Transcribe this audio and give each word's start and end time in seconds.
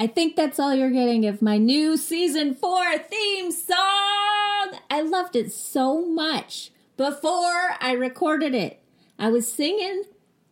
I 0.00 0.06
think 0.06 0.36
that's 0.36 0.58
all 0.58 0.74
you're 0.74 0.90
getting 0.90 1.24
of 1.26 1.40
my 1.40 1.56
new 1.56 1.96
season 1.96 2.54
four 2.54 2.98
theme 2.98 3.50
song. 3.50 3.78
I 4.90 5.00
loved 5.02 5.34
it 5.34 5.50
so 5.50 6.04
much 6.04 6.72
before 6.98 7.76
I 7.80 7.92
recorded 7.92 8.54
it. 8.54 8.82
I 9.18 9.30
was 9.30 9.50
singing 9.50 10.04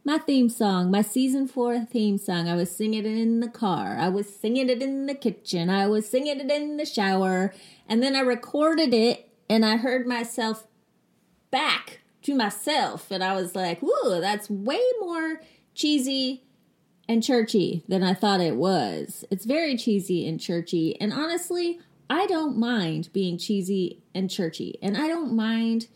my 0.05 0.19
theme 0.19 0.49
song, 0.49 0.91
my 0.91 1.03
season 1.03 1.47
four 1.47 1.85
theme 1.85 2.17
song. 2.17 2.49
I 2.49 2.55
was 2.55 2.75
singing 2.75 3.01
it 3.01 3.19
in 3.19 3.41
the 3.41 3.49
car. 3.49 3.99
I 3.99 4.09
was 4.09 4.35
singing 4.35 4.71
it 4.71 4.81
in 4.81 5.05
the 5.05 5.15
kitchen. 5.15 5.69
I 5.69 5.87
was 5.87 6.09
singing 6.09 6.41
it 6.41 6.51
in 6.51 6.79
the 6.79 6.87
shower. 6.87 7.53
And 7.87 8.03
then 8.03 8.17
I 8.17 8.21
recorded 8.21 8.95
it 8.95 9.29
and 9.51 9.67
I 9.67 9.77
heard 9.77 10.07
myself 10.07 10.67
back 11.51 12.01
to 12.27 12.35
myself. 12.35 13.11
And 13.11 13.23
I 13.23 13.35
was 13.35 13.55
like, 13.55 13.81
whoa, 13.81 14.21
that's 14.21 14.51
way 14.51 14.83
more 15.01 15.41
cheesy 15.75 16.43
and 17.09 17.23
churchy 17.23 17.85
than 17.87 18.03
I 18.03 18.15
thought 18.15 18.41
it 18.41 18.57
was. 18.57 19.25
It's 19.31 19.45
very 19.45 19.77
cheesy 19.77 20.27
and 20.29 20.41
churchy. 20.41 21.01
And 21.01 21.13
honestly, 21.13 21.79
I 22.11 22.27
don't 22.27 22.59
mind 22.59 23.11
being 23.13 23.39
cheesy 23.39 24.03
and 24.13 24.29
churchy. 24.29 24.77
And 24.83 24.97
I 24.97 25.07
don't 25.07 25.35
mind 25.35 25.87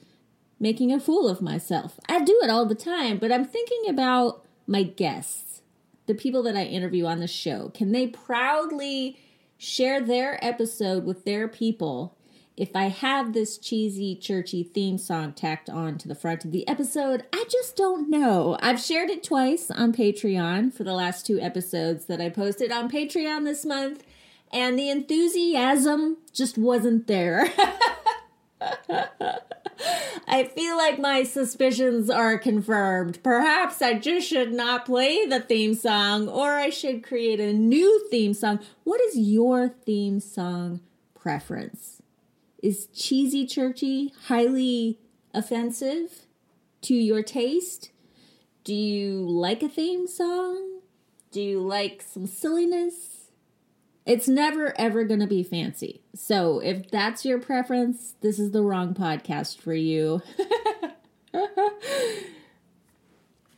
making 0.60 0.92
a 0.92 1.00
fool 1.00 1.28
of 1.28 1.42
myself. 1.42 1.98
I 2.08 2.20
do 2.20 2.38
it 2.44 2.50
all 2.50 2.64
the 2.64 2.74
time, 2.76 3.18
but 3.18 3.32
I'm 3.32 3.44
thinking 3.44 3.88
about 3.88 4.44
my 4.68 4.84
guests, 4.84 5.62
the 6.06 6.14
people 6.14 6.44
that 6.44 6.56
I 6.56 6.62
interview 6.62 7.06
on 7.06 7.18
the 7.18 7.26
show. 7.26 7.70
Can 7.70 7.90
they 7.90 8.06
proudly 8.06 9.18
share 9.58 10.00
their 10.00 10.42
episode 10.44 11.04
with 11.04 11.24
their 11.24 11.48
people 11.48 12.16
if 12.60 12.76
I 12.76 12.88
have 12.88 13.32
this 13.32 13.56
cheesy, 13.56 14.14
churchy 14.14 14.62
theme 14.62 14.98
song 14.98 15.32
tacked 15.32 15.70
on 15.70 15.96
to 15.96 16.06
the 16.06 16.14
front 16.14 16.44
of 16.44 16.52
the 16.52 16.68
episode, 16.68 17.24
I 17.32 17.46
just 17.48 17.74
don't 17.74 18.10
know. 18.10 18.58
I've 18.60 18.78
shared 18.78 19.08
it 19.08 19.24
twice 19.24 19.70
on 19.70 19.94
Patreon 19.94 20.74
for 20.74 20.84
the 20.84 20.92
last 20.92 21.24
two 21.24 21.40
episodes 21.40 22.04
that 22.04 22.20
I 22.20 22.28
posted 22.28 22.70
on 22.70 22.90
Patreon 22.90 23.44
this 23.44 23.64
month, 23.64 24.04
and 24.52 24.78
the 24.78 24.90
enthusiasm 24.90 26.18
just 26.34 26.58
wasn't 26.58 27.06
there. 27.06 27.50
I 30.28 30.44
feel 30.44 30.76
like 30.76 30.98
my 30.98 31.22
suspicions 31.22 32.10
are 32.10 32.36
confirmed. 32.36 33.20
Perhaps 33.22 33.80
I 33.80 33.94
just 33.94 34.28
should 34.28 34.52
not 34.52 34.84
play 34.84 35.24
the 35.24 35.40
theme 35.40 35.72
song, 35.72 36.28
or 36.28 36.56
I 36.56 36.68
should 36.68 37.02
create 37.02 37.40
a 37.40 37.54
new 37.54 38.06
theme 38.10 38.34
song. 38.34 38.60
What 38.84 39.00
is 39.00 39.16
your 39.16 39.70
theme 39.70 40.20
song 40.20 40.80
preference? 41.14 41.99
Is 42.62 42.88
cheesy 42.94 43.46
churchy 43.46 44.12
highly 44.26 44.98
offensive 45.32 46.26
to 46.82 46.94
your 46.94 47.22
taste? 47.22 47.90
Do 48.64 48.74
you 48.74 49.26
like 49.28 49.62
a 49.62 49.68
theme 49.68 50.06
song? 50.06 50.80
Do 51.30 51.40
you 51.40 51.60
like 51.60 52.02
some 52.02 52.26
silliness? 52.26 53.30
It's 54.04 54.28
never 54.28 54.78
ever 54.78 55.04
going 55.04 55.20
to 55.20 55.26
be 55.26 55.42
fancy. 55.42 56.02
So 56.14 56.58
if 56.60 56.90
that's 56.90 57.24
your 57.24 57.38
preference, 57.38 58.14
this 58.20 58.38
is 58.38 58.50
the 58.50 58.62
wrong 58.62 58.92
podcast 58.92 59.58
for 59.58 59.72
you. 59.72 60.20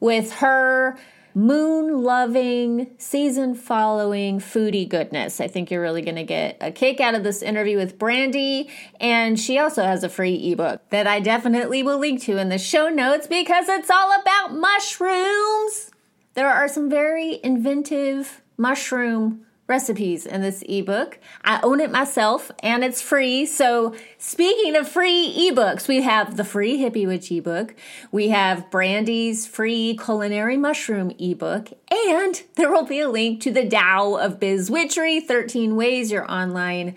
with 0.00 0.34
her 0.34 0.98
moon 1.34 2.02
loving, 2.02 2.90
season 2.98 3.54
following 3.54 4.38
foodie 4.38 4.86
goodness. 4.86 5.40
I 5.40 5.48
think 5.48 5.70
you're 5.70 5.80
really 5.80 6.02
going 6.02 6.16
to 6.16 6.24
get 6.24 6.58
a 6.60 6.70
kick 6.70 7.00
out 7.00 7.14
of 7.14 7.24
this 7.24 7.40
interview 7.40 7.78
with 7.78 7.98
Brandy. 7.98 8.68
And 9.00 9.40
she 9.40 9.58
also 9.58 9.82
has 9.82 10.04
a 10.04 10.10
free 10.10 10.52
ebook 10.52 10.82
that 10.90 11.06
I 11.06 11.20
definitely 11.20 11.82
will 11.82 11.98
link 11.98 12.20
to 12.24 12.36
in 12.36 12.50
the 12.50 12.58
show 12.58 12.90
notes 12.90 13.26
because 13.26 13.66
it's 13.66 13.88
all 13.88 14.12
about 14.20 14.52
mushrooms. 14.52 15.90
There 16.34 16.50
are 16.50 16.68
some 16.68 16.90
very 16.90 17.40
inventive 17.42 18.42
mushroom 18.58 19.46
recipes 19.70 20.26
in 20.26 20.42
this 20.42 20.62
ebook. 20.68 21.18
I 21.42 21.60
own 21.62 21.80
it 21.80 21.90
myself 21.90 22.50
and 22.62 22.84
it's 22.84 23.00
free. 23.00 23.46
So, 23.46 23.94
speaking 24.18 24.76
of 24.76 24.86
free 24.86 25.50
ebooks, 25.50 25.88
we 25.88 26.02
have 26.02 26.36
the 26.36 26.44
free 26.44 26.78
Hippie 26.78 27.06
Witch 27.06 27.30
ebook, 27.30 27.74
we 28.12 28.28
have 28.28 28.70
Brandy's 28.70 29.46
free 29.46 29.96
culinary 29.96 30.58
mushroom 30.58 31.12
ebook, 31.18 31.68
and 31.90 32.42
there 32.56 32.70
will 32.70 32.84
be 32.84 33.00
a 33.00 33.08
link 33.08 33.40
to 33.42 33.50
the 33.50 33.66
Tao 33.66 34.16
of 34.16 34.38
Biz 34.38 34.70
Witchery 34.70 35.20
13 35.20 35.76
Ways 35.76 36.10
Your 36.10 36.30
Online 36.30 36.96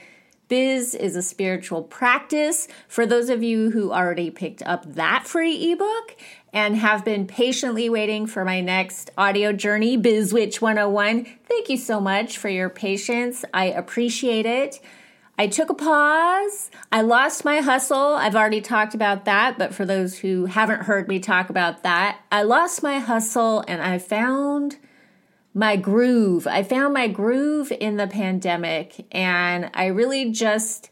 Biz 0.49 0.93
is 0.93 1.15
a 1.15 1.21
spiritual 1.21 1.81
practice. 1.81 2.67
For 2.87 3.05
those 3.05 3.29
of 3.29 3.41
you 3.41 3.71
who 3.71 3.91
already 3.91 4.29
picked 4.29 4.61
up 4.63 4.85
that 4.95 5.25
free 5.25 5.71
ebook 5.71 6.15
and 6.53 6.77
have 6.77 7.03
been 7.03 7.25
patiently 7.25 7.89
waiting 7.89 8.27
for 8.27 8.45
my 8.45 8.61
next 8.61 9.09
audio 9.17 9.51
journey, 9.51 9.97
BizWitch 9.97 10.61
101, 10.61 11.25
thank 11.47 11.67
you 11.67 11.77
so 11.77 11.99
much 11.99 12.37
for 12.37 12.47
your 12.47 12.69
patience. 12.69 13.43
I 13.53 13.65
appreciate 13.65 14.45
it. 14.45 14.79
I 15.35 15.47
took 15.47 15.71
a 15.71 15.73
pause. 15.73 16.69
I 16.91 17.01
lost 17.01 17.43
my 17.43 17.61
hustle. 17.61 18.13
I've 18.13 18.35
already 18.35 18.61
talked 18.61 18.93
about 18.93 19.25
that, 19.25 19.57
but 19.57 19.73
for 19.73 19.83
those 19.83 20.19
who 20.19 20.45
haven't 20.45 20.83
heard 20.83 21.07
me 21.07 21.19
talk 21.19 21.49
about 21.49 21.81
that, 21.81 22.19
I 22.31 22.43
lost 22.43 22.83
my 22.83 22.99
hustle 22.99 23.63
and 23.67 23.81
I 23.81 23.97
found 23.97 24.77
my 25.55 25.75
groove. 25.75 26.45
I 26.45 26.61
found 26.61 26.93
my 26.93 27.07
groove 27.07 27.71
in 27.71 27.97
the 27.97 28.07
pandemic, 28.07 29.07
and 29.11 29.71
I 29.73 29.87
really 29.87 30.31
just 30.31 30.91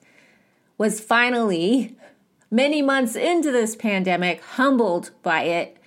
was 0.78 1.00
finally, 1.00 1.96
many 2.52 2.82
months 2.82 3.16
into 3.16 3.52
this 3.52 3.76
pandemic, 3.76 4.44
humbled 4.44 5.12
by 5.24 5.44
it 5.44 5.78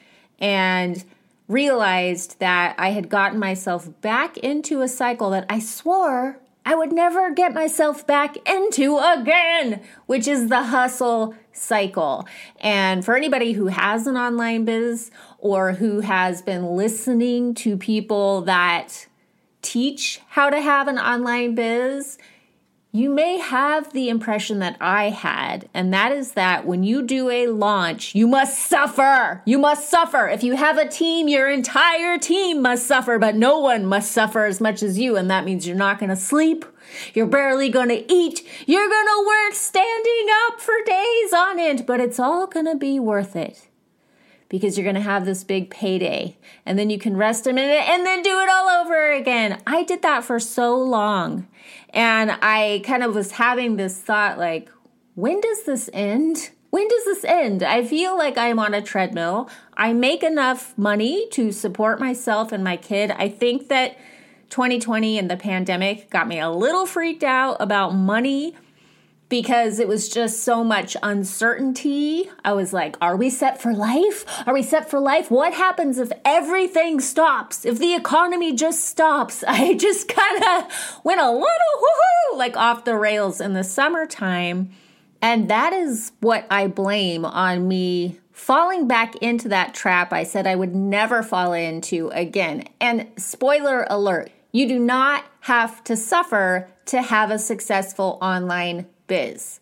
and 0.41 1.05
realized 1.47 2.41
that 2.41 2.75
I 2.79 2.91
had 2.91 3.09
gotten 3.09 3.39
myself 3.39 3.89
back 4.01 4.39
into 4.39 4.81
a 4.81 4.89
cycle 4.89 5.31
that 5.31 5.47
I 5.49 5.61
swore 5.61 6.41
I 6.67 6.75
would 6.75 6.93
never 6.93 7.31
get 7.31 7.53
myself 7.53 8.07
back 8.07 8.37
into 8.49 8.97
again, 8.99 9.83
which 10.07 10.27
is 10.27 10.49
the 10.49 10.63
hustle 10.63 11.35
cycle. 11.53 12.27
And 12.59 13.05
for 13.05 13.17
anybody 13.17 13.53
who 13.53 13.67
has 13.67 14.07
an 14.07 14.17
online 14.17 14.65
biz 14.65 15.11
or 15.39 15.73
who 15.73 16.01
has 16.01 16.41
been 16.41 16.65
listening 16.75 17.53
to 17.57 17.77
people 17.77 18.43
that 18.43 19.07
teach 19.61 20.21
how 20.29 20.49
to 20.49 20.61
have 20.61 20.89
an 20.89 20.99
online 20.99 21.55
biz, 21.55 22.17
you 22.95 23.11
may 23.11 23.39
have 23.39 23.93
the 23.93 24.09
impression 24.09 24.61
that 24.61 24.77
I 24.81 25.11
had, 25.11 25.69
and 25.75 25.93
that 25.93 26.13
is 26.13 26.35
that 26.35 26.65
when 26.65 26.85
you 26.85 27.03
do 27.03 27.29
a 27.29 27.49
launch, 27.49 28.15
you 28.15 28.29
must 28.29 28.69
suffer. 28.69 29.43
You 29.45 29.59
must 29.59 29.91
suffer. 29.91 30.29
If 30.29 30.45
you 30.45 30.55
have 30.55 30.79
a 30.79 30.87
team, 30.87 31.27
your 31.27 31.51
entire 31.51 32.19
team 32.19 32.63
must 32.63 32.87
suffer, 32.87 33.19
but 33.19 33.35
no 33.35 33.59
one 33.59 33.85
must 33.85 34.13
suffer 34.13 34.45
as 34.45 34.61
much 34.61 34.81
as 34.81 34.97
you, 34.97 35.17
and 35.17 35.29
that 35.29 35.45
means 35.45 35.67
you're 35.67 35.75
not 35.75 35.99
going 35.99 36.11
to 36.11 36.17
sleep. 36.17 36.65
You're 37.15 37.27
barely 37.27 37.69
going 37.69 37.89
to 37.89 38.13
eat. 38.13 38.47
You're 38.65 38.89
going 38.89 39.07
to 39.09 39.27
work 39.27 39.55
standing 39.55 40.27
up 40.47 40.61
for 40.61 40.75
days 40.87 41.33
on 41.33 41.59
end, 41.59 41.87
but 41.87 41.99
it's 41.99 42.21
all 42.21 42.47
going 42.47 42.67
to 42.67 42.77
be 42.77 43.01
worth 43.01 43.35
it 43.35 43.67
because 44.49 44.77
you're 44.77 44.85
going 44.85 44.95
to 44.95 45.01
have 45.01 45.25
this 45.25 45.45
big 45.45 45.71
payday 45.71 46.37
and 46.65 46.79
then 46.79 46.91
you 46.91 46.99
can 46.99 47.17
rest 47.17 47.47
a 47.47 47.53
minute 47.53 47.89
and 47.89 48.05
then 48.07 48.23
do 48.23 48.41
it 48.41 48.49
all 48.51 48.69
over 48.69 49.13
again. 49.13 49.61
I 49.67 49.83
did 49.83 50.03
that 50.03 50.25
for 50.25 50.39
so 50.39 50.77
long. 50.77 51.49
And 51.91 52.33
I 52.43 52.83
kind 52.85 53.03
of 53.03 53.15
was 53.15 53.33
having 53.33 53.77
this 53.77 54.01
thought 54.01 54.39
like, 54.39 54.71
when 55.15 55.41
does 55.41 55.65
this 55.65 55.89
end? 55.93 56.51
when 56.75 56.89
does 56.89 57.05
this 57.05 57.25
end? 57.25 57.63
I 57.63 57.85
feel 57.85 58.19
like 58.19 58.37
I'm 58.37 58.59
on 58.59 58.75
a 58.75 58.83
treadmill. 58.83 59.49
I 59.77 59.93
make 59.93 60.25
enough 60.25 60.77
money 60.77 61.29
to 61.29 61.53
support 61.53 62.01
myself 62.01 62.51
and 62.51 62.65
my 62.65 62.77
kid. 62.77 63.13
I 63.13 63.29
think 63.29 63.69
that 63.69 63.97
2020 64.51 65.17
and 65.17 65.31
the 65.31 65.37
pandemic 65.37 66.11
got 66.11 66.27
me 66.27 66.41
a 66.41 66.51
little 66.51 66.85
freaked 66.85 67.23
out 67.23 67.59
about 67.61 67.95
money 67.95 68.57
because 69.29 69.79
it 69.79 69.89
was 69.89 70.09
just 70.09 70.43
so 70.45 70.63
much 70.63 70.97
uncertainty. 71.03 72.31
I 72.45 72.53
was 72.53 72.73
like, 72.73 72.97
are 73.01 73.17
we 73.17 73.31
set 73.31 73.61
for 73.61 73.73
life? 73.73 74.25
Are 74.47 74.55
we 74.55 74.63
set 74.63 74.91
for 74.91 75.01
life? 75.01 75.31
What 75.31 75.55
happens 75.55 75.99
if 75.99 76.13
everything 76.25 77.01
stops? 77.01 77.65
If 77.65 77.79
the 77.79 77.95
economy 77.95 78.55
just 78.55 78.85
stops? 78.85 79.43
I 79.49 79.75
just 79.75 80.09
kind 80.09 80.45
of 80.45 81.01
went 81.05 81.21
a 81.21 81.31
little 81.31 81.41
woohoo, 81.41 82.39
like 82.39 82.57
off 82.57 82.85
the 82.85 82.97
rails 82.97 83.41
in 83.41 83.55
the 83.55 83.65
summertime. 83.65 84.71
And 85.23 85.49
that 85.49 85.73
is 85.73 86.13
what 86.21 86.47
I 86.51 86.67
blame 86.67 87.25
on 87.25 87.67
me 87.67 88.21
falling 88.35 88.87
back 88.87 89.17
into 89.17 89.49
that 89.49 89.73
trap 89.73 90.13
I 90.13 90.25
said 90.25 90.47
I 90.47 90.57
would 90.57 90.75
never 90.75 91.23
fall 91.23 91.53
into 91.53 92.09
again. 92.09 92.65
And 92.81 93.09
spoiler 93.17 93.87
alert, 93.89 94.31
you 94.53 94.69
do 94.69 94.79
not 94.79 95.25
have 95.41 95.83
to 95.85 95.97
suffer 95.97 96.69
to 96.87 97.01
have 97.01 97.31
a 97.31 97.39
successful 97.39 98.19
online 98.21 98.87
biz. 99.07 99.61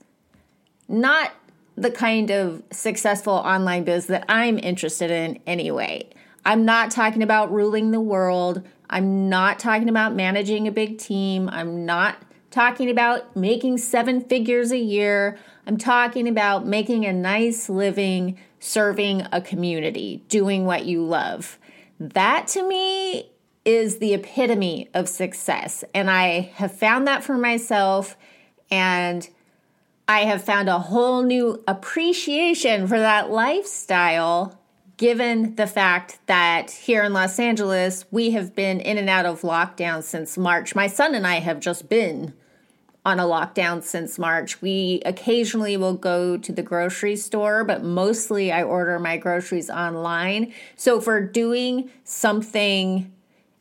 Not 0.88 1.32
the 1.76 1.90
kind 1.90 2.30
of 2.30 2.62
successful 2.70 3.32
online 3.32 3.84
biz 3.84 4.06
that 4.06 4.24
I'm 4.28 4.58
interested 4.58 5.10
in 5.10 5.40
anyway. 5.46 6.10
I'm 6.44 6.64
not 6.64 6.90
talking 6.90 7.22
about 7.22 7.52
ruling 7.52 7.90
the 7.90 8.00
world. 8.00 8.62
I'm 8.90 9.28
not 9.28 9.58
talking 9.58 9.88
about 9.88 10.14
managing 10.14 10.68
a 10.68 10.72
big 10.72 10.98
team. 10.98 11.48
I'm 11.48 11.86
not 11.86 12.16
talking 12.50 12.90
about 12.90 13.34
making 13.34 13.78
seven 13.78 14.20
figures 14.20 14.70
a 14.70 14.78
year. 14.78 15.38
I'm 15.66 15.78
talking 15.78 16.28
about 16.28 16.66
making 16.66 17.06
a 17.06 17.12
nice 17.12 17.68
living, 17.68 18.38
serving 18.60 19.26
a 19.32 19.40
community, 19.40 20.22
doing 20.28 20.66
what 20.66 20.84
you 20.84 21.02
love. 21.04 21.58
That 21.98 22.48
to 22.48 22.66
me 22.66 23.30
is 23.64 23.98
the 23.98 24.12
epitome 24.12 24.90
of 24.92 25.08
success. 25.08 25.84
And 25.94 26.10
I 26.10 26.52
have 26.56 26.76
found 26.76 27.06
that 27.06 27.22
for 27.22 27.38
myself. 27.38 28.16
And 28.72 29.28
I 30.08 30.20
have 30.20 30.42
found 30.42 30.70
a 30.70 30.78
whole 30.78 31.22
new 31.22 31.62
appreciation 31.68 32.88
for 32.88 32.98
that 32.98 33.30
lifestyle 33.30 34.58
given 34.96 35.56
the 35.56 35.66
fact 35.66 36.18
that 36.26 36.70
here 36.70 37.02
in 37.02 37.12
Los 37.12 37.38
Angeles, 37.38 38.06
we 38.10 38.30
have 38.30 38.54
been 38.54 38.80
in 38.80 38.96
and 38.96 39.10
out 39.10 39.26
of 39.26 39.42
lockdown 39.42 40.02
since 40.02 40.38
March. 40.38 40.74
My 40.74 40.86
son 40.86 41.14
and 41.14 41.26
I 41.26 41.40
have 41.40 41.60
just 41.60 41.90
been 41.90 42.32
on 43.04 43.20
a 43.20 43.24
lockdown 43.24 43.82
since 43.82 44.18
March. 44.18 44.62
We 44.62 45.02
occasionally 45.04 45.76
will 45.76 45.94
go 45.94 46.38
to 46.38 46.52
the 46.52 46.62
grocery 46.62 47.16
store, 47.16 47.64
but 47.64 47.84
mostly 47.84 48.52
I 48.52 48.62
order 48.62 48.98
my 48.98 49.18
groceries 49.18 49.68
online. 49.68 50.52
So 50.76 50.98
for 50.98 51.20
doing 51.20 51.90
something 52.04 53.12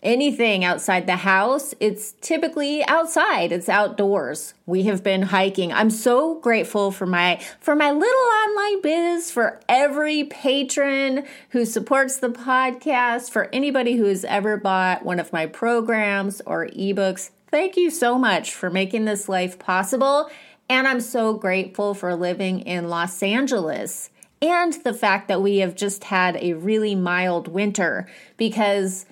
anything 0.04 0.64
outside 0.64 1.06
the 1.06 1.18
house, 1.18 1.74
it's 1.80 2.14
typically 2.22 2.86
outside. 2.88 3.52
It's 3.52 3.70
outdoors. 3.70 4.54
We 4.66 4.84
have 4.84 5.04
been 5.04 5.24
hiking. 5.24 5.72
I'm 5.72 5.90
so 5.90 6.36
grateful 6.36 6.92
for 6.92 7.06
my 7.06 7.42
for 7.60 7.76
my 7.76 7.92
little 7.92 8.30
online 8.48 8.82
biz, 8.82 9.32
for 9.32 9.60
every 9.70 10.24
patron 10.24 11.26
who 11.50 11.66
supports 11.66 12.18
the 12.18 12.30
podcast, 12.30 13.30
for 13.30 13.50
anybody 13.54 13.96
who 13.96 14.06
has 14.06 14.26
ever 14.26 14.58
bought 14.58 15.06
one 15.06 15.20
of 15.20 15.34
my 15.34 15.46
programs 15.46 16.42
or 16.46 16.68
ebooks. 16.68 17.30
Thank 17.50 17.78
you 17.78 17.90
so 17.90 18.18
much 18.18 18.54
for 18.54 18.70
making 18.70 19.06
this 19.06 19.28
life 19.28 19.60
possible. 19.60 20.30
And 20.70 20.88
I'm 20.88 21.02
so 21.02 21.34
grateful 21.34 21.94
for 21.94 22.16
living 22.16 22.62
in 22.62 22.88
Los 22.88 23.22
Angeles 23.22 24.10
and 24.42 24.74
the 24.86 24.94
fact 24.94 25.28
that 25.28 25.42
we 25.42 25.58
have 25.58 25.76
just 25.76 26.06
had 26.06 26.38
a 26.38 26.54
really 26.54 26.96
mild 26.96 27.48
winter 27.48 28.08
because 28.38 29.06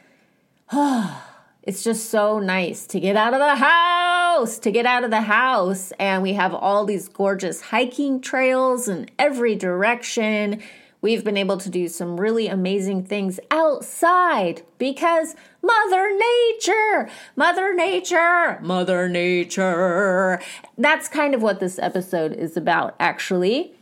it's 0.72 1.84
just 1.84 2.10
so 2.10 2.40
nice 2.40 2.86
to 2.88 3.00
get 3.00 3.16
out 3.16 3.34
of 3.34 3.40
the 3.40 3.56
house, 3.56 4.60
to 4.60 4.72
get 4.72 4.86
out 4.86 5.04
of 5.04 5.10
the 5.10 5.22
house. 5.22 5.92
And 6.00 6.22
we 6.22 6.34
have 6.34 6.54
all 6.54 6.86
these 6.86 7.08
gorgeous 7.08 7.62
hiking 7.62 8.22
trails 8.22 8.88
in 8.88 9.10
every 9.18 9.56
direction. 9.56 10.62
We've 11.02 11.24
been 11.24 11.38
able 11.38 11.58
to 11.58 11.70
do 11.70 11.88
some 11.88 12.20
really 12.20 12.48
amazing 12.48 13.06
things 13.06 13.40
outside 13.50 14.62
because 14.78 15.34
Mother 15.62 16.10
Nature, 16.16 17.10
Mother 17.36 17.74
Nature, 17.74 18.60
Mother 18.62 19.10
Nature. 19.10 20.42
That's 20.78 21.08
kind 21.08 21.34
of 21.34 21.42
what 21.42 21.60
this 21.60 21.80
episode 21.80 22.34
is 22.34 22.58
about, 22.58 22.96
actually. 23.00 23.74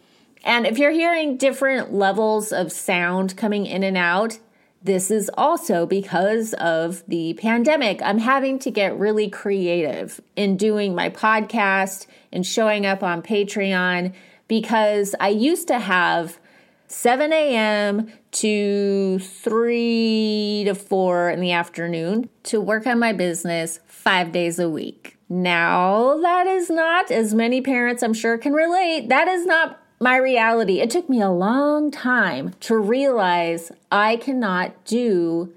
And 0.43 0.65
if 0.65 0.77
you're 0.77 0.91
hearing 0.91 1.37
different 1.37 1.91
levels 1.91 2.53
of 2.53 2.71
sound 2.71 3.35
coming 3.35 3.65
in 3.65 3.83
and 3.83 3.97
out, 3.97 4.39
this 4.81 5.11
is 5.11 5.29
also 5.37 5.85
because 5.85 6.53
of 6.53 7.03
the 7.07 7.33
pandemic. 7.33 8.01
I'm 8.01 8.19
having 8.19 8.59
to 8.59 8.71
get 8.71 8.97
really 8.97 9.29
creative 9.29 10.21
in 10.35 10.57
doing 10.57 10.95
my 10.95 11.09
podcast 11.09 12.07
and 12.31 12.45
showing 12.45 12.85
up 12.85 13.03
on 13.03 13.21
Patreon 13.21 14.13
because 14.47 15.15
I 15.19 15.29
used 15.29 15.67
to 15.67 15.79
have 15.79 16.39
7 16.87 17.33
a.m. 17.33 18.11
to 18.31 19.19
3 19.19 20.63
to 20.67 20.75
4 20.75 21.29
in 21.31 21.41
the 21.41 21.51
afternoon 21.51 22.29
to 22.43 22.61
work 22.61 22.87
on 22.87 22.99
my 22.99 23.11
business 23.11 23.79
five 23.87 24.31
days 24.31 24.57
a 24.57 24.69
week. 24.69 25.17
Now, 25.27 26.17
that 26.21 26.47
is 26.47 26.69
not, 26.69 27.11
as 27.11 27.33
many 27.33 27.59
parents 27.59 28.01
I'm 28.01 28.13
sure 28.13 28.37
can 28.37 28.53
relate, 28.53 29.09
that 29.09 29.27
is 29.27 29.45
not 29.45 29.81
my 29.99 30.17
reality. 30.17 30.79
It 30.79 30.89
took 30.89 31.09
me 31.09 31.21
a 31.21 31.29
long 31.29 31.91
time 31.91 32.53
to 32.61 32.77
realize 32.77 33.71
I 33.91 34.17
cannot 34.17 34.85
do 34.85 35.53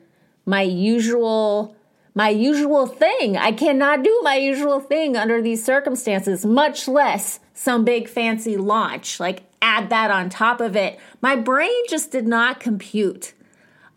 my 0.46 0.62
usual 0.62 1.76
my 2.12 2.28
usual 2.28 2.86
thing. 2.86 3.36
I 3.36 3.52
cannot 3.52 4.02
do 4.02 4.20
my 4.24 4.34
usual 4.34 4.80
thing 4.80 5.16
under 5.16 5.40
these 5.40 5.64
circumstances, 5.64 6.44
much 6.44 6.88
less 6.88 7.38
some 7.54 7.84
big 7.84 8.08
fancy 8.08 8.56
launch. 8.56 9.20
Like 9.20 9.44
add 9.62 9.90
that 9.90 10.10
on 10.10 10.28
top 10.28 10.60
of 10.60 10.74
it. 10.74 10.98
My 11.20 11.36
brain 11.36 11.82
just 11.88 12.10
did 12.10 12.26
not 12.26 12.58
compute. 12.58 13.32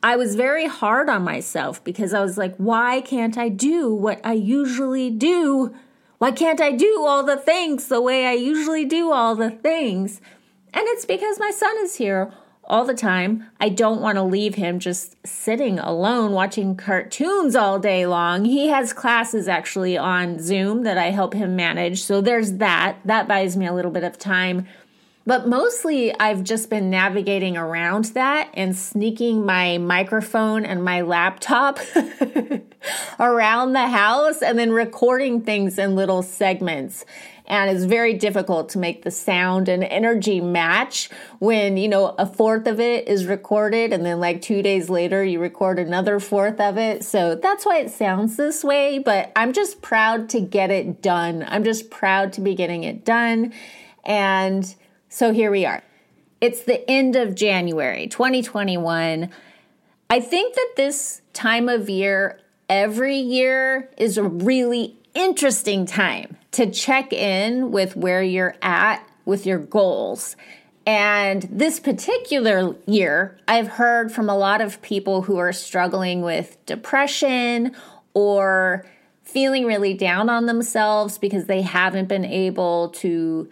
I 0.04 0.16
was 0.16 0.36
very 0.36 0.68
hard 0.68 1.10
on 1.10 1.24
myself 1.24 1.84
because 1.84 2.14
I 2.14 2.22
was 2.22 2.38
like, 2.38 2.56
why 2.58 3.02
can't 3.02 3.38
I 3.38 3.50
do 3.50 3.94
what 3.94 4.20
I 4.24 4.34
usually 4.34 5.10
do? 5.10 5.74
Why 6.18 6.32
can't 6.32 6.62
I 6.62 6.72
do 6.72 7.04
all 7.06 7.24
the 7.24 7.38
things 7.38 7.88
the 7.88 8.02
way 8.02 8.26
I 8.26 8.34
usually 8.34 8.86
do 8.86 9.12
all 9.12 9.36
the 9.36 9.52
things? 9.52 10.22
And 10.74 10.88
it's 10.88 11.06
because 11.06 11.40
my 11.40 11.52
son 11.52 11.76
is 11.82 11.96
here 11.96 12.34
all 12.66 12.86
the 12.86 12.94
time. 12.94 13.50
I 13.60 13.70
don't 13.70 14.02
want 14.02 14.16
to 14.16 14.24
leave 14.24 14.56
him 14.56 14.80
just 14.80 15.16
sitting 15.28 15.80
alone 15.80 16.32
watching 16.32 16.76
cartoons 16.76 17.56
all 17.56 17.78
day 17.78 18.06
long. 18.06 18.46
He 18.46 18.70
has 18.70 18.94
classes 18.94 19.48
actually 19.48 19.98
on 19.98 20.40
Zoom 20.40 20.84
that 20.84 20.98
I 20.98 21.10
help 21.12 21.34
him 21.34 21.56
manage. 21.56 22.04
So 22.04 22.22
there's 22.22 22.54
that. 22.54 22.98
That 23.06 23.28
buys 23.28 23.58
me 23.58 23.66
a 23.66 23.74
little 23.74 23.92
bit 23.92 24.04
of 24.04 24.18
time 24.18 24.66
but 25.26 25.48
mostly, 25.48 26.14
I've 26.20 26.44
just 26.44 26.70
been 26.70 26.90
navigating 26.90 27.56
around 27.56 28.06
that 28.06 28.50
and 28.54 28.76
sneaking 28.76 29.46
my 29.46 29.78
microphone 29.78 30.66
and 30.66 30.84
my 30.84 31.02
laptop 31.02 31.80
around 33.20 33.72
the 33.72 33.88
house 33.88 34.42
and 34.42 34.60
then 34.60 34.72
recording 34.72 35.42
things 35.42 35.78
in 35.78 35.96
little 35.96 36.24
segments. 36.24 37.06
And 37.46 37.70
it's 37.70 37.86
very 37.86 38.14
difficult 38.14 38.70
to 38.70 38.80
make 38.80 39.04
the 39.04 39.12
sound 39.12 39.70
and 39.70 39.84
energy 39.84 40.42
match 40.42 41.10
when, 41.40 41.78
you 41.78 41.88
know, 41.88 42.16
a 42.18 42.26
fourth 42.26 42.68
of 42.68 42.80
it 42.80 43.08
is 43.08 43.26
recorded 43.26 43.92
and 43.94 44.06
then 44.06 44.20
like 44.20 44.42
two 44.42 44.62
days 44.62 44.90
later 44.90 45.24
you 45.24 45.40
record 45.40 45.80
another 45.80 46.20
fourth 46.20 46.60
of 46.60 46.78
it. 46.78 47.04
So 47.04 47.36
that's 47.36 47.66
why 47.66 47.80
it 47.80 47.92
sounds 47.92 48.38
this 48.38 48.64
way. 48.64 49.00
But 49.00 49.32
I'm 49.36 49.54
just 49.54 49.82
proud 49.82 50.30
to 50.30 50.42
get 50.42 50.72
it 50.72 51.02
done. 51.02 51.46
I'm 51.48 51.64
just 51.64 51.90
proud 51.90 52.34
to 52.34 52.42
be 52.42 52.56
getting 52.56 52.84
it 52.84 53.04
done. 53.04 53.54
And 54.06 54.74
so 55.14 55.32
here 55.32 55.52
we 55.52 55.64
are. 55.64 55.84
It's 56.42 56.64
the 56.64 56.90
end 56.90 57.16
of 57.16 57.36
January 57.36 58.08
2021. 58.08 59.30
I 60.10 60.20
think 60.20 60.56
that 60.56 60.74
this 60.76 61.22
time 61.34 61.70
of 61.70 61.88
year 61.88 62.40
every 62.68 63.18
year 63.18 63.92
is 63.96 64.18
a 64.18 64.24
really 64.24 64.98
interesting 65.14 65.86
time 65.86 66.36
to 66.54 66.72
check 66.72 67.14
in 67.14 67.70
with 67.72 67.96
where 67.96 68.24
you're 68.24 68.56
at 68.64 69.08
with 69.24 69.46
your 69.46 69.60
goals. 69.60 70.36
And 70.88 71.44
this 71.44 71.80
particular 71.80 72.76
year, 72.88 73.38
I've 73.48 73.68
heard 73.68 74.12
from 74.12 74.30
a 74.30 74.36
lot 74.36 74.62
of 74.62 74.82
people 74.82 75.22
who 75.22 75.38
are 75.38 75.54
struggling 75.54 76.24
with 76.24 76.58
depression 76.66 77.76
or 78.16 78.84
feeling 79.22 79.66
really 79.66 79.94
down 79.94 80.28
on 80.28 80.48
themselves 80.48 81.20
because 81.20 81.46
they 81.46 81.62
haven't 81.62 82.10
been 82.10 82.26
able 82.26 82.90
to 82.90 83.48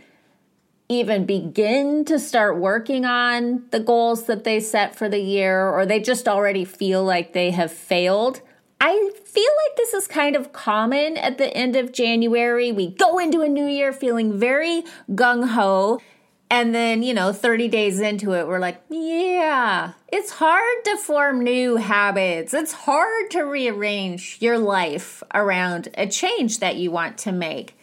even 0.92 1.26
begin 1.26 2.06
to 2.06 2.20
start 2.20 2.58
working 2.58 3.06
on 3.06 3.64
the 3.72 3.80
goals 3.80 4.26
that 4.26 4.44
they 4.44 4.60
set 4.60 4.96
for 4.96 5.08
the 5.08 5.20
year, 5.20 5.70
or 5.70 5.86
they 5.86 6.00
just 6.00 6.28
already 6.28 6.66
feel 6.66 7.04
like 7.04 7.34
they 7.34 7.52
have 7.52 7.72
failed. 7.72 8.42
I 8.80 9.12
feel 9.26 9.52
like 9.66 9.78
this 9.78 9.94
is 9.94 10.08
kind 10.08 10.36
of 10.36 10.52
common 10.52 11.16
at 11.18 11.38
the 11.38 11.56
end 11.56 11.76
of 11.76 11.94
January. 11.94 12.72
We 12.72 12.88
go 12.88 13.20
into 13.20 13.42
a 13.42 13.48
new 13.48 13.68
year 13.68 13.94
feeling 13.94 14.38
very 14.38 14.84
gung 15.12 15.50
ho. 15.50 16.02
And 16.50 16.76
then, 16.76 17.02
you 17.02 17.14
know, 17.14 17.32
30 17.32 17.70
days 17.70 18.02
into 18.02 18.34
it, 18.34 18.46
we're 18.46 18.60
like, 18.60 18.82
yeah, 18.90 19.94
it's 20.10 20.32
hard 20.32 20.84
to 20.84 20.98
form 20.98 21.42
new 21.42 21.78
habits. 21.78 22.54
It's 22.54 22.74
hard 22.74 23.32
to 23.32 23.44
rearrange 23.44 24.38
your 24.42 24.58
life 24.58 25.24
around 25.34 25.88
a 25.94 26.08
change 26.08 26.60
that 26.60 26.76
you 26.76 26.92
want 26.92 27.18
to 27.20 27.32
make. 27.32 27.78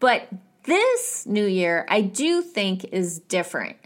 But 0.00 0.28
this 0.68 1.26
new 1.26 1.46
year, 1.46 1.86
I 1.88 2.02
do 2.02 2.42
think 2.42 2.84
is 2.92 3.18
different. 3.20 3.76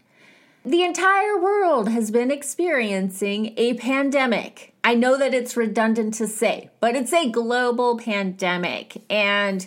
The 0.65 0.83
entire 0.83 1.41
world 1.41 1.89
has 1.89 2.11
been 2.11 2.31
experiencing 2.31 3.55
a 3.57 3.75
pandemic. 3.75 4.75
I 4.85 4.95
know 4.95 5.17
that 5.17 5.35
it's 5.35 5.57
redundant 5.57 6.15
to 6.15 6.27
say, 6.27 6.71
but 6.81 6.95
it's 6.95 7.12
a 7.12 7.31
global 7.31 7.99
pandemic 7.99 9.03
and 9.11 9.67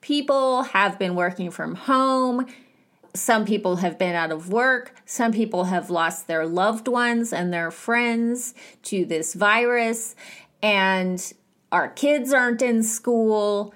people 0.00 0.62
have 0.64 0.98
been 0.98 1.14
working 1.14 1.50
from 1.50 1.74
home. 1.74 2.46
Some 3.14 3.44
people 3.44 3.76
have 3.76 3.98
been 3.98 4.14
out 4.14 4.32
of 4.32 4.50
work. 4.50 4.94
Some 5.04 5.32
people 5.32 5.64
have 5.64 5.90
lost 5.90 6.26
their 6.26 6.46
loved 6.46 6.88
ones 6.88 7.32
and 7.32 7.52
their 7.52 7.70
friends 7.70 8.54
to 8.84 9.04
this 9.04 9.34
virus. 9.34 10.16
And 10.62 11.32
our 11.70 11.88
kids 11.88 12.32
aren't 12.32 12.62
in 12.62 12.82
school. 12.82 13.74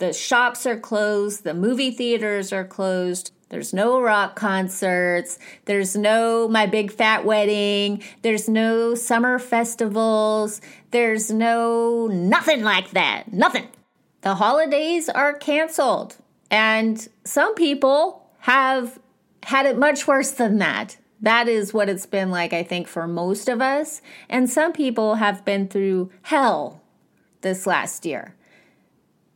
The 0.00 0.14
shops 0.14 0.64
are 0.64 0.80
closed. 0.80 1.44
The 1.44 1.52
movie 1.52 1.90
theaters 1.90 2.54
are 2.54 2.64
closed. 2.64 3.32
There's 3.50 3.74
no 3.74 4.00
rock 4.00 4.34
concerts. 4.34 5.38
There's 5.66 5.94
no 5.94 6.48
My 6.48 6.64
Big 6.64 6.90
Fat 6.90 7.26
Wedding. 7.26 8.02
There's 8.22 8.48
no 8.48 8.94
summer 8.94 9.38
festivals. 9.38 10.62
There's 10.90 11.30
no 11.30 12.06
nothing 12.06 12.62
like 12.62 12.92
that. 12.92 13.30
Nothing. 13.30 13.68
The 14.22 14.36
holidays 14.36 15.10
are 15.10 15.34
canceled. 15.34 16.16
And 16.50 17.06
some 17.24 17.54
people 17.54 18.26
have 18.38 18.98
had 19.42 19.66
it 19.66 19.76
much 19.76 20.06
worse 20.06 20.30
than 20.30 20.56
that. 20.60 20.96
That 21.20 21.46
is 21.46 21.74
what 21.74 21.90
it's 21.90 22.06
been 22.06 22.30
like, 22.30 22.54
I 22.54 22.62
think, 22.62 22.88
for 22.88 23.06
most 23.06 23.50
of 23.50 23.60
us. 23.60 24.00
And 24.30 24.48
some 24.48 24.72
people 24.72 25.16
have 25.16 25.44
been 25.44 25.68
through 25.68 26.10
hell 26.22 26.80
this 27.42 27.66
last 27.66 28.06
year. 28.06 28.34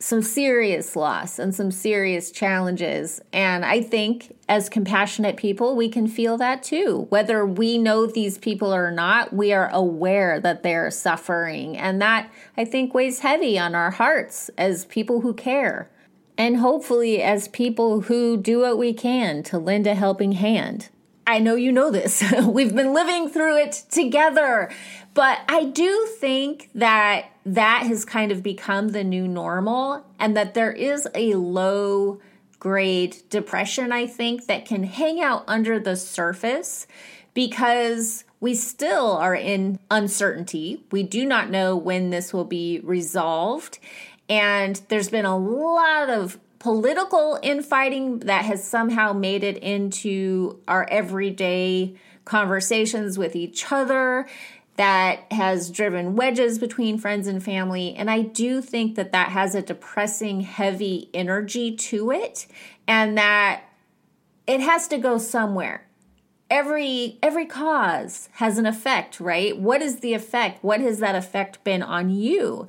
Some 0.05 0.21
serious 0.21 0.97
loss 0.97 1.39
and 1.39 1.55
some 1.55 1.71
serious 1.71 2.31
challenges. 2.31 3.23
And 3.33 3.65
I 3.65 3.81
think 3.81 4.37
as 4.51 4.69
compassionate 4.69 5.39
people, 5.39 5.75
we 5.75 5.89
can 5.89 6.09
feel 6.09 6.37
that 6.37 6.63
too. 6.63 7.07
Whether 7.09 7.47
we 7.47 7.79
know 7.79 8.05
these 8.05 8.37
people 8.37 8.75
or 8.75 8.91
not, 8.91 9.33
we 9.33 9.55
are 9.55 9.71
aware 9.71 10.39
that 10.41 10.63
they're 10.63 10.91
suffering. 10.91 11.79
And 11.79 12.03
that, 12.03 12.31
I 12.55 12.67
think, 12.67 12.93
weighs 12.93 13.21
heavy 13.21 13.59
on 13.59 13.75
our 13.75 13.93
hearts 13.93 14.51
as 14.59 14.85
people 14.85 15.23
who 15.23 15.33
care 15.33 15.91
and 16.37 16.59
hopefully 16.59 17.23
as 17.23 17.49
people 17.49 18.03
who 18.03 18.37
do 18.37 18.61
what 18.61 18.77
we 18.77 18.93
can 18.93 19.43
to 19.45 19.59
lend 19.59 19.87
a 19.87 19.95
helping 19.95 20.33
hand. 20.33 20.91
I 21.27 21.39
know 21.39 21.55
you 21.55 21.73
know 21.73 21.91
this. 21.91 22.23
We've 22.47 22.75
been 22.75 22.93
living 22.93 23.29
through 23.29 23.59
it 23.59 23.85
together. 23.91 24.71
But 25.15 25.41
I 25.49 25.65
do 25.65 26.09
think 26.19 26.71
that 26.75 27.27
that 27.47 27.85
has 27.87 28.05
kind 28.05 28.33
of 28.33 28.43
become 28.43 28.89
the 28.89 29.05
new 29.05 29.29
normal 29.29 30.05
and 30.19 30.37
that 30.37 30.55
there 30.55 30.73
is 30.73 31.09
a 31.15 31.35
low 31.35 32.21
grade 32.59 33.17
depression, 33.31 33.93
I 33.93 34.07
think, 34.07 34.47
that 34.47 34.65
can 34.65 34.85
hang 34.85 35.21
out 35.21 35.45
under 35.47 35.79
the 35.79 35.97
surface 35.97 36.87
because 37.33 38.25
we 38.41 38.55
still 38.55 39.13
are 39.13 39.35
in 39.35 39.79
uncertainty. 39.91 40.85
We 40.91 41.03
do 41.03 41.25
not 41.27 41.51
know 41.51 41.77
when 41.77 42.11
this 42.11 42.33
will 42.33 42.45
be 42.45 42.81
resolved. 42.83 43.79
And 44.29 44.81
there's 44.89 45.11
been 45.11 45.27
a 45.27 45.37
lot 45.37 46.11
of 46.11 46.39
political 46.65 47.39
infighting 47.43 48.21
that 48.21 48.43
has 48.43 48.67
somehow 48.67 49.13
made 49.13 49.45
it 49.45 49.59
into 49.59 50.59
our 50.67 50.89
everyday 50.91 51.95
conversations 52.25 53.19
with 53.19 53.37
each 53.37 53.71
other 53.71 54.27
that 54.77 55.31
has 55.31 55.71
driven 55.71 56.17
wedges 56.17 56.59
between 56.59 56.97
friends 56.97 57.27
and 57.27 57.45
family. 57.45 57.95
And 57.95 58.11
i 58.11 58.23
do 58.23 58.63
think 58.63 58.95
that 58.95 59.13
that 59.13 59.29
has 59.29 59.55
a 59.55 59.61
depressing 59.61 60.41
heavy 60.41 61.11
energy 61.13 61.77
to 61.77 62.11
it 62.11 62.47
and 62.89 63.19
that 63.19 63.65
it 64.47 64.61
has 64.61 64.89
to 64.89 64.97
go 64.97 65.19
somewhere. 65.19 65.87
Every 66.49 67.19
every 67.23 67.45
cause 67.45 68.31
has 68.37 68.57
an 68.57 68.65
effect 68.65 69.21
right? 69.21 69.59
What 69.59 69.83
is 69.83 70.01
the 70.01 70.15
effect? 70.15 70.65
What 70.65 70.81
has 70.81 70.99
that 71.01 71.15
effect 71.15 71.63
been 71.63 71.83
on 71.83 72.09
you? 72.09 72.69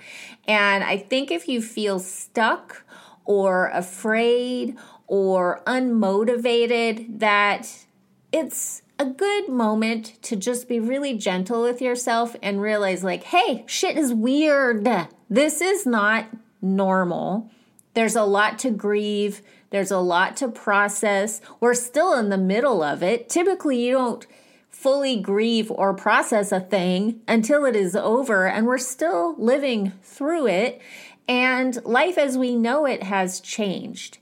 And 0.50 0.84
i 0.84 0.98
think 0.98 1.32
if 1.32 1.48
you 1.48 1.62
feel 1.62 2.00
stuck 2.00 2.84
or 3.26 3.68
afraid 3.70 4.78
or 5.08 5.62
unmotivated 5.68 7.20
that 7.20 7.86
it's 8.32 8.82
a 8.98 9.06
good 9.06 9.50
moment 9.50 10.22
to 10.22 10.36
just 10.36 10.70
be 10.70 10.80
really 10.80 11.18
gentle 11.18 11.62
with 11.62 11.82
yourself 11.82 12.36
and 12.42 12.62
realize 12.62 13.04
like 13.04 13.24
hey 13.24 13.64
shit 13.68 13.98
is 13.98 14.14
weird 14.14 14.88
this 15.30 15.60
is 15.60 15.86
not 15.86 16.28
normal 16.62 17.50
there's 17.94 18.16
a 18.16 18.24
lot 18.24 18.58
to 18.58 18.72
grieve 18.72 19.42
there's 19.76 19.92
a 19.92 20.00
lot 20.00 20.38
to 20.38 20.48
process. 20.48 21.42
We're 21.60 21.74
still 21.74 22.14
in 22.14 22.30
the 22.30 22.38
middle 22.38 22.82
of 22.82 23.04
it. 23.04 23.28
Typically, 23.28 23.86
you 23.86 23.92
don't 23.92 24.26
fully 24.70 25.20
grieve 25.20 25.70
or 25.70 25.94
process 25.94 26.54
a 26.54 26.62
thing 26.62 27.20
until 27.28 27.66
it 27.66 27.76
is 27.76 27.94
over, 27.94 28.48
and 28.48 28.68
we're 28.68 28.78
still 28.78 29.36
living 29.38 29.92
through 30.02 30.48
it. 30.48 30.82
And 31.28 31.84
life 31.86 32.18
as 32.18 32.38
we 32.38 32.56
know 32.56 32.86
it 32.86 33.04
has 33.04 33.40
changed. 33.40 34.20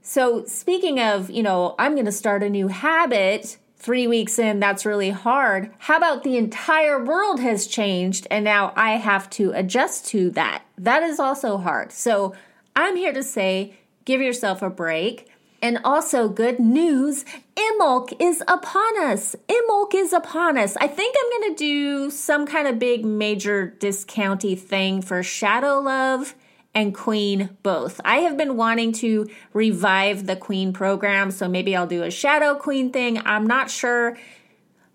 So, 0.00 0.44
speaking 0.46 0.98
of, 0.98 1.30
you 1.30 1.42
know, 1.42 1.74
I'm 1.78 1.94
going 1.94 2.06
to 2.06 2.12
start 2.12 2.42
a 2.42 2.50
new 2.50 2.68
habit 2.68 3.58
three 3.76 4.06
weeks 4.06 4.38
in, 4.38 4.60
that's 4.60 4.86
really 4.86 5.10
hard. 5.10 5.72
How 5.78 5.96
about 5.96 6.22
the 6.22 6.36
entire 6.36 7.02
world 7.04 7.40
has 7.40 7.66
changed 7.66 8.26
and 8.30 8.44
now 8.44 8.72
I 8.76 8.92
have 8.92 9.28
to 9.30 9.52
adjust 9.52 10.06
to 10.08 10.30
that? 10.30 10.64
That 10.78 11.02
is 11.02 11.20
also 11.20 11.58
hard. 11.58 11.92
So, 11.92 12.34
I'm 12.74 12.96
here 12.96 13.12
to 13.12 13.22
say 13.22 13.74
Give 14.04 14.20
yourself 14.20 14.62
a 14.62 14.70
break. 14.70 15.31
And 15.62 15.78
also, 15.84 16.28
good 16.28 16.58
news 16.58 17.24
Imbolc 17.54 18.20
is 18.20 18.42
upon 18.48 19.00
us. 19.00 19.36
Imbolc 19.48 19.94
is 19.94 20.12
upon 20.12 20.58
us. 20.58 20.76
I 20.78 20.88
think 20.88 21.14
I'm 21.16 21.40
going 21.40 21.54
to 21.54 21.64
do 21.64 22.10
some 22.10 22.46
kind 22.46 22.66
of 22.66 22.80
big 22.80 23.04
major 23.04 23.76
discounty 23.78 24.58
thing 24.58 25.02
for 25.02 25.22
Shadow 25.22 25.78
Love 25.78 26.34
and 26.74 26.92
Queen 26.94 27.56
both. 27.62 28.00
I 28.04 28.18
have 28.18 28.36
been 28.36 28.56
wanting 28.56 28.92
to 28.94 29.28
revive 29.52 30.26
the 30.26 30.34
Queen 30.36 30.72
program, 30.72 31.30
so 31.30 31.48
maybe 31.48 31.76
I'll 31.76 31.86
do 31.86 32.02
a 32.02 32.10
Shadow 32.10 32.56
Queen 32.56 32.90
thing. 32.90 33.20
I'm 33.24 33.46
not 33.46 33.70
sure. 33.70 34.18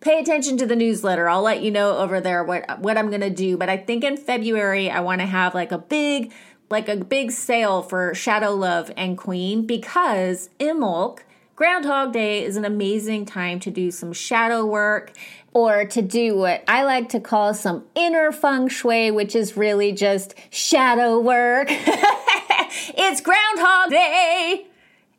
Pay 0.01 0.19
attention 0.19 0.57
to 0.57 0.65
the 0.65 0.75
newsletter. 0.75 1.29
I'll 1.29 1.41
let 1.41 1.61
you 1.61 1.71
know 1.71 1.97
over 1.97 2.19
there 2.19 2.43
what 2.43 2.79
what 2.79 2.97
I'm 2.97 3.09
going 3.09 3.21
to 3.21 3.29
do, 3.29 3.57
but 3.57 3.69
I 3.69 3.77
think 3.77 4.03
in 4.03 4.17
February 4.17 4.89
I 4.89 4.99
want 4.99 5.21
to 5.21 5.27
have 5.27 5.53
like 5.53 5.71
a 5.71 5.77
big 5.77 6.33
like 6.69 6.89
a 6.89 6.97
big 6.97 7.31
sale 7.31 7.81
for 7.81 8.13
Shadow 8.13 8.53
Love 8.53 8.91
and 8.97 9.17
Queen 9.17 9.65
because 9.65 10.49
Imbolc 10.59 11.19
Groundhog 11.55 12.13
Day 12.13 12.43
is 12.43 12.55
an 12.55 12.65
amazing 12.65 13.25
time 13.25 13.59
to 13.61 13.71
do 13.71 13.89
some 13.89 14.13
shadow 14.13 14.65
work 14.65 15.11
or 15.53 15.85
to 15.85 16.03
do 16.03 16.35
what 16.35 16.63
I 16.67 16.83
like 16.83 17.09
to 17.09 17.19
call 17.19 17.55
some 17.55 17.85
inner 17.95 18.31
feng 18.31 18.67
shui, 18.67 19.09
which 19.09 19.35
is 19.35 19.57
really 19.57 19.91
just 19.91 20.35
shadow 20.51 21.19
work. 21.19 21.67
it's 21.71 23.21
Groundhog 23.21 23.89
Day. 23.89 24.67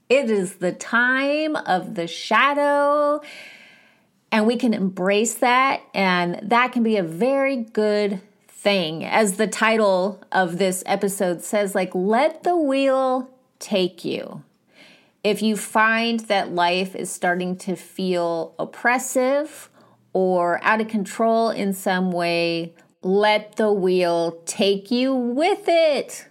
It 0.08 0.30
is 0.30 0.56
the 0.56 0.72
time 0.72 1.56
of 1.56 1.96
the 1.96 2.06
shadow, 2.06 3.20
and 4.30 4.46
we 4.46 4.56
can 4.56 4.74
embrace 4.74 5.34
that, 5.34 5.82
and 5.92 6.38
that 6.50 6.72
can 6.72 6.82
be 6.82 6.96
a 6.96 7.02
very 7.02 7.56
good 7.56 8.20
thing. 8.58 9.04
As 9.04 9.36
the 9.36 9.46
title 9.46 10.20
of 10.32 10.58
this 10.58 10.82
episode 10.84 11.42
says, 11.42 11.74
like, 11.76 11.94
let 11.94 12.42
the 12.42 12.56
wheel 12.56 13.30
take 13.60 14.04
you. 14.04 14.42
If 15.22 15.42
you 15.42 15.56
find 15.56 16.20
that 16.20 16.52
life 16.52 16.96
is 16.96 17.10
starting 17.10 17.56
to 17.58 17.76
feel 17.76 18.54
oppressive 18.58 19.70
or 20.12 20.58
out 20.64 20.80
of 20.80 20.88
control 20.88 21.50
in 21.50 21.72
some 21.72 22.10
way, 22.10 22.74
let 23.02 23.56
the 23.56 23.72
wheel 23.72 24.42
take 24.44 24.90
you 24.90 25.14
with 25.14 25.64
it. 25.66 26.26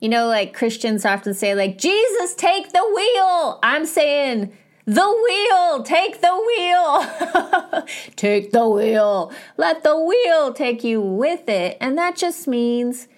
You 0.00 0.08
know, 0.08 0.26
like 0.26 0.54
Christians 0.54 1.04
often 1.04 1.32
say, 1.32 1.54
like, 1.54 1.78
Jesus, 1.78 2.34
take 2.34 2.72
the 2.72 2.92
wheel. 2.94 3.60
I'm 3.62 3.86
saying, 3.86 4.52
the 4.94 5.22
wheel, 5.24 5.82
take 5.82 6.20
the 6.20 6.36
wheel. 6.46 7.84
take 8.16 8.52
the 8.52 8.68
wheel. 8.68 9.32
Let 9.56 9.82
the 9.82 9.98
wheel 9.98 10.52
take 10.52 10.84
you 10.84 11.00
with 11.00 11.48
it. 11.48 11.76
And 11.80 11.96
that 11.98 12.16
just 12.16 12.46
means 12.46 13.08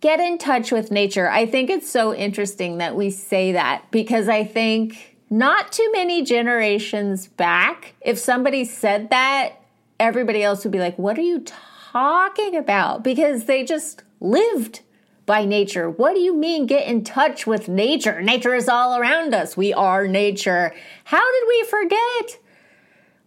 get 0.00 0.18
in 0.18 0.38
touch 0.38 0.72
with 0.72 0.90
nature. 0.90 1.28
I 1.28 1.46
think 1.46 1.70
it's 1.70 1.90
so 1.90 2.14
interesting 2.14 2.78
that 2.78 2.96
we 2.96 3.10
say 3.10 3.52
that 3.52 3.90
because 3.90 4.28
I 4.28 4.44
think 4.44 5.16
not 5.30 5.72
too 5.72 5.88
many 5.92 6.22
generations 6.22 7.28
back, 7.28 7.94
if 8.00 8.18
somebody 8.18 8.64
said 8.64 9.10
that, 9.10 9.54
everybody 10.00 10.42
else 10.42 10.64
would 10.64 10.72
be 10.72 10.80
like, 10.80 10.98
What 10.98 11.16
are 11.16 11.22
you 11.22 11.44
talking 11.92 12.56
about? 12.56 13.04
Because 13.04 13.44
they 13.44 13.64
just 13.64 14.02
lived 14.20 14.80
by 15.26 15.44
nature. 15.44 15.88
What 15.88 16.14
do 16.14 16.20
you 16.20 16.34
mean 16.34 16.66
get 16.66 16.86
in 16.86 17.04
touch 17.04 17.46
with 17.46 17.68
nature? 17.68 18.20
Nature 18.22 18.54
is 18.54 18.68
all 18.68 18.96
around 18.96 19.34
us. 19.34 19.56
We 19.56 19.72
are 19.72 20.08
nature. 20.08 20.74
How 21.04 21.32
did 21.32 21.48
we 21.48 21.64
forget? 21.64 22.38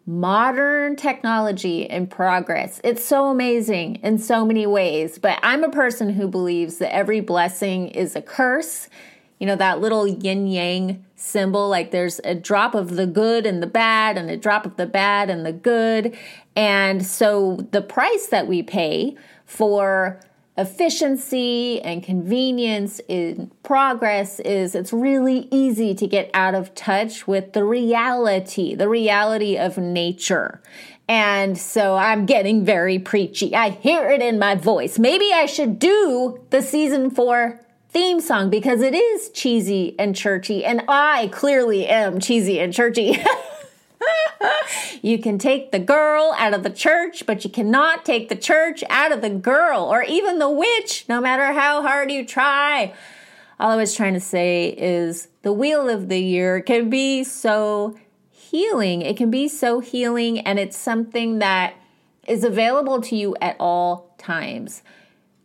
Modern 0.05 0.95
technology 0.95 1.89
and 1.89 2.09
progress. 2.09 2.79
It's 2.83 3.03
so 3.03 3.29
amazing 3.29 3.95
in 3.97 4.19
so 4.19 4.45
many 4.45 4.67
ways, 4.67 5.17
but 5.17 5.39
I'm 5.41 5.63
a 5.63 5.69
person 5.69 6.11
who 6.11 6.27
believes 6.27 6.77
that 6.77 6.93
every 6.93 7.21
blessing 7.21 7.87
is 7.87 8.15
a 8.15 8.21
curse. 8.21 8.87
You 9.39 9.47
know, 9.47 9.55
that 9.55 9.81
little 9.81 10.07
yin 10.07 10.47
yang 10.47 11.05
symbol, 11.15 11.67
like 11.69 11.91
there's 11.91 12.19
a 12.23 12.35
drop 12.35 12.75
of 12.75 12.95
the 12.95 13.07
good 13.07 13.45
and 13.45 13.63
the 13.63 13.67
bad, 13.67 14.17
and 14.17 14.29
a 14.29 14.37
drop 14.37 14.65
of 14.65 14.75
the 14.77 14.85
bad 14.85 15.29
and 15.29 15.45
the 15.45 15.51
good. 15.51 16.15
And 16.55 17.05
so 17.05 17.57
the 17.71 17.81
price 17.81 18.27
that 18.27 18.47
we 18.47 18.63
pay 18.63 19.17
for 19.45 20.19
efficiency 20.57 21.81
and 21.81 22.01
convenience 22.01 23.01
in 23.07 23.51
progress 23.63 24.39
is 24.39 24.73
it's 24.73 24.93
really 24.93 25.47
easy 25.51 25.93
to 25.95 26.07
get 26.07 26.29
out 26.33 26.55
of 26.55 26.73
touch 26.75 27.27
with 27.27 27.53
the 27.53 27.63
reality, 27.63 28.73
the 28.73 28.87
reality 28.87 29.57
of 29.57 29.77
nature. 29.77 30.61
And 31.07 31.57
so 31.57 31.95
I'm 31.95 32.25
getting 32.25 32.65
very 32.65 32.97
preachy. 32.99 33.55
I 33.55 33.69
hear 33.69 34.09
it 34.09 34.21
in 34.21 34.39
my 34.39 34.55
voice. 34.55 34.97
Maybe 34.97 35.31
I 35.33 35.45
should 35.45 35.77
do 35.77 36.39
the 36.49 36.61
season 36.61 37.11
four 37.11 37.59
theme 37.89 38.19
song 38.19 38.49
because 38.49 38.81
it 38.81 38.95
is 38.95 39.29
cheesy 39.29 39.95
and 39.99 40.15
churchy, 40.15 40.65
and 40.65 40.83
I 40.87 41.29
clearly 41.31 41.85
am 41.87 42.19
cheesy 42.19 42.59
and 42.59 42.73
churchy. 42.73 43.23
you 45.01 45.19
can 45.19 45.37
take 45.37 45.71
the 45.71 45.79
girl 45.79 46.33
out 46.37 46.53
of 46.53 46.63
the 46.63 46.69
church, 46.69 47.25
but 47.25 47.43
you 47.43 47.49
cannot 47.49 48.05
take 48.05 48.29
the 48.29 48.35
church 48.35 48.83
out 48.89 49.11
of 49.11 49.21
the 49.21 49.29
girl 49.29 49.83
or 49.83 50.03
even 50.03 50.39
the 50.39 50.49
witch, 50.49 51.05
no 51.07 51.21
matter 51.21 51.53
how 51.53 51.81
hard 51.81 52.11
you 52.11 52.25
try. 52.25 52.93
All 53.59 53.71
I 53.71 53.75
was 53.75 53.95
trying 53.95 54.15
to 54.15 54.19
say 54.19 54.69
is 54.69 55.29
the 55.41 55.53
wheel 55.53 55.89
of 55.89 56.09
the 56.09 56.19
year 56.19 56.61
can 56.61 56.89
be 56.89 57.23
so 57.23 57.95
healing. 58.29 59.01
It 59.01 59.17
can 59.17 59.31
be 59.31 59.47
so 59.47 59.79
healing, 59.79 60.39
and 60.39 60.59
it's 60.59 60.77
something 60.77 61.39
that 61.39 61.75
is 62.27 62.43
available 62.43 63.01
to 63.01 63.15
you 63.15 63.35
at 63.41 63.55
all 63.59 64.13
times. 64.17 64.81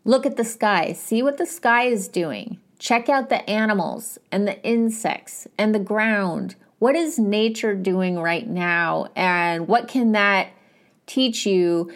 Look 0.05 0.27
at 0.27 0.37
the 0.37 0.45
sky, 0.45 0.93
see 0.93 1.23
what 1.23 1.37
the 1.37 1.47
sky 1.47 1.85
is 1.85 2.09
doing. 2.09 2.59
Check 2.79 3.09
out 3.09 3.29
the 3.29 3.49
animals 3.49 4.19
and 4.33 4.49
the 4.49 4.63
insects 4.65 5.47
and 5.59 5.75
the 5.75 5.79
ground 5.79 6.57
what 6.81 6.97
is 6.97 7.19
nature 7.19 7.75
doing 7.75 8.19
right 8.19 8.49
now? 8.49 9.07
And 9.15 9.69
what 9.69 9.87
can 9.87 10.13
that 10.13 10.49
teach 11.07 11.47
you? 11.47 11.93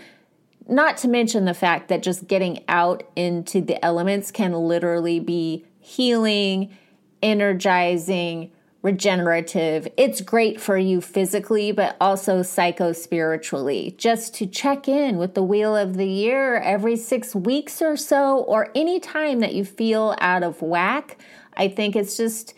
Not 0.69 0.99
to 0.99 1.09
mention 1.09 1.47
the 1.47 1.55
fact 1.55 1.89
that 1.89 2.03
just 2.03 2.29
getting 2.29 2.63
out 2.69 3.03
into 3.17 3.61
the 3.61 3.83
elements 3.85 4.31
can 4.31 4.53
literally 4.53 5.19
be 5.19 5.65
healing 5.81 6.77
energizing 7.23 8.53
regenerative. 8.83 9.89
It's 9.97 10.21
great 10.21 10.61
for 10.61 10.77
you 10.77 11.01
physically 11.01 11.73
but 11.73 11.97
also 11.99 12.43
psycho 12.43 12.93
spiritually 12.93 13.95
just 13.97 14.35
to 14.35 14.47
check 14.47 14.87
in 14.87 15.17
with 15.17 15.35
the 15.35 15.43
wheel 15.43 15.75
of 15.75 15.97
the 15.97 16.07
year 16.07 16.57
every 16.57 16.97
6 16.97 17.35
weeks 17.35 17.81
or 17.81 17.97
so 17.97 18.41
or 18.41 18.71
any 18.75 19.01
time 19.01 19.41
that 19.41 19.55
you 19.55 19.65
feel 19.65 20.15
out 20.21 20.43
of 20.43 20.61
whack 20.61 21.17
i 21.57 21.67
think 21.67 21.97
it's 21.97 22.17
just 22.19 22.53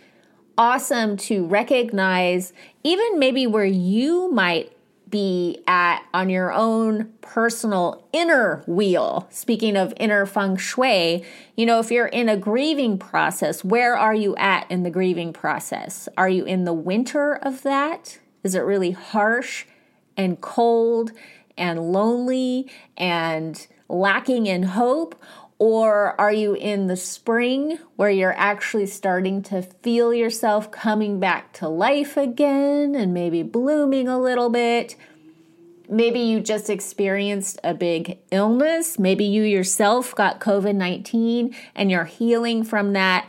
awesome 0.58 1.16
to 1.16 1.46
recognize 1.46 2.52
even 2.82 3.18
maybe 3.18 3.46
where 3.46 3.64
you 3.64 4.30
might 4.32 4.72
be 5.08 5.62
at 5.68 6.02
on 6.12 6.28
your 6.28 6.52
own 6.52 7.12
personal 7.20 8.04
inner 8.12 8.64
wheel. 8.66 9.26
Speaking 9.30 9.76
of 9.76 9.94
inner 9.98 10.26
feng 10.26 10.56
shui, 10.56 11.25
you 11.56 11.64
know, 11.66 11.78
if 11.78 11.90
you're 11.90 12.06
in 12.06 12.28
a 12.28 12.36
grieving 12.36 12.98
process, 12.98 13.62
where 13.62 13.96
are 13.96 14.14
you 14.14 14.34
at 14.36 14.68
in 14.70 14.82
the 14.82 14.90
grieving 14.90 15.32
process? 15.32 16.08
Are 16.16 16.28
you 16.28 16.44
in 16.44 16.64
the 16.64 16.72
winter 16.72 17.34
of 17.34 17.62
that? 17.62 18.18
Is 18.42 18.54
it 18.54 18.60
really 18.60 18.90
harsh 18.90 19.64
and 20.16 20.40
cold 20.40 21.12
and 21.56 21.92
lonely 21.92 22.70
and 22.96 23.66
lacking 23.88 24.46
in 24.46 24.64
hope? 24.64 25.14
Or 25.58 26.20
are 26.20 26.32
you 26.32 26.54
in 26.54 26.86
the 26.86 26.96
spring 26.96 27.78
where 27.96 28.10
you're 28.10 28.36
actually 28.36 28.87
starting 28.87 29.42
to 29.44 29.62
feel 29.62 30.12
yourself 30.12 30.70
coming 30.70 31.18
back 31.18 31.54
to 31.54 31.68
life 31.68 32.16
again 32.18 32.94
and 32.94 33.14
maybe 33.14 33.42
blooming 33.42 34.07
a 34.07 34.20
little 34.20 34.50
bit? 34.50 34.96
Maybe 35.88 36.18
you 36.20 36.40
just 36.40 36.68
experienced 36.68 37.59
a 37.64 37.72
big 37.72 38.18
illness. 38.31 38.98
Maybe 38.98 39.24
you 39.24 39.42
yourself 39.42 40.14
got 40.14 40.40
COVID 40.40 40.74
19 40.74 41.54
and 41.74 41.90
you're 41.90 42.04
healing 42.04 42.62
from 42.62 42.92
that. 42.92 43.26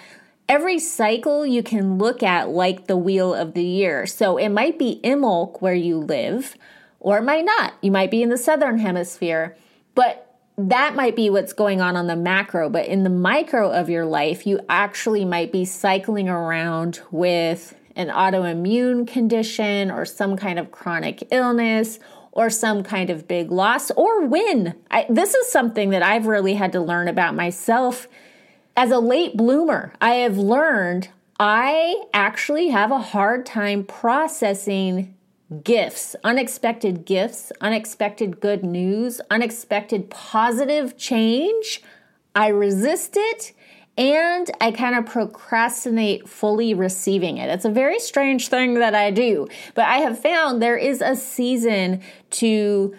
Every 0.50 0.80
cycle 0.80 1.46
you 1.46 1.64
can 1.64 1.98
look 1.98 2.24
at 2.24 2.50
like 2.50 2.88
the 2.88 2.98
wheel 2.98 3.34
of 3.34 3.54
the 3.54 3.64
year. 3.64 4.06
So 4.06 4.38
it 4.38 4.50
might 4.50 4.78
be 4.78 5.00
Imbolc 5.04 5.62
where 5.62 5.74
you 5.74 5.98
live, 5.98 6.56
or 7.00 7.18
it 7.18 7.24
might 7.24 7.46
not. 7.46 7.74
You 7.82 7.92
might 7.92 8.12
be 8.12 8.22
in 8.22 8.30
the 8.30 8.38
southern 8.38 8.80
hemisphere. 8.80 9.56
But 9.94 10.27
that 10.58 10.96
might 10.96 11.16
be 11.16 11.30
what's 11.30 11.54
going 11.54 11.82
on 11.82 11.96
on 11.96 12.08
the 12.08 12.16
macro, 12.16 12.70
but 12.70 12.88
in 12.88 13.04
the 13.04 13.10
micro 13.10 13.72
of 13.72 13.90
your 13.90 14.06
life, 14.06 14.48
you 14.48 14.60
actually 14.68 15.24
might 15.24 15.52
be 15.52 15.66
cycling 15.66 16.28
around 16.28 17.02
with 17.12 17.76
an 17.96 18.10
autoimmune 18.10 19.08
condition 19.08 19.92
or 19.92 20.04
some 20.04 20.36
kind 20.36 20.58
of 20.58 20.72
chronic 20.72 21.28
illness 21.32 22.00
or 22.32 22.50
some 22.50 22.84
kind 22.84 23.10
of 23.10 23.28
big 23.28 23.52
loss 23.52 23.92
or 23.92 24.26
win. 24.26 24.76
I, 24.90 25.06
this 25.10 25.34
is 25.36 25.52
something 25.52 25.92
that 25.92 26.04
I've 26.04 26.26
really 26.26 26.56
had 26.56 26.72
to 26.74 26.82
learn 26.82 27.08
about 27.08 27.36
myself 27.36 28.08
as 28.76 28.92
a 28.92 29.00
late 29.00 29.38
bloomer. 29.38 29.94
I 30.02 30.16
have 30.16 30.38
learned 30.38 31.10
I 31.40 32.04
actually 32.14 32.70
have 32.70 32.92
a 32.92 33.00
hard 33.00 33.46
time 33.46 33.84
processing 33.84 35.16
gifts, 35.64 36.16
unexpected 36.24 37.06
gifts, 37.06 37.52
unexpected 37.62 38.40
good 38.40 38.64
news, 38.64 39.22
unexpected 39.32 40.10
positive 40.10 40.98
change. 40.98 41.82
I 42.36 42.48
resist 42.48 43.14
it 43.16 43.54
and 43.98 44.50
I 44.62 44.72
kind 44.72 44.96
of 44.96 45.06
procrastinate 45.06 46.30
fully 46.30 46.74
receiving 46.74 47.38
it. 47.38 47.50
It's 47.50 47.66
a 47.66 47.72
very 47.72 48.00
strange 48.00 48.50
thing 48.50 48.76
that 48.76 48.94
I 48.94 49.10
do, 49.10 49.48
but 49.74 49.86
I 49.86 49.98
have 50.00 50.20
found 50.20 50.62
there 50.62 50.78
is 50.78 51.02
a 51.02 51.16
season 51.16 52.02
to 52.32 52.96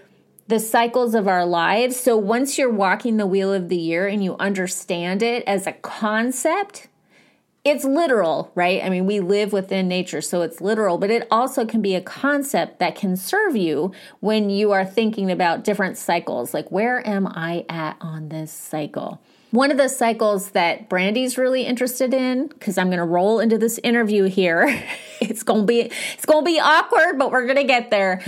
the 0.48 0.58
cycles 0.58 1.14
of 1.14 1.28
our 1.28 1.44
lives. 1.44 1.96
So 1.96 2.16
once 2.16 2.58
you're 2.58 2.72
walking 2.72 3.18
the 3.18 3.26
wheel 3.26 3.52
of 3.52 3.68
the 3.68 3.76
year 3.76 4.08
and 4.08 4.24
you 4.24 4.34
understand 4.38 5.22
it 5.22 5.44
as 5.46 5.66
a 5.66 5.72
concept, 5.72 6.88
it's 7.68 7.84
literal, 7.84 8.50
right? 8.54 8.82
I 8.82 8.88
mean, 8.88 9.04
we 9.04 9.20
live 9.20 9.52
within 9.52 9.88
nature, 9.88 10.22
so 10.22 10.40
it's 10.42 10.60
literal, 10.60 10.96
but 10.96 11.10
it 11.10 11.28
also 11.30 11.66
can 11.66 11.82
be 11.82 11.94
a 11.94 12.00
concept 12.00 12.78
that 12.78 12.96
can 12.96 13.16
serve 13.16 13.56
you 13.56 13.92
when 14.20 14.48
you 14.48 14.72
are 14.72 14.86
thinking 14.86 15.30
about 15.30 15.64
different 15.64 15.98
cycles. 15.98 16.54
Like, 16.54 16.70
where 16.72 17.06
am 17.06 17.26
I 17.26 17.66
at 17.68 17.96
on 18.00 18.30
this 18.30 18.50
cycle? 18.50 19.20
One 19.50 19.70
of 19.70 19.76
the 19.76 19.88
cycles 19.88 20.50
that 20.50 20.88
Brandy's 20.88 21.36
really 21.36 21.62
interested 21.62 22.14
in, 22.14 22.48
because 22.48 22.78
I'm 22.78 22.88
going 22.88 22.98
to 22.98 23.04
roll 23.04 23.38
into 23.38 23.58
this 23.58 23.78
interview 23.82 24.24
here. 24.24 24.66
it's 25.20 25.42
going 25.42 25.62
to 25.62 25.66
be 25.66 25.80
it's 26.14 26.26
going 26.26 26.44
to 26.44 26.50
be 26.50 26.60
awkward, 26.60 27.18
but 27.18 27.30
we're 27.30 27.44
going 27.44 27.56
to 27.56 27.64
get 27.64 27.90
there 27.90 28.22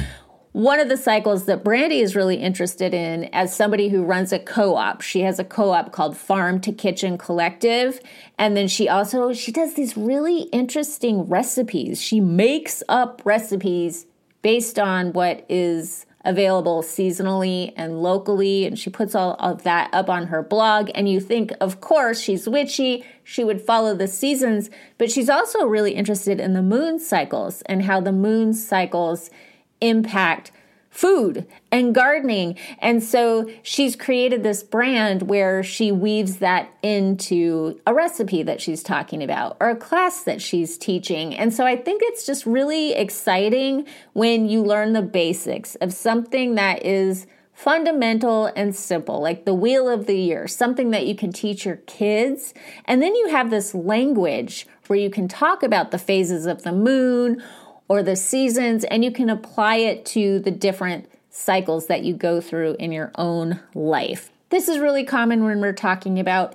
one 0.53 0.81
of 0.81 0.89
the 0.89 0.97
cycles 0.97 1.47
that 1.47 1.63
Brandy 1.63 2.01
is 2.01 2.17
really 2.17 2.37
interested 2.37 2.93
in 2.93 3.25
as 3.33 3.55
somebody 3.55 3.89
who 3.89 4.03
runs 4.03 4.33
a 4.33 4.39
co-op. 4.39 5.01
She 5.01 5.21
has 5.21 5.39
a 5.39 5.45
co-op 5.45 5.93
called 5.93 6.17
Farm 6.17 6.61
to 6.63 6.73
Kitchen 6.73 7.19
Collective. 7.19 8.01
And 8.37 8.57
then 8.57 8.67
she 8.67 8.89
also 8.89 9.33
she 9.33 9.53
does 9.53 9.75
these 9.75 9.97
really 9.97 10.43
interesting 10.45 11.29
recipes. 11.29 12.03
She 12.03 12.19
makes 12.19 12.83
up 12.89 13.23
recipes 13.25 14.07
based 14.43 14.79
on 14.79 15.13
what 15.13 15.47
is 15.49 16.07
available 16.25 16.83
seasonally 16.83 17.73
and 17.77 18.03
locally. 18.03 18.67
And 18.67 18.77
she 18.77 18.91
puts 18.91 19.15
all 19.15 19.37
of 19.39 19.63
that 19.63 19.89
up 19.93 20.11
on 20.11 20.27
her 20.27 20.43
blog. 20.43 20.91
And 20.97 21.09
you 21.09 21.21
think 21.21 21.53
of 21.61 21.81
course 21.81 22.21
she's 22.21 22.49
witchy. 22.49 23.05
She 23.23 23.45
would 23.45 23.61
follow 23.61 23.95
the 23.95 24.09
seasons. 24.09 24.69
But 24.99 25.13
she's 25.13 25.31
also 25.31 25.65
really 25.65 25.93
interested 25.93 26.41
in 26.41 26.55
the 26.55 26.63
moon 26.63 26.99
cycles 26.99 27.63
and 27.67 27.85
how 27.85 28.01
the 28.01 28.13
moon 28.13 28.53
cycles 28.53 29.31
impact 29.81 30.53
food 30.91 31.47
and 31.71 31.95
gardening. 31.95 32.59
And 32.81 33.03
so 33.03 33.49
she's 33.63 33.95
created 33.95 34.43
this 34.43 34.63
brand 34.63 35.23
where 35.23 35.63
she 35.63 35.93
weaves 35.93 36.39
that 36.39 36.69
into 36.83 37.81
a 37.87 37.95
recipe 37.95 38.43
that 38.43 38.61
she's 38.61 38.83
talking 38.83 39.23
about 39.23 39.57
or 39.61 39.71
a 39.71 39.77
class 39.77 40.25
that 40.25 40.43
she's 40.43 40.77
teaching. 40.77 41.35
And 41.35 41.55
so 41.55 41.65
I 41.65 41.77
think 41.77 42.03
it's 42.05 42.27
just 42.27 42.45
really 42.45 42.93
exciting 42.93 43.87
when 44.15 44.49
you 44.49 44.63
learn 44.63 44.93
the 44.93 45.03
basics 45.03 45.77
of 45.77 45.93
something 45.93 46.57
that 46.57 46.85
is 46.85 47.27
fundamental 47.53 48.47
and 48.57 48.75
simple, 48.75 49.21
like 49.21 49.45
the 49.45 49.55
wheel 49.55 49.89
of 49.89 50.07
the 50.07 50.19
year, 50.19 50.49
something 50.49 50.91
that 50.91 51.07
you 51.07 51.15
can 51.15 51.31
teach 51.31 51.65
your 51.65 51.77
kids. 51.77 52.53
And 52.87 53.01
then 53.01 53.15
you 53.15 53.29
have 53.29 53.51
this 53.51 53.75
language 53.75 54.67
where 54.87 54.99
you 54.99 55.11
can 55.11 55.29
talk 55.29 55.63
about 55.63 55.93
the 55.93 55.99
phases 55.99 56.47
of 56.47 56.63
the 56.63 56.73
moon 56.73 57.43
or 57.91 58.05
the 58.05 58.15
seasons, 58.15 58.85
and 58.85 59.05
you 59.05 59.11
can 59.11 59.29
apply 59.29 59.75
it 59.75 60.07
to 60.07 60.39
the 60.39 60.51
different 60.53 61.11
cycles 61.29 61.89
that 61.89 62.05
you 62.05 62.15
go 62.15 62.41
through 62.41 62.77
in 62.79 62.93
your 62.93 63.11
own 63.17 63.59
life. 63.75 64.31
This 64.51 64.69
is 64.69 64.79
really 64.79 65.03
common 65.03 65.43
when 65.43 65.61
we're 65.61 65.73
talking 65.73 66.21
about 66.21 66.55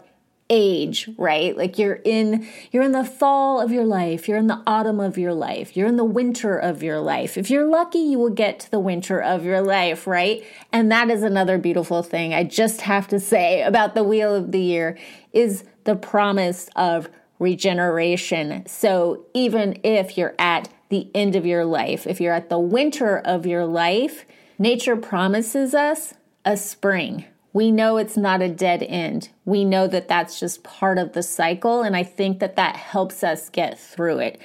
age, 0.49 1.09
right? 1.17 1.57
Like 1.57 1.77
you're 1.77 1.99
in 2.05 2.47
you're 2.71 2.83
in 2.83 2.93
the 2.93 3.03
fall 3.03 3.59
of 3.59 3.69
your 3.69 3.83
life, 3.83 4.29
you're 4.29 4.37
in 4.37 4.47
the 4.47 4.63
autumn 4.65 5.01
of 5.01 5.17
your 5.17 5.33
life, 5.33 5.75
you're 5.75 5.89
in 5.89 5.97
the 5.97 6.05
winter 6.05 6.57
of 6.57 6.81
your 6.81 7.01
life. 7.01 7.37
If 7.37 7.49
you're 7.49 7.65
lucky, 7.65 7.99
you 7.99 8.17
will 8.17 8.29
get 8.29 8.61
to 8.61 8.71
the 8.71 8.79
winter 8.79 9.21
of 9.21 9.43
your 9.43 9.61
life, 9.61 10.07
right? 10.07 10.41
And 10.71 10.89
that 10.93 11.09
is 11.09 11.21
another 11.21 11.57
beautiful 11.57 12.01
thing 12.01 12.33
I 12.33 12.45
just 12.45 12.79
have 12.81 13.09
to 13.09 13.19
say 13.19 13.61
about 13.61 13.93
the 13.93 14.05
wheel 14.05 14.33
of 14.33 14.53
the 14.53 14.61
year 14.61 14.97
is 15.33 15.65
the 15.83 15.97
promise 15.97 16.69
of 16.77 17.09
regeneration. 17.39 18.65
So 18.67 19.25
even 19.33 19.81
if 19.83 20.17
you're 20.17 20.35
at 20.39 20.69
the 20.89 21.09
end 21.13 21.35
of 21.35 21.45
your 21.45 21.65
life, 21.65 22.05
if 22.07 22.21
you're 22.21 22.33
at 22.33 22.49
the 22.49 22.59
winter 22.59 23.17
of 23.17 23.45
your 23.45 23.65
life, 23.65 24.25
nature 24.59 24.95
promises 24.95 25.73
us 25.73 26.13
a 26.43 26.55
spring 26.57 27.25
we 27.55 27.71
know 27.71 27.95
it's 27.95 28.17
not 28.17 28.41
a 28.41 28.49
dead 28.49 28.83
end. 28.83 29.29
We 29.45 29.63
know 29.63 29.87
that 29.87 30.09
that's 30.09 30.41
just 30.41 30.61
part 30.61 30.97
of 30.97 31.13
the 31.13 31.23
cycle. 31.23 31.83
And 31.83 31.95
I 31.95 32.03
think 32.03 32.39
that 32.39 32.57
that 32.57 32.75
helps 32.75 33.23
us 33.23 33.49
get 33.49 33.79
through 33.79 34.19
it. 34.19 34.41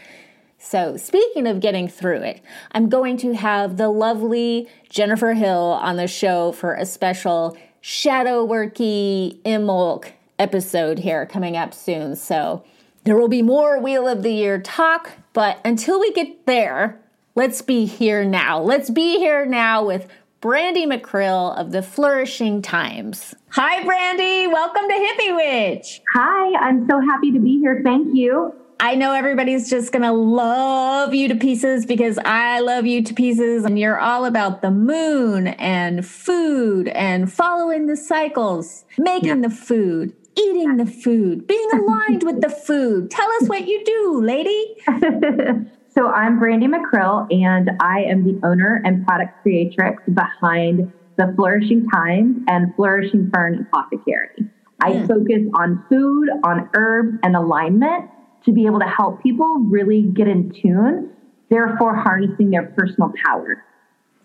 So, 0.58 0.96
speaking 0.96 1.48
of 1.48 1.58
getting 1.58 1.88
through 1.88 2.22
it, 2.22 2.40
I'm 2.70 2.88
going 2.88 3.16
to 3.16 3.32
have 3.32 3.78
the 3.78 3.88
lovely 3.88 4.68
Jennifer 4.88 5.34
Hill 5.34 5.80
on 5.82 5.96
the 5.96 6.06
show 6.06 6.52
for 6.52 6.74
a 6.74 6.86
special 6.86 7.58
shadow 7.80 8.46
worky 8.46 9.42
Imbolc 9.42 10.12
episode 10.38 11.00
here 11.00 11.26
coming 11.26 11.56
up 11.56 11.74
soon. 11.74 12.14
So, 12.14 12.62
there 13.10 13.18
will 13.18 13.26
be 13.26 13.42
more 13.42 13.76
Wheel 13.76 14.06
of 14.06 14.22
the 14.22 14.30
Year 14.30 14.60
talk, 14.60 15.10
but 15.32 15.60
until 15.64 15.98
we 15.98 16.12
get 16.12 16.46
there, 16.46 17.00
let's 17.34 17.60
be 17.60 17.84
here 17.84 18.24
now. 18.24 18.60
Let's 18.60 18.88
be 18.88 19.18
here 19.18 19.44
now 19.44 19.84
with 19.84 20.06
Brandy 20.40 20.86
McCrill 20.86 21.58
of 21.58 21.72
the 21.72 21.82
Flourishing 21.82 22.62
Times. 22.62 23.34
Hi, 23.48 23.82
Brandy. 23.82 24.46
Welcome 24.46 24.88
to 24.88 24.94
Hippie 24.94 25.34
Witch. 25.34 26.00
Hi, 26.14 26.56
I'm 26.60 26.88
so 26.88 27.00
happy 27.00 27.32
to 27.32 27.40
be 27.40 27.58
here. 27.58 27.80
Thank 27.82 28.14
you. 28.14 28.54
I 28.78 28.94
know 28.94 29.12
everybody's 29.12 29.68
just 29.68 29.92
going 29.92 30.04
to 30.04 30.12
love 30.12 31.12
you 31.12 31.26
to 31.28 31.34
pieces 31.34 31.84
because 31.84 32.16
I 32.24 32.60
love 32.60 32.86
you 32.86 33.02
to 33.02 33.12
pieces. 33.12 33.64
And 33.64 33.76
you're 33.76 33.98
all 33.98 34.24
about 34.24 34.62
the 34.62 34.70
moon 34.70 35.48
and 35.48 36.06
food 36.06 36.86
and 36.88 37.30
following 37.30 37.86
the 37.86 37.96
cycles, 37.96 38.84
making 38.96 39.42
yeah. 39.42 39.48
the 39.48 39.50
food, 39.50 40.14
eating 40.36 40.76
the 40.76 40.86
food, 40.86 41.46
being 41.46 41.68
aligned 41.72 42.22
with 42.22 42.40
the 42.40 42.50
food. 42.50 43.10
Tell 43.10 43.30
us 43.40 43.48
what 43.48 43.66
you 43.66 43.84
do, 43.84 44.20
lady. 44.22 44.76
So 45.92 46.06
I'm 46.06 46.38
Brandy 46.38 46.68
McCrill, 46.68 47.26
and 47.34 47.72
I 47.80 48.02
am 48.02 48.22
the 48.22 48.38
owner 48.46 48.80
and 48.84 49.04
product 49.04 49.42
creatrix 49.42 50.00
behind 50.14 50.92
the 51.16 51.32
Flourishing 51.34 51.88
Times 51.88 52.44
and 52.46 52.72
Flourishing 52.76 53.28
Fern 53.34 53.66
Apothecary. 53.66 54.48
I 54.80 54.92
hmm. 54.92 55.06
focus 55.06 55.42
on 55.54 55.84
food, 55.88 56.28
on 56.44 56.70
herbs, 56.74 57.18
and 57.24 57.34
alignment 57.34 58.08
to 58.44 58.52
be 58.52 58.66
able 58.66 58.78
to 58.78 58.86
help 58.86 59.20
people 59.20 59.58
really 59.68 60.02
get 60.02 60.28
in 60.28 60.52
tune, 60.62 61.10
therefore 61.50 61.96
harnessing 61.96 62.50
their 62.50 62.66
personal 62.78 63.12
power. 63.26 63.64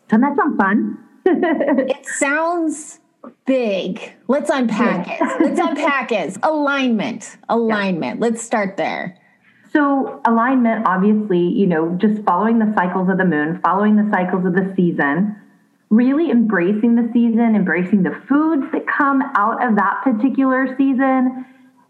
Doesn't 0.08 0.22
that 0.22 0.38
sound 0.38 0.58
fun? 0.60 0.98
it 1.26 2.06
sounds 2.06 3.00
big. 3.46 4.14
Let's 4.28 4.50
unpack 4.50 5.08
it. 5.08 5.22
Let's 5.42 5.60
unpack 5.60 6.12
it. 6.12 6.38
Alignment. 6.44 7.38
Alignment. 7.50 8.20
Yeah. 8.20 8.28
Let's 8.28 8.42
start 8.42 8.78
there. 8.78 9.18
So, 9.72 10.22
alignment, 10.26 10.88
obviously, 10.88 11.40
you 11.40 11.68
know, 11.68 11.98
just 11.98 12.24
following 12.24 12.60
the 12.60 12.74
cycles 12.76 13.10
of 13.10 13.18
the 13.18 13.26
moon, 13.26 13.60
following 13.62 13.98
the 13.98 14.10
cycles 14.10 14.46
of 14.46 14.54
the 14.54 14.74
season, 14.76 15.36
really 15.90 16.32
embracing 16.32 16.96
the 16.96 17.10
season, 17.12 17.56
embracing 17.56 18.04
the 18.04 18.16
foods 18.28 18.64
that 18.72 18.88
come 18.88 19.22
out 19.36 19.66
of 19.68 19.76
that 19.76 20.02
particular 20.02 20.76
season, 20.78 21.46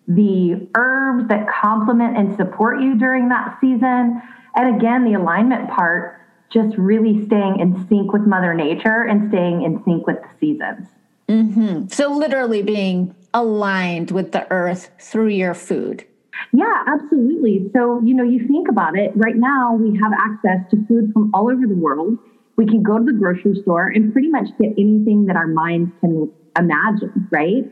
the 0.07 0.67
herbs 0.75 1.27
that 1.29 1.47
complement 1.47 2.17
and 2.17 2.35
support 2.35 2.81
you 2.81 2.97
during 2.97 3.29
that 3.29 3.57
season. 3.61 4.21
And 4.55 4.75
again, 4.75 5.05
the 5.05 5.13
alignment 5.13 5.69
part, 5.69 6.21
just 6.49 6.77
really 6.77 7.25
staying 7.25 7.59
in 7.59 7.87
sync 7.87 8.13
with 8.13 8.21
Mother 8.23 8.53
Nature 8.53 9.03
and 9.03 9.29
staying 9.29 9.63
in 9.63 9.83
sync 9.83 10.07
with 10.07 10.17
the 10.21 10.29
seasons. 10.39 10.87
Mm-hmm. 11.27 11.87
So, 11.87 12.11
literally 12.11 12.61
being 12.61 13.15
aligned 13.33 14.11
with 14.11 14.31
the 14.31 14.49
earth 14.51 14.89
through 14.99 15.29
your 15.29 15.53
food. 15.53 16.05
Yeah, 16.53 16.83
absolutely. 16.87 17.69
So, 17.75 18.01
you 18.03 18.13
know, 18.13 18.23
you 18.23 18.47
think 18.47 18.69
about 18.69 18.97
it, 18.97 19.11
right 19.15 19.35
now 19.35 19.73
we 19.73 19.97
have 19.99 20.11
access 20.13 20.69
to 20.71 20.77
food 20.87 21.11
from 21.13 21.31
all 21.33 21.49
over 21.51 21.67
the 21.67 21.75
world. 21.75 22.17
We 22.55 22.65
can 22.65 22.83
go 22.83 22.97
to 22.97 23.03
the 23.03 23.13
grocery 23.13 23.59
store 23.61 23.87
and 23.87 24.13
pretty 24.13 24.29
much 24.29 24.47
get 24.59 24.71
anything 24.77 25.25
that 25.25 25.35
our 25.35 25.47
minds 25.47 25.91
can 25.99 26.31
imagine, 26.57 27.27
right? 27.31 27.63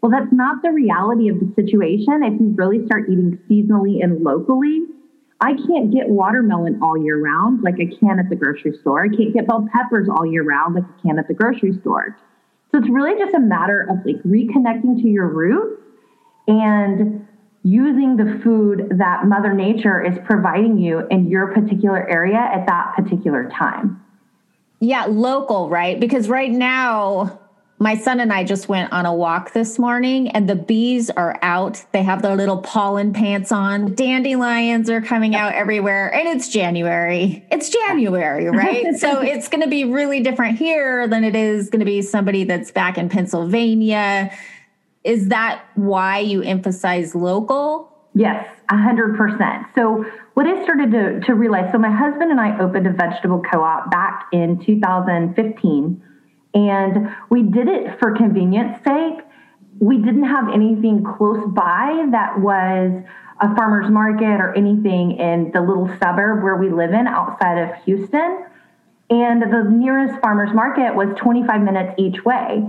Well, 0.00 0.12
that's 0.12 0.32
not 0.32 0.62
the 0.62 0.70
reality 0.70 1.28
of 1.28 1.40
the 1.40 1.52
situation. 1.56 2.22
If 2.22 2.40
you 2.40 2.54
really 2.54 2.86
start 2.86 3.08
eating 3.10 3.38
seasonally 3.50 4.02
and 4.02 4.22
locally, 4.22 4.82
I 5.40 5.54
can't 5.54 5.92
get 5.92 6.08
watermelon 6.08 6.80
all 6.82 6.96
year 6.96 7.20
round 7.20 7.62
like 7.62 7.74
I 7.74 7.90
can 7.98 8.18
at 8.18 8.28
the 8.28 8.36
grocery 8.36 8.76
store. 8.80 9.04
I 9.04 9.08
can't 9.08 9.34
get 9.34 9.48
bell 9.48 9.66
peppers 9.72 10.08
all 10.08 10.26
year 10.26 10.44
round 10.44 10.76
like 10.76 10.84
I 10.84 11.02
can 11.02 11.18
at 11.18 11.26
the 11.26 11.34
grocery 11.34 11.72
store. 11.80 12.16
So 12.70 12.78
it's 12.78 12.88
really 12.88 13.18
just 13.18 13.34
a 13.34 13.40
matter 13.40 13.86
of 13.88 14.04
like 14.04 14.22
reconnecting 14.22 15.00
to 15.02 15.08
your 15.08 15.28
roots 15.28 15.80
and 16.46 17.26
using 17.62 18.16
the 18.16 18.40
food 18.42 18.88
that 18.98 19.26
Mother 19.26 19.52
Nature 19.52 20.02
is 20.02 20.18
providing 20.24 20.78
you 20.78 21.06
in 21.10 21.28
your 21.28 21.52
particular 21.52 22.08
area 22.08 22.38
at 22.38 22.66
that 22.66 22.94
particular 22.94 23.50
time. 23.50 24.02
Yeah, 24.80 25.06
local, 25.06 25.68
right? 25.68 25.98
Because 25.98 26.28
right 26.28 26.50
now, 26.50 27.40
my 27.80 27.96
son 27.96 28.20
and 28.20 28.32
I 28.32 28.44
just 28.44 28.68
went 28.68 28.92
on 28.92 29.06
a 29.06 29.14
walk 29.14 29.52
this 29.52 29.78
morning 29.78 30.28
and 30.30 30.48
the 30.48 30.56
bees 30.56 31.10
are 31.10 31.38
out. 31.42 31.84
They 31.92 32.02
have 32.02 32.22
their 32.22 32.34
little 32.34 32.58
pollen 32.58 33.12
pants 33.12 33.52
on. 33.52 33.94
Dandelions 33.94 34.90
are 34.90 35.00
coming 35.00 35.36
out 35.36 35.54
everywhere 35.54 36.12
and 36.12 36.28
it's 36.28 36.48
January. 36.48 37.46
It's 37.50 37.70
January, 37.70 38.46
right? 38.50 38.94
so 38.98 39.20
it's 39.20 39.48
going 39.48 39.62
to 39.62 39.68
be 39.68 39.84
really 39.84 40.20
different 40.20 40.58
here 40.58 41.06
than 41.06 41.22
it 41.22 41.36
is 41.36 41.70
going 41.70 41.80
to 41.80 41.86
be 41.86 42.02
somebody 42.02 42.44
that's 42.44 42.70
back 42.70 42.98
in 42.98 43.08
Pennsylvania 43.08 44.30
is 45.04 45.28
that 45.28 45.64
why 45.74 46.18
you 46.18 46.42
emphasize 46.42 47.14
local? 47.14 47.90
Yes, 48.14 48.46
100%. 48.70 49.66
So, 49.74 50.04
what 50.34 50.46
I 50.46 50.62
started 50.64 50.90
to, 50.92 51.20
to 51.20 51.34
realize 51.34 51.72
so, 51.72 51.78
my 51.78 51.90
husband 51.90 52.30
and 52.30 52.38
I 52.38 52.58
opened 52.60 52.86
a 52.86 52.92
vegetable 52.92 53.42
co 53.50 53.62
op 53.62 53.90
back 53.90 54.26
in 54.32 54.58
2015, 54.64 56.02
and 56.54 57.14
we 57.30 57.42
did 57.42 57.68
it 57.68 57.98
for 57.98 58.16
convenience 58.16 58.82
sake. 58.84 59.20
We 59.78 59.98
didn't 59.98 60.24
have 60.24 60.48
anything 60.52 61.04
close 61.04 61.46
by 61.48 62.06
that 62.10 62.40
was 62.40 62.92
a 63.40 63.54
farmer's 63.54 63.90
market 63.90 64.40
or 64.40 64.56
anything 64.56 65.18
in 65.18 65.52
the 65.52 65.60
little 65.60 65.88
suburb 66.02 66.42
where 66.42 66.56
we 66.56 66.70
live 66.70 66.90
in 66.90 67.06
outside 67.06 67.58
of 67.58 67.84
Houston. 67.84 68.44
And 69.10 69.40
the 69.42 69.64
nearest 69.70 70.20
farmer's 70.20 70.52
market 70.52 70.94
was 70.94 71.08
25 71.16 71.62
minutes 71.62 71.94
each 71.98 72.24
way 72.24 72.68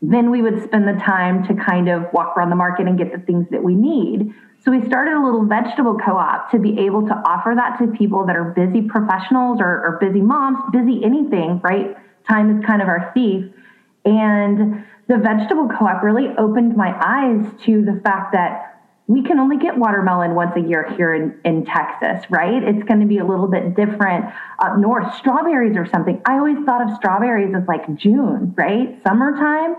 then 0.00 0.30
we 0.30 0.42
would 0.42 0.62
spend 0.62 0.86
the 0.86 1.00
time 1.04 1.44
to 1.44 1.54
kind 1.54 1.88
of 1.88 2.06
walk 2.12 2.36
around 2.36 2.50
the 2.50 2.56
market 2.56 2.86
and 2.86 2.96
get 2.96 3.12
the 3.12 3.18
things 3.18 3.46
that 3.50 3.62
we 3.62 3.74
need. 3.74 4.32
So 4.64 4.70
we 4.70 4.84
started 4.86 5.14
a 5.14 5.22
little 5.24 5.44
vegetable 5.44 5.98
co-op 5.98 6.50
to 6.52 6.58
be 6.58 6.78
able 6.80 7.06
to 7.06 7.14
offer 7.26 7.52
that 7.56 7.78
to 7.78 7.88
people 7.96 8.24
that 8.26 8.36
are 8.36 8.44
busy 8.44 8.82
professionals 8.82 9.58
or, 9.60 9.66
or 9.66 9.98
busy 10.00 10.20
moms, 10.20 10.58
busy 10.72 11.04
anything, 11.04 11.60
right? 11.60 11.96
Time 12.28 12.58
is 12.58 12.64
kind 12.64 12.82
of 12.82 12.88
our 12.88 13.10
thief. 13.14 13.44
And 14.04 14.84
the 15.08 15.16
vegetable 15.16 15.68
co-op 15.68 16.02
really 16.02 16.28
opened 16.38 16.76
my 16.76 16.94
eyes 17.00 17.46
to 17.64 17.84
the 17.84 18.00
fact 18.04 18.32
that 18.32 18.68
we 19.06 19.22
can 19.22 19.38
only 19.38 19.56
get 19.56 19.76
watermelon 19.76 20.34
once 20.34 20.52
a 20.54 20.60
year 20.60 20.94
here 20.94 21.14
in, 21.14 21.40
in 21.42 21.64
Texas, 21.64 22.30
right? 22.30 22.62
It's 22.62 22.84
going 22.84 23.00
to 23.00 23.06
be 23.06 23.18
a 23.18 23.24
little 23.24 23.48
bit 23.48 23.74
different 23.74 24.26
up 24.58 24.76
north. 24.78 25.14
Strawberries 25.14 25.78
or 25.78 25.86
something. 25.86 26.20
I 26.26 26.34
always 26.34 26.58
thought 26.66 26.82
of 26.82 26.94
strawberries 26.96 27.54
as 27.56 27.66
like 27.66 27.96
June, 27.96 28.54
right? 28.56 29.00
Summertime. 29.02 29.76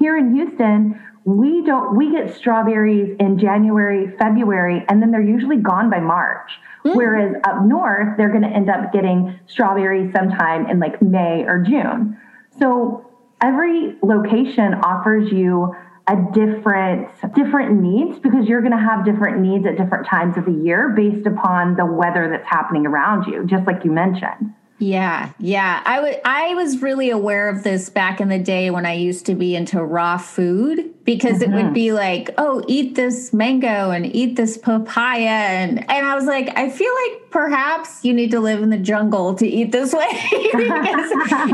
Here 0.00 0.18
in 0.18 0.34
Houston, 0.34 1.00
we 1.24 1.64
don't 1.64 1.96
we 1.96 2.10
get 2.10 2.34
strawberries 2.36 3.16
in 3.20 3.38
January, 3.38 4.16
February, 4.18 4.84
and 4.88 5.00
then 5.00 5.12
they're 5.12 5.22
usually 5.22 5.56
gone 5.56 5.88
by 5.88 6.00
March. 6.00 6.50
Mm. 6.86 6.94
Whereas 6.94 7.34
up 7.44 7.64
north, 7.64 8.16
they're 8.16 8.30
going 8.30 8.42
to 8.42 8.48
end 8.48 8.70
up 8.70 8.92
getting 8.92 9.38
strawberries 9.46 10.12
sometime 10.12 10.68
in 10.68 10.78
like 10.78 11.02
May 11.02 11.44
or 11.44 11.62
June. 11.62 12.16
So 12.58 13.10
every 13.40 13.96
location 14.02 14.74
offers 14.74 15.32
you 15.32 15.74
a 16.08 16.16
different 16.32 17.08
different 17.34 17.80
needs 17.80 18.20
because 18.20 18.46
you're 18.46 18.60
going 18.60 18.72
to 18.72 18.78
have 18.78 19.04
different 19.04 19.40
needs 19.40 19.66
at 19.66 19.76
different 19.76 20.06
times 20.06 20.36
of 20.36 20.44
the 20.44 20.52
year 20.52 20.90
based 20.90 21.26
upon 21.26 21.74
the 21.74 21.84
weather 21.84 22.28
that's 22.30 22.46
happening 22.46 22.86
around 22.86 23.26
you 23.26 23.44
just 23.44 23.66
like 23.66 23.84
you 23.84 23.90
mentioned 23.90 24.54
yeah, 24.78 25.32
yeah. 25.38 25.82
I 25.86 26.00
would 26.00 26.20
I 26.24 26.54
was 26.54 26.82
really 26.82 27.08
aware 27.08 27.48
of 27.48 27.62
this 27.62 27.88
back 27.88 28.20
in 28.20 28.28
the 28.28 28.38
day 28.38 28.70
when 28.70 28.84
I 28.84 28.92
used 28.92 29.24
to 29.26 29.34
be 29.34 29.56
into 29.56 29.82
raw 29.82 30.18
food 30.18 30.92
because 31.04 31.38
mm-hmm. 31.38 31.52
it 31.52 31.56
would 31.56 31.64
mm-hmm. 31.66 31.72
be 31.72 31.92
like, 31.92 32.30
"Oh, 32.36 32.62
eat 32.68 32.94
this 32.94 33.32
mango 33.32 33.90
and 33.90 34.14
eat 34.14 34.36
this 34.36 34.58
papaya." 34.58 35.28
And 35.28 35.78
and 35.90 36.06
I 36.06 36.14
was 36.14 36.26
like, 36.26 36.50
I 36.58 36.68
feel 36.68 36.92
like 37.06 37.30
perhaps 37.30 38.04
you 38.04 38.12
need 38.12 38.30
to 38.32 38.40
live 38.40 38.62
in 38.62 38.68
the 38.68 38.78
jungle 38.78 39.34
to 39.36 39.46
eat 39.46 39.72
this 39.72 39.94
way 39.94 40.08
because 40.30 41.10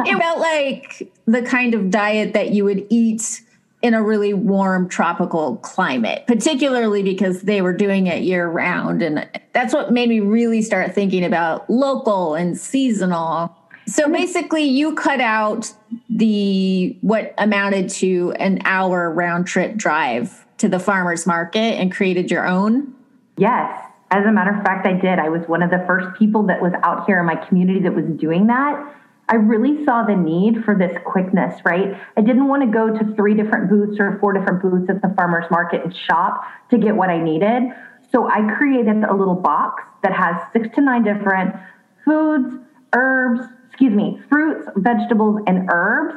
it 0.07 0.19
felt 0.19 0.41
like 0.41 1.13
the 1.27 1.43
kind 1.43 1.75
of 1.75 1.91
diet 1.91 2.33
that 2.33 2.51
you 2.51 2.65
would 2.65 2.87
eat 2.91 3.43
in 3.83 3.95
a 3.95 4.03
really 4.03 4.33
warm 4.33 4.89
tropical 4.89 5.57
climate, 5.57 6.25
particularly 6.27 7.03
because 7.03 7.43
they 7.43 7.61
were 7.61 7.73
doing 7.73 8.07
it 8.07 8.23
year 8.23 8.49
round. 8.49 9.03
And 9.03 9.29
that's 9.53 9.75
what 9.75 9.93
made 9.93 10.09
me 10.09 10.21
really 10.21 10.63
start 10.63 10.95
thinking 10.95 11.25
about 11.25 11.69
local 11.69 12.35
and 12.35 12.57
seasonal. 12.57 13.55
So 13.87 14.05
mm-hmm. 14.05 14.13
basically, 14.13 14.63
you 14.63 14.95
cut 14.95 15.21
out 15.21 15.73
the 16.09 16.97
what 17.01 17.35
amounted 17.39 17.91
to 17.91 18.33
an 18.39 18.63
hour 18.65 19.11
round 19.11 19.47
trip 19.49 19.75
drive 19.75 20.47
to 20.59 20.69
the 20.69 20.79
farmer's 20.79 21.27
market 21.27 21.59
and 21.59 21.93
created 21.93 22.31
your 22.31 22.47
own? 22.47 22.95
Yes. 23.37 23.85
As 24.13 24.25
a 24.27 24.31
matter 24.31 24.55
of 24.57 24.63
fact, 24.63 24.87
I 24.87 24.93
did. 24.93 25.19
I 25.19 25.29
was 25.29 25.43
one 25.49 25.63
of 25.63 25.71
the 25.71 25.83
first 25.87 26.17
people 26.19 26.45
that 26.45 26.63
was 26.63 26.73
out 26.85 27.07
here 27.07 27.19
in 27.19 27.27
my 27.27 27.35
community 27.35 27.81
that 27.81 27.95
was 27.95 28.05
doing 28.17 28.47
that. 28.47 28.95
I 29.33 29.37
really 29.37 29.83
saw 29.87 30.05
the 30.05 30.15
need 30.15 30.63
for 30.63 30.75
this 30.75 30.95
quickness, 31.07 31.59
right? 31.65 31.99
I 32.19 32.21
didn't 32.21 32.49
want 32.49 32.65
to 32.65 32.69
go 32.69 32.91
to 32.91 33.15
three 33.15 33.33
different 33.33 33.71
booths 33.71 33.99
or 33.99 34.19
four 34.19 34.35
different 34.35 34.61
booths 34.61 34.91
at 34.91 35.01
the 35.01 35.09
farmer's 35.17 35.51
market 35.51 35.83
and 35.83 35.97
shop 35.97 36.45
to 36.69 36.77
get 36.77 36.95
what 36.95 37.09
I 37.09 37.19
needed. 37.19 37.63
So 38.13 38.29
I 38.29 38.47
created 38.59 39.05
a 39.05 39.15
little 39.15 39.35
box 39.35 39.85
that 40.03 40.13
has 40.13 40.37
six 40.53 40.69
to 40.75 40.83
nine 40.83 41.03
different 41.03 41.55
foods, 42.05 42.57
herbs, 42.95 43.47
excuse 43.71 43.95
me, 43.95 44.21
fruits, 44.29 44.69
vegetables, 44.77 45.41
and 45.47 45.67
herbs. 45.73 46.15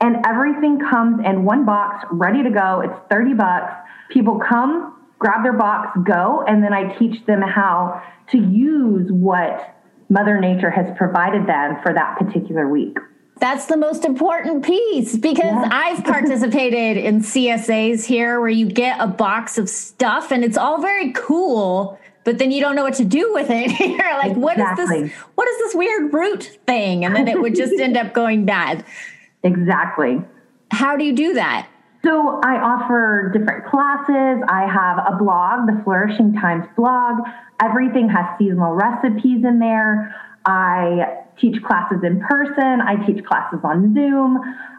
And 0.00 0.24
everything 0.24 0.80
comes 0.80 1.22
in 1.26 1.44
one 1.44 1.66
box, 1.66 2.06
ready 2.10 2.42
to 2.42 2.48
go. 2.48 2.80
It's 2.80 2.98
30 3.10 3.34
bucks. 3.34 3.74
People 4.08 4.40
come, 4.40 4.96
grab 5.18 5.42
their 5.42 5.52
box, 5.52 5.98
go, 6.06 6.42
and 6.48 6.64
then 6.64 6.72
I 6.72 6.96
teach 6.96 7.26
them 7.26 7.42
how 7.42 8.02
to 8.30 8.38
use 8.38 9.12
what 9.12 9.75
Mother 10.08 10.40
Nature 10.40 10.70
has 10.70 10.86
provided 10.96 11.46
them 11.46 11.80
for 11.82 11.92
that 11.92 12.18
particular 12.18 12.68
week. 12.68 12.96
That's 13.38 13.66
the 13.66 13.76
most 13.76 14.04
important 14.04 14.64
piece 14.64 15.16
because 15.16 15.44
yeah. 15.44 15.68
I've 15.70 16.04
participated 16.04 16.96
in 16.96 17.20
CSAs 17.20 18.04
here 18.04 18.40
where 18.40 18.48
you 18.48 18.66
get 18.66 18.98
a 19.00 19.06
box 19.06 19.58
of 19.58 19.68
stuff 19.68 20.32
and 20.32 20.42
it's 20.42 20.56
all 20.56 20.80
very 20.80 21.12
cool, 21.12 21.98
but 22.24 22.38
then 22.38 22.50
you 22.50 22.62
don't 22.62 22.74
know 22.76 22.84
what 22.84 22.94
to 22.94 23.04
do 23.04 23.34
with 23.34 23.48
it. 23.50 23.78
You're 23.80 23.98
like, 23.98 24.36
exactly. 24.36 24.42
what 24.42 24.58
is 24.58 24.76
this? 24.76 25.12
What 25.34 25.48
is 25.48 25.58
this 25.58 25.74
weird 25.74 26.14
root 26.14 26.58
thing? 26.66 27.04
And 27.04 27.14
then 27.14 27.28
it 27.28 27.40
would 27.40 27.54
just 27.54 27.74
end 27.80 27.96
up 27.96 28.14
going 28.14 28.46
bad. 28.46 28.84
Exactly. 29.42 30.22
How 30.70 30.96
do 30.96 31.04
you 31.04 31.12
do 31.12 31.34
that? 31.34 31.68
So 32.06 32.38
I 32.44 32.54
offer 32.62 33.32
different 33.36 33.66
classes. 33.66 34.40
I 34.48 34.70
have 34.70 35.12
a 35.12 35.16
blog, 35.18 35.66
the 35.66 35.82
Flourishing 35.82 36.34
Times 36.34 36.64
blog. 36.76 37.18
Everything 37.60 38.08
has 38.08 38.26
seasonal 38.38 38.74
recipes 38.74 39.44
in 39.44 39.58
there. 39.58 40.14
I 40.44 41.24
teach 41.36 41.60
classes 41.64 42.04
in 42.04 42.20
person. 42.20 42.80
I 42.80 42.94
teach 43.04 43.24
classes 43.24 43.58
on 43.64 43.92
Zoom. 43.92 44.38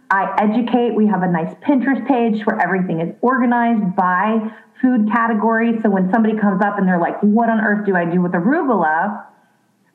I 0.10 0.34
educate. 0.40 0.96
We 0.96 1.06
have 1.08 1.22
a 1.22 1.28
nice 1.28 1.54
Pinterest 1.56 2.08
page 2.08 2.46
where 2.46 2.62
everything 2.62 3.02
is 3.02 3.14
organized 3.20 3.94
by 3.98 4.40
food 4.82 5.10
category. 5.12 5.82
So 5.84 5.90
when 5.90 6.10
somebody 6.14 6.38
comes 6.38 6.62
up 6.62 6.78
and 6.78 6.88
they're 6.88 6.98
like, 6.98 7.20
what 7.20 7.50
on 7.50 7.60
earth 7.60 7.86
do 7.86 7.98
I 7.98 8.06
do 8.06 8.22
with 8.22 8.32
arugula? 8.32 9.26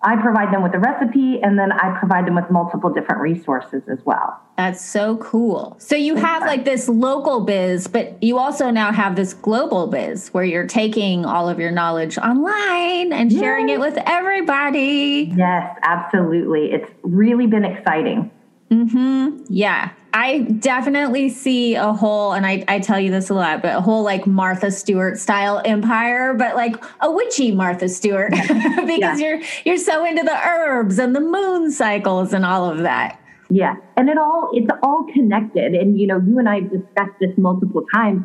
I 0.05 0.17
provide 0.17 0.53
them 0.53 0.63
with 0.63 0.75
a 0.75 0.81
recipe 0.81 1.41
and 1.43 1.59
then 1.59 1.71
I 1.71 1.97
provide 1.99 2.27
them 2.27 2.35
with 2.35 2.51
multiple 2.51 2.91
different 2.91 3.21
resources 3.21 3.83
as 3.89 3.99
well. 4.05 4.41
That's 4.57 4.85
so 4.85 5.17
cool. 5.19 5.77
So 5.79 5.95
you 5.95 6.17
have 6.17 6.43
like 6.43 6.65
this 6.65 6.89
local 6.89 7.41
biz, 7.41 7.87
but 7.87 8.21
you 8.23 8.39
also 8.39 8.71
now 8.71 8.93
have 8.93 9.15
this 9.15 9.33
global 9.33 9.87
biz 9.87 10.29
where 10.29 10.45
you're 10.45 10.67
taking 10.67 11.25
all 11.25 11.49
of 11.49 11.61
your 11.61 11.71
knowledge 11.71 12.19
online 12.19 13.13
and 13.13 13.31
sharing 13.31 13.69
yes. 13.69 13.77
it 13.77 13.81
with 13.81 13.99
everybody. 14.07 15.33
Yes, 15.37 15.79
absolutely. 15.83 16.73
It's 16.73 16.91
really 17.03 17.47
been 17.47 17.65
exciting. 17.65 18.31
Mhm. 18.73 19.45
Yeah. 19.49 19.91
I 20.15 20.41
definitely 20.41 21.29
see 21.29 21.75
a 21.75 21.93
whole, 21.93 22.33
and 22.33 22.47
I, 22.47 22.65
I 22.69 22.81
tell 22.81 23.01
you 23.01 23.11
this 23.11 23.31
a 23.31 23.35
lot, 23.35 23.63
but 23.63 23.77
a 23.77 23.81
whole 23.81 24.03
like 24.03 24.27
Martha 24.27 24.71
Stewart 24.71 25.19
style 25.19 25.63
empire, 25.65 26.35
but 26.35 26.55
like 26.55 26.83
a 27.01 27.11
witchy 27.11 27.53
Martha 27.53 27.89
Stewart 27.89 28.31
because 28.31 28.89
yeah. 28.99 29.17
you're 29.17 29.41
you're 29.65 29.77
so 29.79 30.05
into 30.05 30.23
the 30.23 30.37
herbs 30.47 30.99
and 30.99 31.15
the 31.17 31.21
moon 31.21 31.71
cycles 31.71 32.33
and 32.33 32.45
all 32.45 32.71
of 32.71 32.79
that. 32.79 33.19
Yeah, 33.49 33.77
and 33.97 34.09
it 34.09 34.19
all 34.19 34.51
it's 34.53 34.71
all 34.83 35.07
connected, 35.15 35.75
and 35.75 35.99
you 35.99 36.07
know, 36.07 36.21
you 36.21 36.39
and 36.39 36.49
I 36.49 36.61
have 36.61 36.71
discussed 36.71 37.19
this 37.21 37.37
multiple 37.37 37.85
times. 37.95 38.25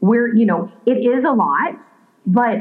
Where 0.00 0.34
you 0.34 0.46
know 0.46 0.70
it 0.86 0.92
is 0.92 1.24
a 1.24 1.32
lot, 1.32 1.74
but 2.26 2.58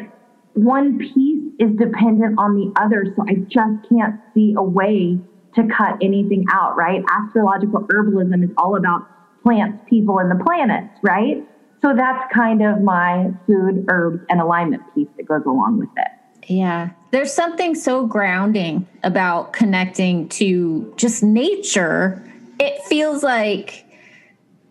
one 0.56 0.98
piece 0.98 1.44
is 1.60 1.78
dependent 1.78 2.38
on 2.38 2.56
the 2.56 2.74
other, 2.82 3.06
so 3.16 3.24
I 3.28 3.36
just 3.36 3.90
can't 3.90 4.20
see 4.34 4.56
a 4.58 4.64
way 4.64 5.20
to 5.58 5.68
cut 5.68 5.98
anything 6.02 6.46
out, 6.52 6.78
right? 6.78 7.04
Astrological 7.10 7.82
herbalism 7.82 8.44
is 8.44 8.50
all 8.58 8.78
about 8.78 9.08
plants, 9.44 9.84
people, 9.90 10.20
and 10.20 10.32
the 10.32 10.44
planets, 10.44 10.98
right? 11.04 11.46
So 11.82 11.94
that's 11.96 12.34
kind 12.34 12.64
of 12.64 12.82
my 12.82 13.32
food, 13.46 13.86
herbs, 13.90 14.24
and 14.30 14.42
alignment 14.42 14.84
piece 14.96 15.08
that 15.18 15.28
goes 15.28 15.44
along 15.46 15.80
with 15.80 15.90
it. 15.98 16.08
Yeah. 16.52 16.92
There's 17.12 17.34
something 17.34 17.76
so 17.76 18.06
grounding 18.06 18.88
about 19.04 19.54
connecting 19.54 20.30
to 20.30 20.94
just 20.98 21.24
nature. 21.24 22.24
It 22.60 22.82
feels 22.84 23.24
like 23.24 23.86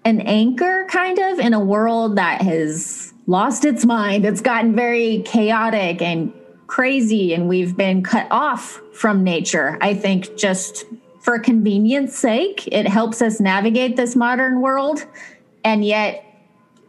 an 0.04 0.20
anchor, 0.20 0.86
kind 0.88 1.18
of, 1.18 1.38
in 1.38 1.52
a 1.52 1.60
world 1.60 2.16
that 2.16 2.42
has 2.42 3.12
lost 3.26 3.64
its 3.64 3.84
mind. 3.84 4.24
It's 4.24 4.40
gotten 4.40 4.74
very 4.74 5.22
chaotic 5.22 6.00
and 6.00 6.32
crazy 6.66 7.34
and 7.34 7.48
we've 7.48 7.76
been 7.76 8.02
cut 8.02 8.26
off 8.30 8.80
from 8.92 9.22
nature. 9.22 9.78
I 9.80 9.94
think 9.94 10.36
just 10.36 10.84
for 11.20 11.38
convenience 11.38 12.16
sake, 12.16 12.68
it 12.68 12.86
helps 12.86 13.20
us 13.20 13.40
navigate 13.40 13.96
this 13.96 14.14
modern 14.14 14.60
world. 14.60 15.04
And 15.64 15.84
yet, 15.84 16.22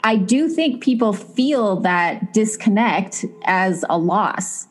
I 0.03 0.15
do 0.15 0.47
think 0.47 0.83
people 0.83 1.11
feel 1.11 1.77
that 1.77 2.33
disconnect 2.33 3.25
as 3.45 3.83
a 3.89 3.97
loss. 3.97 4.67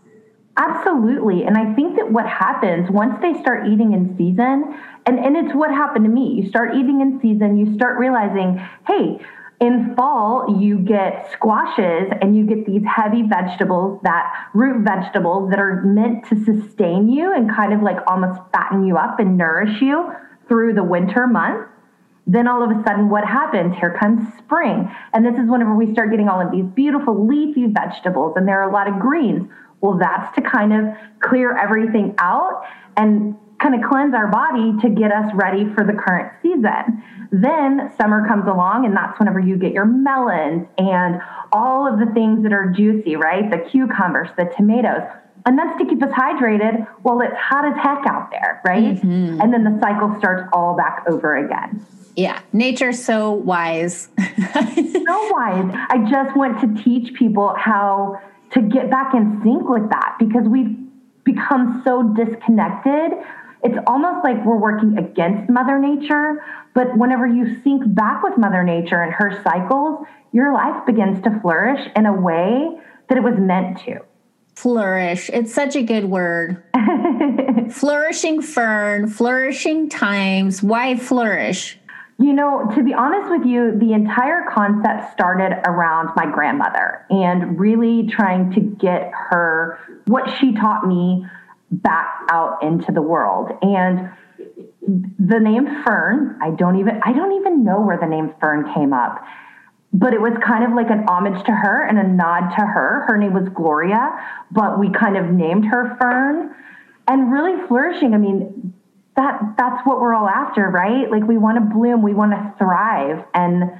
Absolutely. 0.57 1.45
And 1.45 1.59
I 1.59 1.75
think 1.75 1.97
that 1.97 2.11
what 2.11 2.27
happens 2.27 2.91
once 2.91 3.15
they 3.21 3.39
start 3.43 3.67
eating 3.67 3.93
in 3.93 4.17
season, 4.17 4.79
and, 5.05 5.19
and 5.19 5.37
it's 5.37 5.55
what 5.55 5.71
happened 5.71 6.05
to 6.07 6.11
me, 6.11 6.41
you 6.41 6.49
start 6.49 6.75
eating 6.75 7.01
in 7.01 7.21
season, 7.21 7.59
you 7.59 7.75
start 7.75 7.99
realizing, 7.99 8.57
hey, 8.87 9.21
in 9.61 9.95
fall, 9.97 10.61
you 10.61 10.79
get 10.79 11.31
squashes 11.33 12.13
and 12.21 12.37
you 12.37 12.45
get 12.45 12.67
these 12.67 12.83
heavy 12.85 13.23
vegetables 13.23 14.01
that 14.03 14.51
root 14.55 14.85
vegetables 14.85 15.49
that 15.51 15.59
are 15.59 15.83
meant 15.83 16.29
to 16.29 16.45
sustain 16.45 17.09
you 17.09 17.35
and 17.35 17.51
kind 17.51 17.73
of 17.73 17.83
like 17.83 17.97
almost 18.07 18.39
fatten 18.53 18.87
you 18.87 18.99
up 18.99 19.19
and 19.19 19.39
nourish 19.39 19.81
you 19.81 20.13
through 20.47 20.75
the 20.75 20.85
winter 20.85 21.27
months. 21.27 21.71
Then 22.27 22.49
all 22.49 22.63
of 22.63 22.71
a 22.71 22.83
sudden, 22.83 23.09
what 23.09 23.25
happens? 23.25 23.77
Here 23.77 23.97
comes 23.99 24.27
spring. 24.37 24.93
And 25.15 25.25
this 25.25 25.35
is 25.35 25.49
whenever 25.49 25.75
we 25.75 25.93
start 25.93 26.11
getting 26.11 26.29
all 26.29 26.41
of 26.41 26.51
these 26.51 26.65
beautiful 26.75 27.27
leafy 27.27 27.67
vegetables, 27.67 28.35
and 28.37 28.49
there 28.49 28.61
are 28.61 28.69
a 28.69 28.73
lot 28.73 28.89
of 28.89 28.99
greens. 28.99 29.49
Well, 29.81 29.97
that's 29.97 30.35
to 30.35 30.43
kind 30.43 30.73
of 30.73 30.95
clear 31.21 31.57
everything 31.57 32.15
out 32.19 32.65
and 32.97 33.37
kind 33.61 33.75
of 33.75 33.89
cleanse 33.89 34.15
our 34.15 34.29
body 34.29 34.73
to 34.83 34.89
get 34.89 35.13
us 35.13 35.31
ready 35.35 35.65
for 35.75 35.85
the 35.85 35.93
current 35.93 36.33
season. 36.43 37.03
Then 37.33 37.93
summer 37.99 38.27
comes 38.27 38.47
along, 38.47 38.85
and 38.85 38.97
that's 38.97 39.19
whenever 39.19 39.41
you 39.41 39.57
get 39.57 39.73
your 39.73 39.87
melons 39.87 40.67
and 40.79 41.21
all 41.53 41.93
of 41.93 41.99
the 41.99 42.07
things 42.15 42.43
that 42.43 42.53
are 42.53 42.71
juicy, 42.71 43.17
right? 43.17 43.51
The 43.51 43.59
cucumbers, 43.71 44.29
the 44.37 44.53
tomatoes. 44.57 45.03
And 45.45 45.57
that's 45.57 45.79
to 45.79 45.87
keep 45.87 46.03
us 46.03 46.11
hydrated 46.11 46.87
while 47.03 47.21
it's 47.21 47.37
hot 47.37 47.65
as 47.65 47.75
heck 47.77 48.05
out 48.07 48.31
there, 48.31 48.61
right? 48.65 48.97
Mm-hmm. 48.97 49.41
And 49.41 49.53
then 49.53 49.65
the 49.65 49.79
cycle 49.81 50.15
starts 50.19 50.49
all 50.53 50.77
back 50.77 51.05
over 51.09 51.37
again. 51.37 51.87
Yeah, 52.17 52.41
nature's 52.53 53.03
so 53.03 53.33
wise. 53.33 54.09
so 54.19 55.33
wise. 55.33 55.71
I 55.89 56.07
just 56.11 56.37
want 56.37 56.61
to 56.61 56.83
teach 56.83 57.15
people 57.15 57.55
how 57.57 58.21
to 58.53 58.63
get 58.63 58.91
back 58.91 59.15
in 59.15 59.41
sync 59.45 59.69
with 59.69 59.89
that 59.91 60.17
because 60.19 60.49
we've 60.49 60.77
become 61.25 61.83
so 61.85 62.03
disconnected 62.15 63.13
it's 63.63 63.79
almost 63.87 64.25
like 64.25 64.45
we're 64.45 64.59
working 64.59 64.99
against 64.99 65.51
Mother 65.51 65.79
Nature. 65.79 66.45
But 66.75 66.97
whenever 66.97 67.27
you 67.27 67.61
sync 67.63 67.83
back 67.95 68.23
with 68.23 68.37
Mother 68.37 68.63
Nature 68.63 69.03
and 69.03 69.13
her 69.13 69.41
cycles, 69.43 70.07
your 70.33 70.53
life 70.53 70.85
begins 70.87 71.23
to 71.25 71.41
flourish 71.41 71.81
in 71.97 72.07
a 72.07 72.13
way 72.13 72.79
that 73.09 73.19
it 73.19 73.25
was 73.25 73.39
meant 73.39 73.81
to. 73.87 74.01
Flourish. 74.55 75.31
It's 75.31 75.53
such 75.53 75.77
a 75.77 75.83
good 75.83 76.07
word. 76.07 76.63
flourishing 77.71 78.41
fern, 78.41 79.09
flourishing 79.09 79.89
times. 79.89 80.63
Why 80.63 80.97
flourish? 80.97 81.79
You 82.19 82.33
know, 82.33 82.71
to 82.75 82.83
be 82.83 82.95
honest 82.95 83.31
with 83.31 83.45
you, 83.45 83.79
the 83.79 83.93
entire 83.93 84.47
concept 84.51 85.13
started 85.13 85.61
around 85.67 86.11
my 86.17 86.25
grandmother 86.25 87.05
and 87.11 87.61
really 87.61 88.09
trying 88.09 88.53
to 88.55 88.61
get 88.61 89.11
her 89.13 89.79
what 90.07 90.31
she 90.39 90.55
taught 90.55 90.87
me 90.87 91.27
back 91.71 92.07
out 92.31 92.63
into 92.63 92.93
the 92.93 93.03
world. 93.03 93.51
And 93.63 94.11
the 95.19 95.41
name 95.41 95.67
Fern, 95.85 96.39
I 96.43 96.51
don't 96.51 96.79
even 96.79 97.01
I 97.05 97.13
don't 97.13 97.33
even 97.33 97.65
know 97.65 97.81
where 97.81 97.99
the 97.99 98.07
name 98.07 98.35
Fern 98.41 98.73
came 98.75 98.93
up. 98.93 99.25
But 99.93 100.13
it 100.13 100.21
was 100.21 100.33
kind 100.45 100.65
of 100.65 100.73
like 100.73 100.91
an 100.91 101.05
homage 101.09 101.43
to 101.47 101.53
her 101.53 101.87
and 101.87 101.99
a 101.99 102.07
nod 102.07 102.51
to 102.57 102.67
her. 102.67 103.05
Her 103.09 103.17
name 103.17 103.33
was 103.33 103.49
Gloria, 103.55 104.11
but 104.51 104.79
we 104.79 104.91
kind 104.91 105.17
of 105.17 105.27
named 105.27 105.65
her 105.67 105.97
Fern. 105.99 106.55
And 107.09 107.33
really 107.33 107.67
flourishing, 107.67 108.15
I 108.15 108.19
mean, 108.19 108.75
that 109.17 109.55
that's 109.57 109.81
what 109.87 110.01
we're 110.01 110.15
all 110.15 110.29
after, 110.29 110.69
right? 110.69 111.11
Like 111.11 111.25
we 111.25 111.39
want 111.39 111.57
to 111.59 111.75
bloom, 111.75 112.03
we 112.03 112.15
want 112.15 112.33
to 112.33 112.55
thrive. 112.59 113.25
And 113.33 113.71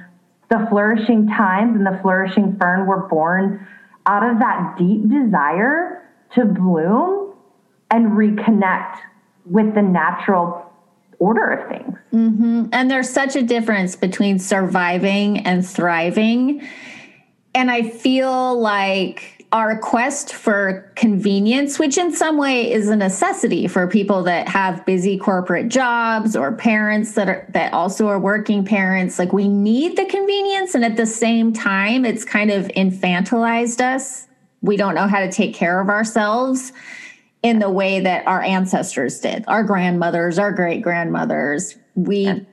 the 0.49 0.65
flourishing 0.69 1.27
times 1.27 1.75
and 1.75 1.85
the 1.85 1.99
flourishing 2.01 2.57
fern 2.57 2.87
were 2.87 3.07
born 3.07 3.67
out 4.05 4.27
of 4.27 4.39
that 4.39 4.75
deep 4.77 5.09
desire 5.09 6.09
to 6.35 6.45
bloom 6.45 7.33
and 7.91 8.11
reconnect 8.11 8.97
with 9.45 9.73
the 9.75 9.81
natural 9.81 10.63
order 11.19 11.51
of 11.51 11.69
things. 11.69 11.97
Mm-hmm. 12.13 12.65
And 12.71 12.91
there's 12.91 13.09
such 13.09 13.35
a 13.35 13.41
difference 13.41 13.95
between 13.95 14.39
surviving 14.39 15.39
and 15.39 15.67
thriving. 15.67 16.67
And 17.55 17.71
I 17.71 17.89
feel 17.89 18.59
like 18.59 19.45
our 19.53 19.77
quest 19.79 20.33
for 20.33 20.91
convenience, 20.95 21.79
which 21.79 21.97
in 21.97 22.13
some 22.13 22.37
way 22.37 22.69
is 22.71 22.89
a 22.89 22.95
necessity 22.95 23.67
for 23.67 23.87
people 23.87 24.23
that 24.23 24.47
have 24.49 24.85
busy 24.85 25.17
corporate 25.17 25.69
jobs 25.69 26.35
or 26.35 26.51
parents 26.51 27.13
that 27.13 27.29
are 27.29 27.47
that 27.53 27.73
also 27.73 28.07
are 28.07 28.19
working 28.19 28.65
parents, 28.65 29.17
like 29.17 29.31
we 29.31 29.47
need 29.47 29.95
the 29.95 30.05
convenience 30.05 30.75
and 30.75 30.83
at 30.83 30.97
the 30.97 31.05
same 31.05 31.53
time 31.53 32.03
it's 32.03 32.25
kind 32.25 32.51
of 32.51 32.67
infantilized 32.69 33.79
us. 33.79 34.27
We 34.61 34.75
don't 34.75 34.95
know 34.95 35.07
how 35.07 35.21
to 35.21 35.31
take 35.31 35.55
care 35.55 35.79
of 35.79 35.87
ourselves 35.87 36.73
in 37.43 37.59
the 37.59 37.69
way 37.69 37.99
that 37.99 38.27
our 38.27 38.41
ancestors 38.41 39.19
did, 39.19 39.43
our 39.47 39.63
grandmothers, 39.63 40.39
our 40.39 40.51
great 40.51 40.81
grandmothers. 40.81 41.75
We 41.95 42.45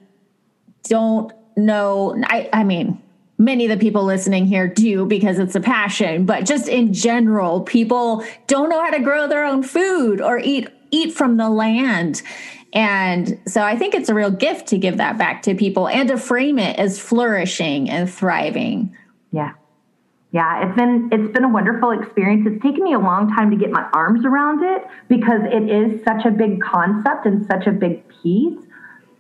don't 0.85 1.33
know. 1.57 2.21
I, 2.25 2.49
I 2.53 2.65
mean, 2.65 3.03
many 3.39 3.65
of 3.65 3.71
the 3.71 3.83
people 3.83 4.05
listening 4.05 4.47
here 4.47 4.69
do 4.69 5.07
because 5.07 5.39
it's 5.39 5.55
a 5.55 5.61
passion, 5.61 6.27
but 6.27 6.45
just 6.45 6.69
in 6.69 6.93
general, 6.93 7.63
people 7.63 8.25
don't 8.47 8.69
know 8.69 8.83
how 8.83 8.91
to 8.91 9.01
grow 9.01 9.27
their 9.27 9.45
own 9.45 9.63
food 9.63 10.21
or 10.21 10.39
eat 10.39 10.69
eat 10.91 11.13
from 11.13 11.37
the 11.37 11.51
land. 11.51 12.23
And 12.73 13.41
so 13.47 13.63
I 13.63 13.77
think 13.77 13.95
it's 13.95 14.09
a 14.09 14.15
real 14.15 14.31
gift 14.31 14.69
to 14.69 14.79
give 14.79 14.97
that 14.99 15.19
back 15.19 15.43
to 15.43 15.55
people 15.55 15.89
and 15.89 16.09
to 16.09 16.17
frame 16.17 16.59
it 16.59 16.79
as 16.79 17.01
flourishing 17.01 17.89
and 17.91 18.11
thriving. 18.11 18.97
Yeah. 19.33 19.55
Yeah, 20.35 20.67
it's 20.67 20.75
been 20.75 21.11
it's 21.13 21.33
been 21.33 21.45
a 21.45 21.49
wonderful 21.49 21.93
experience. 21.93 22.45
It's 22.45 22.61
taken 22.61 22.83
me 22.83 22.93
a 22.93 22.99
long 22.99 23.33
time 23.37 23.53
to 23.53 23.57
get 23.57 23.71
my 23.71 23.89
arms 23.93 24.27
around 24.27 24.65
it 24.65 24.83
because 25.09 25.43
it 25.45 25.71
is 25.71 26.03
such 26.03 26.27
a 26.27 26.33
big 26.33 26.61
concept 26.61 27.25
and 27.25 27.47
such 27.47 27.69
a 27.69 27.71
big 27.71 28.03
piece. 28.09 28.59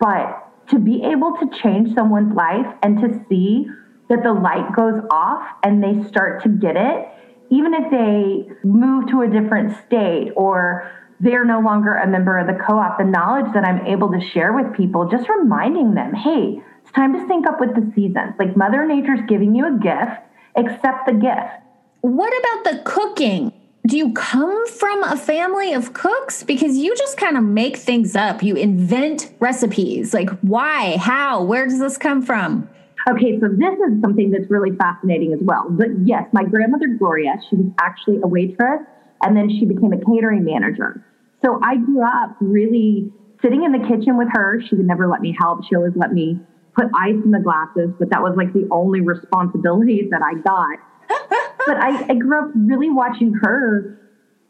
But 0.00 0.44
to 0.70 0.80
be 0.80 1.04
able 1.04 1.36
to 1.38 1.46
change 1.62 1.94
someone's 1.94 2.34
life 2.34 2.66
and 2.82 2.98
to 2.98 3.24
see 3.28 3.66
that 4.08 4.24
the 4.24 4.32
light 4.32 4.74
goes 4.74 5.00
off 5.08 5.46
and 5.62 5.80
they 5.80 6.02
start 6.08 6.42
to 6.42 6.48
get 6.48 6.74
it, 6.76 7.06
even 7.48 7.74
if 7.74 7.92
they 7.92 8.50
move 8.64 9.06
to 9.10 9.20
a 9.22 9.28
different 9.28 9.76
state 9.86 10.32
or 10.34 10.90
they're 11.20 11.44
no 11.44 11.60
longer 11.60 11.94
a 11.94 12.08
member 12.08 12.40
of 12.40 12.48
the 12.48 12.60
co-op, 12.66 12.98
the 12.98 13.04
knowledge 13.04 13.52
that 13.54 13.64
I'm 13.64 13.86
able 13.86 14.10
to 14.10 14.20
share 14.20 14.52
with 14.52 14.74
people, 14.74 15.08
just 15.08 15.28
reminding 15.28 15.94
them, 15.94 16.12
hey, 16.12 16.60
it's 16.82 16.90
time 16.90 17.12
to 17.12 17.24
sync 17.28 17.46
up 17.46 17.60
with 17.60 17.76
the 17.76 17.88
seasons. 17.94 18.34
Like 18.36 18.56
Mother 18.56 18.84
Nature's 18.84 19.20
giving 19.28 19.54
you 19.54 19.68
a 19.68 19.78
gift 19.78 20.18
accept 20.56 21.06
the 21.06 21.12
gift. 21.12 21.64
What 22.00 22.32
about 22.38 22.72
the 22.72 22.82
cooking? 22.84 23.52
Do 23.86 23.98
you 23.98 24.12
come 24.12 24.66
from 24.66 25.02
a 25.04 25.16
family 25.16 25.74
of 25.74 25.92
cooks? 25.92 26.42
Because 26.42 26.76
you 26.76 26.94
just 26.96 27.18
kind 27.18 27.36
of 27.36 27.44
make 27.44 27.76
things 27.76 28.16
up. 28.16 28.42
You 28.42 28.56
invent 28.56 29.32
recipes. 29.40 30.14
Like, 30.14 30.30
why? 30.40 30.96
How? 30.96 31.42
Where 31.42 31.66
does 31.66 31.78
this 31.78 31.98
come 31.98 32.22
from? 32.22 32.68
Okay, 33.10 33.38
so 33.38 33.48
this 33.48 33.74
is 33.74 34.00
something 34.00 34.30
that's 34.30 34.50
really 34.50 34.74
fascinating 34.76 35.34
as 35.34 35.40
well. 35.42 35.66
But 35.68 35.88
yes, 36.04 36.24
my 36.32 36.44
grandmother 36.44 36.86
Gloria, 36.98 37.34
she 37.50 37.56
was 37.56 37.66
actually 37.78 38.20
a 38.22 38.26
waitress 38.26 38.80
and 39.22 39.36
then 39.36 39.50
she 39.50 39.66
became 39.66 39.92
a 39.92 39.98
catering 39.98 40.44
manager. 40.44 41.04
So 41.44 41.60
I 41.62 41.76
grew 41.76 42.02
up 42.02 42.36
really 42.40 43.12
sitting 43.42 43.64
in 43.64 43.72
the 43.72 43.86
kitchen 43.86 44.16
with 44.16 44.28
her. 44.32 44.62
She 44.66 44.76
would 44.76 44.86
never 44.86 45.06
let 45.06 45.20
me 45.20 45.36
help. 45.38 45.64
She 45.68 45.76
always 45.76 45.92
let 45.94 46.14
me 46.14 46.40
put 46.74 46.86
ice 46.96 47.16
in 47.24 47.30
the 47.30 47.40
glasses, 47.40 47.90
but 47.98 48.10
that 48.10 48.22
was 48.22 48.34
like 48.36 48.52
the 48.52 48.66
only 48.70 49.00
responsibility 49.00 50.08
that 50.10 50.22
I 50.22 50.34
got. 50.34 50.78
but 51.66 51.76
I, 51.76 52.06
I 52.10 52.14
grew 52.14 52.38
up 52.38 52.50
really 52.54 52.90
watching 52.90 53.32
her 53.42 53.98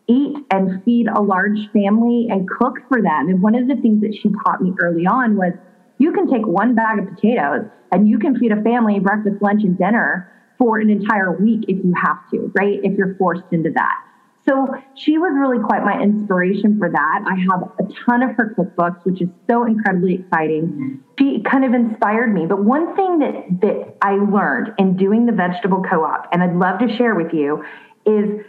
eat 0.09 0.37
and 0.51 0.83
feed 0.85 1.07
a 1.09 1.21
large 1.21 1.71
family 1.73 2.29
and 2.31 2.49
cook 2.49 2.77
for 2.89 3.01
them. 3.01 3.29
And 3.29 3.41
one 3.41 3.55
of 3.55 3.67
the 3.69 3.77
things 3.77 4.01
that 4.03 4.15
she 4.15 4.31
taught 4.45 4.61
me 4.61 4.75
early 4.83 5.07
on 5.07 5.37
was 5.37 5.53
you 5.99 6.13
can 6.13 6.31
take 6.31 6.47
one 6.47 6.75
bag 6.75 6.99
of 6.99 7.07
potatoes 7.09 7.71
and 7.93 8.09
you 8.09 8.19
can 8.19 8.39
feed 8.39 8.53
a 8.53 8.61
family 8.63 8.99
breakfast, 8.99 9.37
lunch, 9.41 9.63
and 9.65 9.79
dinner 9.79 10.27
for 10.59 10.79
an 10.79 10.91
entire 10.91 11.33
week 11.33 11.65
if 11.69 11.83
you 11.85 11.95
have 11.97 12.19
to, 12.33 12.51
right? 12.59 12.79
If 12.83 12.97
you're 12.97 13.15
forced 13.17 13.45
into 13.51 13.71
that. 13.75 13.95
So 14.47 14.75
she 14.95 15.17
was 15.17 15.33
really 15.35 15.63
quite 15.65 15.85
my 15.85 16.01
inspiration 16.03 16.79
for 16.79 16.91
that. 16.91 17.25
I 17.27 17.35
have 17.51 17.63
a 17.79 17.93
ton 18.05 18.23
of 18.23 18.37
her 18.37 18.55
cookbooks, 18.57 19.03
which 19.05 19.23
is 19.23 19.29
so 19.49 19.65
incredibly 19.65 20.17
exciting. 20.17 21.03
She 21.19 21.43
kind 21.43 21.65
of 21.65 21.73
inspired 21.73 22.35
me. 22.35 22.45
But 22.47 22.63
one 22.63 22.95
thing 22.95 23.21
that, 23.21 23.61
that 23.63 23.97
I 24.03 24.17
learned 24.17 24.75
in 24.79 24.97
doing 24.97 25.25
the 25.25 25.33
vegetable 25.33 25.83
co-op, 25.83 26.29
and 26.31 26.43
I'd 26.43 26.57
love 26.57 26.79
to 26.81 26.95
share 26.95 27.15
with 27.15 27.33
you, 27.33 27.65
is 28.05 28.45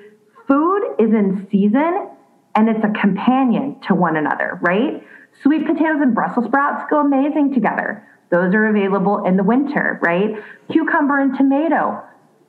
food 0.47 0.81
is 0.99 1.13
in 1.13 1.47
season 1.49 2.10
and 2.55 2.69
it's 2.69 2.84
a 2.84 2.99
companion 2.99 3.79
to 3.88 3.95
one 3.95 4.17
another, 4.17 4.60
right? 4.62 5.01
Sweet 5.43 5.65
potatoes 5.65 6.01
and 6.01 6.13
Brussels 6.13 6.45
sprouts 6.45 6.84
go 6.89 6.99
amazing 6.99 7.53
together. 7.53 8.05
Those 8.31 8.53
are 8.53 8.67
available 8.67 9.25
in 9.25 9.38
the 9.38 9.43
winter, 9.43 9.99
right? 10.01 10.31
Cucumber 10.71 11.19
and 11.19 11.38
tomato 11.38 12.03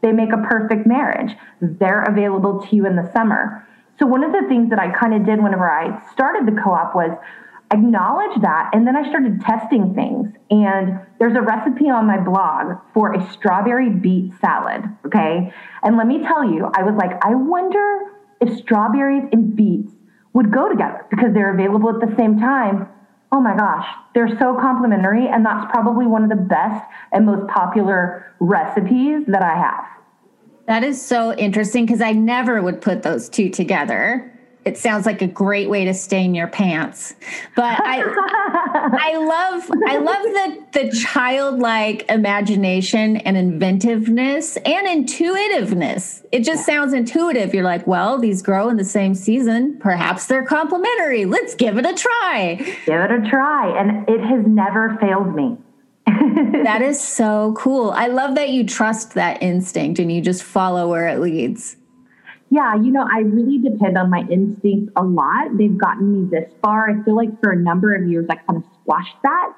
they 0.06 0.12
make 0.12 0.32
a 0.32 0.38
perfect 0.48 0.86
marriage. 0.86 1.36
They're 1.60 2.04
available 2.04 2.60
to 2.60 2.76
you 2.76 2.86
in 2.86 2.94
the 2.94 3.10
summer. 3.12 3.66
So 3.98 4.06
one 4.06 4.22
of 4.22 4.30
the 4.30 4.46
things 4.48 4.70
that 4.70 4.78
I 4.78 4.96
kind 4.96 5.14
of 5.14 5.26
did 5.26 5.42
whenever 5.42 5.68
I 5.68 6.00
started 6.12 6.46
the 6.46 6.60
co-op 6.62 6.94
was 6.94 7.10
acknowledge 7.72 8.40
that 8.42 8.70
and 8.72 8.86
then 8.86 8.94
I 8.94 9.08
started 9.08 9.40
testing 9.40 9.94
things. 9.94 10.32
And 10.50 11.00
there's 11.18 11.36
a 11.36 11.40
recipe 11.40 11.90
on 11.90 12.06
my 12.06 12.20
blog 12.20 12.78
for 12.94 13.14
a 13.14 13.32
strawberry 13.32 13.90
beet 13.90 14.32
salad, 14.40 14.84
okay? 15.06 15.52
And 15.82 15.96
let 15.96 16.06
me 16.06 16.22
tell 16.22 16.44
you, 16.44 16.70
I 16.76 16.84
was 16.84 16.94
like, 16.94 17.12
I 17.24 17.34
wonder 17.34 18.12
if 18.40 18.56
strawberries 18.58 19.28
and 19.32 19.56
beets 19.56 19.92
would 20.34 20.52
go 20.52 20.68
together 20.68 21.04
because 21.10 21.32
they're 21.32 21.52
available 21.52 21.88
at 21.88 22.06
the 22.06 22.14
same 22.16 22.38
time. 22.38 22.88
Oh 23.36 23.40
my 23.42 23.54
gosh, 23.54 23.86
they're 24.14 24.34
so 24.38 24.56
complementary 24.58 25.28
and 25.28 25.44
that's 25.44 25.70
probably 25.70 26.06
one 26.06 26.22
of 26.22 26.30
the 26.30 26.36
best 26.36 26.82
and 27.12 27.26
most 27.26 27.46
popular 27.50 28.34
recipes 28.40 29.24
that 29.26 29.42
I 29.42 29.54
have. 29.54 29.84
That 30.66 30.82
is 30.82 31.04
so 31.04 31.34
interesting 31.34 31.84
because 31.84 32.00
I 32.00 32.12
never 32.12 32.62
would 32.62 32.80
put 32.80 33.02
those 33.02 33.28
two 33.28 33.50
together. 33.50 34.32
It 34.66 34.76
sounds 34.76 35.06
like 35.06 35.22
a 35.22 35.28
great 35.28 35.70
way 35.70 35.84
to 35.84 35.94
stain 35.94 36.34
your 36.34 36.48
pants. 36.48 37.14
But 37.54 37.80
I 37.80 38.02
I 39.00 39.16
love 39.16 39.70
I 39.86 39.96
love 39.98 40.22
the 40.22 40.80
the 40.80 40.90
childlike 40.90 42.10
imagination 42.10 43.18
and 43.18 43.36
inventiveness 43.36 44.56
and 44.58 44.88
intuitiveness. 44.88 46.24
It 46.32 46.40
just 46.40 46.66
sounds 46.66 46.92
intuitive. 46.92 47.54
You're 47.54 47.62
like, 47.62 47.86
well, 47.86 48.18
these 48.18 48.42
grow 48.42 48.68
in 48.68 48.76
the 48.76 48.84
same 48.84 49.14
season. 49.14 49.78
Perhaps 49.78 50.26
they're 50.26 50.44
complementary. 50.44 51.24
Let's 51.24 51.54
give 51.54 51.78
it 51.78 51.86
a 51.86 51.94
try. 51.94 52.56
Give 52.86 53.00
it 53.00 53.10
a 53.12 53.30
try. 53.30 53.80
And 53.80 54.08
it 54.08 54.20
has 54.20 54.44
never 54.46 54.98
failed 55.00 55.32
me 55.34 55.58
that 56.06 56.82
is 56.82 57.00
so 57.00 57.54
cool. 57.56 57.90
I 57.90 58.08
love 58.08 58.34
that 58.36 58.50
you 58.50 58.64
trust 58.64 59.14
that 59.14 59.42
instinct 59.42 59.98
and 59.98 60.10
you 60.10 60.20
just 60.20 60.42
follow 60.42 60.88
where 60.88 61.08
it 61.08 61.20
leads. 61.20 61.76
Yeah, 62.56 62.74
you 62.74 62.90
know, 62.90 63.06
I 63.06 63.18
really 63.18 63.58
depend 63.58 63.98
on 63.98 64.08
my 64.08 64.20
instincts 64.30 64.90
a 64.96 65.02
lot. 65.02 65.58
They've 65.58 65.76
gotten 65.76 66.22
me 66.22 66.30
this 66.30 66.50
far. 66.62 66.88
I 66.88 67.02
feel 67.04 67.14
like 67.14 67.38
for 67.42 67.52
a 67.52 67.56
number 67.56 67.94
of 67.94 68.08
years, 68.08 68.24
I 68.30 68.36
kind 68.36 68.56
of 68.56 68.64
squashed 68.80 69.16
that. 69.24 69.52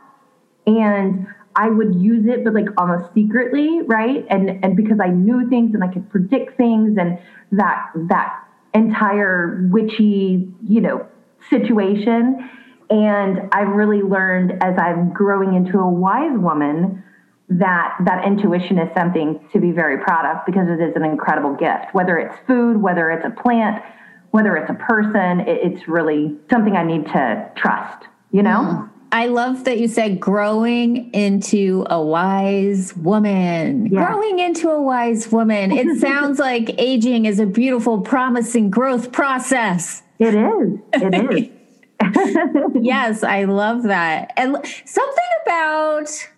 And 0.66 1.28
I 1.54 1.68
would 1.68 1.94
use 1.94 2.26
it, 2.26 2.42
but 2.42 2.54
like 2.54 2.66
almost 2.76 3.14
secretly, 3.14 3.82
right? 3.86 4.26
And 4.28 4.64
and 4.64 4.74
because 4.76 4.98
I 5.00 5.10
knew 5.10 5.48
things 5.48 5.74
and 5.74 5.84
I 5.84 5.92
could 5.92 6.10
predict 6.10 6.56
things 6.56 6.98
and 6.98 7.20
that 7.52 7.86
that 8.08 8.42
entire 8.74 9.68
witchy, 9.70 10.52
you 10.66 10.80
know, 10.80 11.06
situation. 11.50 12.50
And 12.90 13.48
I've 13.52 13.68
really 13.68 14.02
learned 14.02 14.60
as 14.60 14.74
I'm 14.76 15.12
growing 15.12 15.54
into 15.54 15.78
a 15.78 15.88
wise 15.88 16.36
woman 16.36 17.04
that 17.50 17.96
that 18.04 18.24
intuition 18.26 18.78
is 18.78 18.88
something 18.94 19.40
to 19.52 19.58
be 19.58 19.70
very 19.70 19.98
proud 19.98 20.26
of 20.26 20.44
because 20.44 20.68
it 20.68 20.82
is 20.82 20.94
an 20.96 21.04
incredible 21.04 21.54
gift. 21.54 21.86
Whether 21.92 22.18
it's 22.18 22.34
food, 22.46 22.80
whether 22.80 23.10
it's 23.10 23.24
a 23.24 23.30
plant, 23.42 23.82
whether 24.30 24.56
it's 24.56 24.70
a 24.70 24.74
person, 24.74 25.40
it's 25.46 25.88
really 25.88 26.36
something 26.50 26.76
I 26.76 26.84
need 26.84 27.06
to 27.06 27.50
trust, 27.56 28.06
you 28.32 28.42
know? 28.42 28.60
Mm. 28.60 28.90
I 29.10 29.28
love 29.28 29.64
that 29.64 29.78
you 29.78 29.88
said 29.88 30.20
growing 30.20 31.10
into 31.14 31.86
a 31.88 32.02
wise 32.02 32.94
woman. 32.94 33.86
Yeah. 33.86 34.04
Growing 34.04 34.38
into 34.38 34.68
a 34.68 34.82
wise 34.82 35.32
woman. 35.32 35.72
It 35.72 35.98
sounds 36.00 36.38
like 36.38 36.74
aging 36.78 37.24
is 37.24 37.40
a 37.40 37.46
beautiful, 37.46 38.02
promising 38.02 38.68
growth 38.68 39.10
process. 39.10 40.02
It 40.18 40.34
is. 40.34 40.78
It 40.92 41.32
is. 41.32 41.48
yes, 42.82 43.22
I 43.22 43.44
love 43.44 43.84
that. 43.84 44.32
And 44.36 44.56
something 44.84 45.24
about 45.46 46.28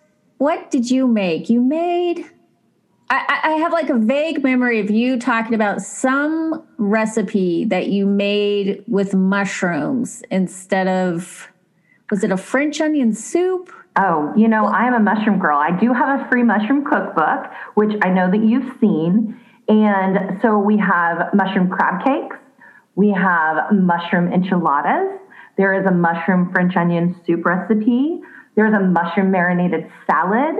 what 0.41 0.71
did 0.71 0.89
you 0.89 1.07
make? 1.07 1.51
You 1.51 1.61
made. 1.61 2.25
I, 3.11 3.41
I 3.43 3.51
have 3.57 3.71
like 3.71 3.91
a 3.91 3.95
vague 3.95 4.41
memory 4.41 4.79
of 4.79 4.89
you 4.89 5.19
talking 5.19 5.53
about 5.53 5.83
some 5.83 6.65
recipe 6.77 7.63
that 7.65 7.89
you 7.89 8.07
made 8.07 8.83
with 8.87 9.13
mushrooms 9.13 10.23
instead 10.31 10.87
of 10.87 11.47
was 12.09 12.23
it 12.23 12.31
a 12.31 12.37
French 12.37 12.81
onion 12.81 13.13
soup? 13.13 13.71
Oh, 13.95 14.33
you 14.35 14.47
know, 14.47 14.65
I 14.65 14.87
am 14.87 14.95
a 14.95 14.99
mushroom 14.99 15.37
girl. 15.37 15.59
I 15.59 15.79
do 15.79 15.93
have 15.93 16.21
a 16.21 16.29
free 16.31 16.41
mushroom 16.41 16.85
cookbook, 16.85 17.51
which 17.75 17.95
I 18.01 18.09
know 18.09 18.31
that 18.31 18.43
you've 18.43 18.79
seen. 18.79 19.39
And 19.67 20.41
so 20.41 20.57
we 20.57 20.75
have 20.79 21.35
mushroom 21.35 21.69
crab 21.69 22.03
cakes, 22.03 22.37
we 22.95 23.11
have 23.11 23.71
mushroom 23.71 24.33
enchiladas, 24.33 25.19
there 25.55 25.79
is 25.79 25.85
a 25.85 25.91
mushroom 25.91 26.51
French 26.51 26.75
onion 26.75 27.15
soup 27.27 27.45
recipe, 27.45 28.21
there's 28.55 28.73
a 28.73 28.79
mushroom 28.79 29.31
marinated 29.31 29.89
salad, 30.05 30.55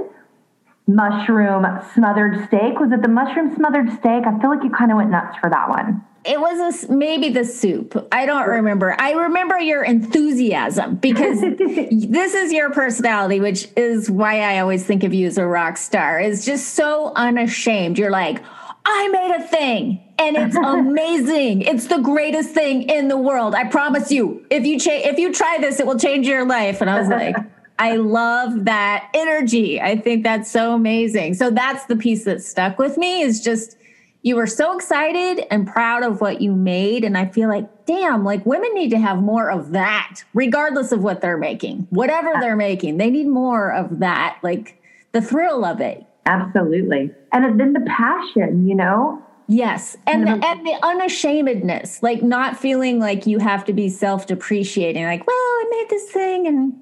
mushroom 0.88 1.66
smothered 1.94 2.46
steak. 2.48 2.80
Was 2.80 2.92
it 2.92 3.02
the 3.02 3.08
mushroom 3.08 3.56
smothered 3.56 3.90
steak? 4.00 4.26
I 4.26 4.40
feel 4.40 4.50
like 4.50 4.64
you 4.64 4.72
kind 4.72 4.92
of 4.92 4.98
went 4.98 5.12
nuts 5.12 5.38
for 5.40 5.50
that 5.50 5.70
one. 5.70 6.04
It 6.24 6.40
was 6.40 6.84
a, 6.84 6.94
maybe 6.94 7.30
the 7.30 7.44
soup. 7.44 8.08
I 8.12 8.28
don't 8.28 8.48
remember. 8.48 8.96
I 9.00 9.14
remember 9.14 9.58
your 9.58 9.84
enthusiasm 9.84 10.96
because 10.98 11.42
this 11.60 12.34
is 12.36 12.54
your 12.54 12.70
personality, 12.72 13.40
which 13.40 13.68
is 13.76 14.10
why 14.10 14.42
I 14.42 14.60
always 14.60 14.86
think 14.86 15.04
of 15.04 15.16
you 15.16 15.26
as 15.26 15.40
a 15.40 15.46
rock 15.46 15.78
star. 15.78 16.20
Is 16.20 16.46
just 16.46 16.76
so 16.76 17.12
unashamed. 17.16 17.98
You're 17.98 18.12
like, 18.12 18.44
I 18.86 19.08
made 19.08 19.36
a 19.36 19.48
thing 19.48 20.04
and 20.20 20.38
it's 20.38 20.56
amazing. 20.64 21.64
it's 21.64 21.88
the 21.88 22.00
greatest 22.00 22.52
thing 22.52 22.84
in 22.84 23.08
the 23.08 23.18
world. 23.18 23.56
I 23.56 23.64
promise 23.66 24.12
you. 24.12 24.46
If 24.52 24.66
you 24.66 24.80
cha- 24.80 24.92
if 24.92 25.18
you 25.18 25.34
try 25.34 25.58
this, 25.60 25.80
it 25.80 25.88
will 25.88 26.00
change 26.00 26.28
your 26.28 26.46
life. 26.46 26.82
And 26.82 26.90
I 26.90 27.00
was 27.00 27.10
like, 27.10 27.36
I 27.82 27.96
love 27.96 28.66
that 28.66 29.10
energy. 29.16 29.82
I 29.82 29.98
think 29.98 30.24
that's 30.24 30.52
so 30.52 30.76
amazing. 30.76 31.34
So 31.34 31.50
that's 31.50 31.86
the 31.86 31.96
piece 31.96 32.26
that 32.26 32.44
stuck 32.44 32.78
with 32.78 32.96
me 32.96 33.24
is 33.24 33.42
just 33.42 33.76
you 34.22 34.36
were 34.36 34.46
so 34.46 34.76
excited 34.76 35.48
and 35.50 35.68
proud 35.68 36.04
of 36.04 36.22
what 36.22 36.42
you 36.42 36.54
made. 36.54 37.04
And 37.04 37.18
I 37.18 37.26
feel 37.26 37.50
like, 37.50 37.88
damn, 37.88 38.24
like 38.24 38.46
women 38.46 38.72
need 38.76 38.92
to 38.92 39.00
have 39.00 39.18
more 39.18 39.50
of 39.50 39.72
that, 39.72 40.24
regardless 40.36 40.92
of 40.92 41.02
what 41.02 41.22
they're 41.22 41.40
making, 41.40 41.88
whatever 41.90 42.32
they're 42.40 42.56
making. 42.56 42.98
They 42.98 43.10
need 43.10 43.28
more 43.28 43.74
of 43.74 43.98
that, 43.98 44.38
like 44.44 44.80
the 45.12 45.22
thrill 45.24 45.66
of 45.66 45.82
it. 45.82 46.06
Absolutely. 46.28 47.10
And 47.32 47.60
then 47.60 47.74
the 47.74 47.82
passion, 47.88 48.68
you 48.68 48.76
know? 48.76 49.24
Yes. 49.48 49.98
And 50.06 50.28
the, 50.28 50.34
mm-hmm. 50.34 50.44
and 50.44 50.68
the 50.68 50.78
unashamedness, 50.86 52.04
like 52.04 52.22
not 52.22 52.60
feeling 52.60 53.00
like 53.00 53.26
you 53.26 53.40
have 53.40 53.66
to 53.66 53.74
be 53.74 53.90
self 53.90 54.28
depreciating, 54.28 55.04
like, 55.04 55.26
well, 55.26 55.36
I 55.36 55.68
made 55.72 55.90
this 55.90 56.12
thing 56.12 56.46
and 56.46 56.74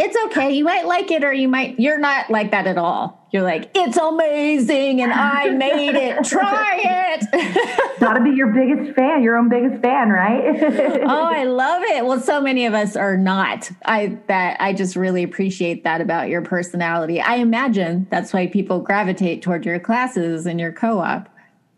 it's 0.00 0.16
okay. 0.26 0.52
You 0.52 0.64
might 0.64 0.86
like 0.86 1.10
it 1.10 1.22
or 1.22 1.32
you 1.32 1.46
might, 1.46 1.78
you're 1.78 1.98
not 1.98 2.30
like 2.30 2.52
that 2.52 2.66
at 2.66 2.78
all. 2.78 3.28
You're 3.32 3.42
like, 3.42 3.70
it's 3.74 3.98
amazing 3.98 5.02
and 5.02 5.12
I 5.12 5.50
made 5.50 5.94
it. 5.94 6.24
Try 6.24 7.18
it. 7.22 8.00
Gotta 8.00 8.22
be 8.22 8.30
your 8.30 8.46
biggest 8.48 8.96
fan, 8.96 9.22
your 9.22 9.36
own 9.36 9.50
biggest 9.50 9.82
fan, 9.82 10.08
right? 10.08 10.42
oh, 11.02 11.24
I 11.24 11.44
love 11.44 11.82
it. 11.84 12.06
Well, 12.06 12.18
so 12.18 12.40
many 12.40 12.64
of 12.64 12.72
us 12.72 12.96
are 12.96 13.18
not. 13.18 13.70
I 13.84 14.18
that 14.26 14.56
I 14.58 14.72
just 14.72 14.96
really 14.96 15.22
appreciate 15.22 15.84
that 15.84 16.00
about 16.00 16.30
your 16.30 16.40
personality. 16.40 17.20
I 17.20 17.36
imagine 17.36 18.06
that's 18.10 18.32
why 18.32 18.46
people 18.46 18.80
gravitate 18.80 19.42
toward 19.42 19.66
your 19.66 19.78
classes 19.78 20.46
and 20.46 20.58
your 20.58 20.72
co-op. 20.72 21.28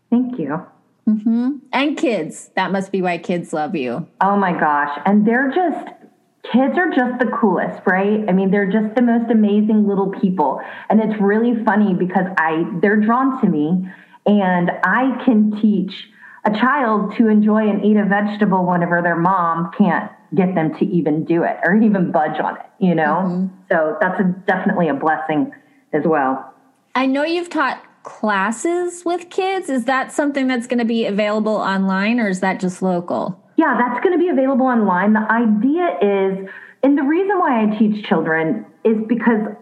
Thank 0.09 0.39
you. 0.39 0.65
Mm-hmm. 1.09 1.57
And 1.73 1.97
kids. 1.97 2.51
That 2.55 2.71
must 2.71 2.93
be 2.93 3.01
why 3.01 3.17
kids 3.17 3.51
love 3.51 3.75
you. 3.75 4.07
Oh 4.21 4.37
my 4.37 4.57
gosh. 4.57 4.97
And 5.05 5.27
they're 5.27 5.51
just 5.51 6.02
kids 6.51 6.77
are 6.77 6.89
just 6.89 7.19
the 7.19 7.31
coolest, 7.39 7.81
right? 7.85 8.23
I 8.27 8.33
mean, 8.33 8.51
they're 8.51 8.69
just 8.69 8.95
the 8.95 9.01
most 9.01 9.31
amazing 9.31 9.87
little 9.87 10.11
people. 10.11 10.61
And 10.89 10.99
it's 10.99 11.19
really 11.21 11.63
funny 11.63 11.93
because 11.93 12.25
I 12.37 12.65
they're 12.81 12.97
drawn 12.99 13.41
to 13.41 13.47
me 13.47 13.87
and 14.25 14.71
I 14.83 15.21
can 15.25 15.59
teach 15.61 16.09
a 16.45 16.51
child 16.51 17.15
to 17.17 17.27
enjoy 17.27 17.69
and 17.69 17.83
eat 17.85 17.95
a 17.95 18.05
vegetable 18.05 18.65
whenever 18.65 19.01
their 19.01 19.15
mom 19.15 19.71
can't 19.77 20.11
get 20.35 20.55
them 20.55 20.75
to 20.75 20.85
even 20.85 21.23
do 21.23 21.43
it 21.43 21.57
or 21.63 21.75
even 21.75 22.11
budge 22.11 22.39
on 22.39 22.57
it, 22.57 22.65
you 22.79 22.93
know? 22.93 23.23
Mm-hmm. 23.25 23.47
So 23.71 23.97
that's 24.01 24.19
a, 24.19 24.23
definitely 24.45 24.89
a 24.89 24.93
blessing 24.93 25.51
as 25.93 26.03
well. 26.05 26.53
I 26.95 27.05
know 27.05 27.23
you've 27.23 27.49
taught 27.49 27.81
classes 28.03 29.03
with 29.05 29.29
kids. 29.29 29.69
Is 29.69 29.85
that 29.85 30.11
something 30.11 30.47
that's 30.47 30.67
going 30.67 30.79
to 30.79 30.85
be 30.85 31.05
available 31.05 31.55
online 31.55 32.19
or 32.19 32.27
is 32.27 32.41
that 32.41 32.59
just 32.59 32.81
local? 32.81 33.42
Yeah, 33.63 33.77
that's 33.77 34.03
going 34.03 34.11
to 34.11 34.19
be 34.19 34.27
available 34.27 34.65
online. 34.65 35.13
The 35.13 35.25
idea 35.31 35.87
is, 36.01 36.49
and 36.83 36.97
the 36.97 37.03
reason 37.03 37.39
why 37.39 37.63
I 37.63 37.79
teach 37.79 38.05
children 38.05 38.65
is 38.83 38.97
because 39.07 39.55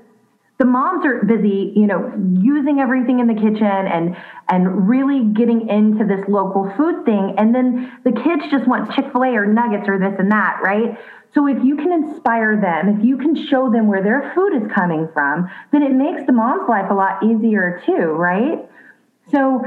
the 0.57 0.65
moms 0.65 1.05
are 1.05 1.23
busy, 1.23 1.71
you 1.75 1.85
know, 1.85 2.11
using 2.33 2.79
everything 2.79 3.19
in 3.19 3.27
the 3.27 3.35
kitchen 3.35 3.61
and 3.61 4.17
and 4.49 4.89
really 4.89 5.25
getting 5.25 5.69
into 5.69 6.03
this 6.03 6.27
local 6.27 6.73
food 6.75 7.05
thing, 7.05 7.35
and 7.37 7.53
then 7.53 7.91
the 8.03 8.11
kids 8.11 8.41
just 8.49 8.67
want 8.67 8.91
Chick 8.95 9.05
Fil 9.11 9.21
A 9.21 9.35
or 9.35 9.45
nuggets 9.45 9.87
or 9.87 9.99
this 9.99 10.15
and 10.17 10.31
that, 10.31 10.61
right? 10.63 10.97
So 11.35 11.45
if 11.47 11.63
you 11.63 11.75
can 11.75 11.91
inspire 11.91 12.59
them, 12.59 12.97
if 12.97 13.05
you 13.05 13.17
can 13.17 13.35
show 13.35 13.71
them 13.71 13.85
where 13.85 14.01
their 14.01 14.31
food 14.33 14.63
is 14.63 14.71
coming 14.73 15.09
from, 15.13 15.47
then 15.71 15.83
it 15.83 15.91
makes 15.91 16.25
the 16.25 16.33
mom's 16.33 16.67
life 16.67 16.89
a 16.89 16.95
lot 16.95 17.23
easier 17.23 17.83
too, 17.85 18.13
right? 18.17 18.67
So 19.29 19.63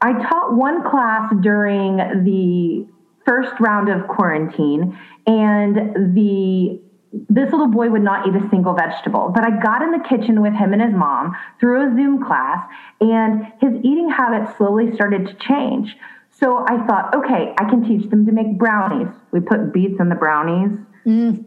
I 0.00 0.14
taught 0.14 0.56
one 0.56 0.82
class 0.82 1.32
during 1.42 1.96
the 2.24 2.88
first 3.28 3.60
round 3.60 3.90
of 3.90 4.08
quarantine 4.08 4.98
and 5.26 6.14
the 6.16 6.80
this 7.28 7.50
little 7.50 7.68
boy 7.68 7.88
would 7.88 8.02
not 8.02 8.26
eat 8.28 8.34
a 8.34 8.48
single 8.50 8.74
vegetable. 8.74 9.32
But 9.34 9.44
I 9.44 9.50
got 9.60 9.82
in 9.82 9.92
the 9.92 10.04
kitchen 10.08 10.42
with 10.42 10.52
him 10.52 10.72
and 10.72 10.82
his 10.82 10.92
mom 10.92 11.34
through 11.58 11.90
a 11.90 11.96
Zoom 11.96 12.22
class, 12.22 12.68
and 13.00 13.46
his 13.60 13.72
eating 13.82 14.10
habits 14.10 14.56
slowly 14.58 14.94
started 14.94 15.26
to 15.26 15.34
change. 15.34 15.96
So 16.30 16.64
I 16.68 16.86
thought, 16.86 17.14
okay, 17.14 17.54
I 17.58 17.64
can 17.64 17.82
teach 17.82 18.08
them 18.10 18.26
to 18.26 18.32
make 18.32 18.58
brownies. 18.58 19.08
We 19.32 19.40
put 19.40 19.72
beets 19.72 19.98
in 19.98 20.10
the 20.10 20.14
brownies. 20.14 20.78
Mm. 21.06 21.46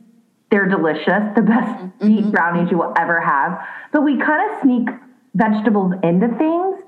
They're 0.50 0.68
delicious, 0.68 1.24
the 1.36 1.44
best 1.44 1.70
mm-hmm. 1.80 2.08
beet 2.08 2.32
brownies 2.32 2.72
you 2.72 2.78
will 2.78 2.94
ever 2.98 3.22
have. 3.22 3.60
But 3.94 4.04
we 4.04 4.18
kind 4.18 4.52
of 4.52 4.62
sneak 4.62 4.90
vegetables 5.36 5.94
into 6.04 6.28
things 6.38 6.81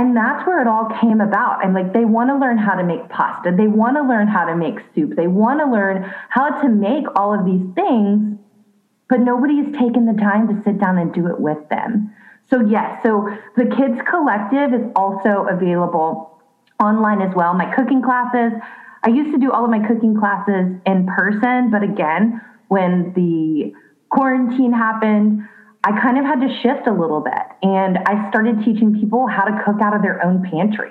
and 0.00 0.16
that's 0.16 0.46
where 0.46 0.62
it 0.62 0.66
all 0.66 0.88
came 0.98 1.20
about. 1.20 1.62
And 1.62 1.74
like, 1.74 1.92
they 1.92 2.06
want 2.06 2.30
to 2.30 2.36
learn 2.36 2.56
how 2.56 2.74
to 2.74 2.82
make 2.82 3.06
pasta. 3.10 3.52
They 3.54 3.66
want 3.66 3.98
to 3.98 4.02
learn 4.02 4.28
how 4.28 4.46
to 4.46 4.56
make 4.56 4.78
soup. 4.94 5.14
They 5.14 5.26
want 5.26 5.60
to 5.60 5.66
learn 5.66 6.10
how 6.30 6.58
to 6.62 6.70
make 6.70 7.04
all 7.16 7.38
of 7.38 7.44
these 7.44 7.66
things, 7.74 8.38
but 9.10 9.20
nobody's 9.20 9.76
taken 9.76 10.06
the 10.06 10.18
time 10.18 10.48
to 10.48 10.62
sit 10.64 10.80
down 10.80 10.96
and 10.96 11.12
do 11.12 11.26
it 11.26 11.38
with 11.38 11.68
them. 11.68 12.14
So, 12.48 12.62
yes, 12.62 13.02
so 13.02 13.28
the 13.58 13.66
Kids 13.66 14.00
Collective 14.08 14.72
is 14.72 14.90
also 14.96 15.46
available 15.50 16.40
online 16.82 17.20
as 17.20 17.34
well. 17.34 17.52
My 17.52 17.70
cooking 17.74 18.00
classes, 18.00 18.58
I 19.02 19.10
used 19.10 19.32
to 19.34 19.38
do 19.38 19.52
all 19.52 19.64
of 19.64 19.70
my 19.70 19.86
cooking 19.86 20.18
classes 20.18 20.80
in 20.86 21.06
person, 21.14 21.70
but 21.70 21.82
again, 21.82 22.40
when 22.68 23.12
the 23.12 23.74
quarantine 24.08 24.72
happened, 24.72 25.46
I 25.82 25.98
kind 26.00 26.18
of 26.18 26.24
had 26.24 26.40
to 26.40 26.60
shift 26.60 26.86
a 26.86 26.92
little 26.92 27.20
bit 27.20 27.42
and 27.62 27.98
I 27.98 28.28
started 28.28 28.62
teaching 28.64 28.98
people 28.98 29.26
how 29.26 29.44
to 29.44 29.62
cook 29.64 29.80
out 29.80 29.94
of 29.94 30.02
their 30.02 30.24
own 30.24 30.42
pantry, 30.42 30.90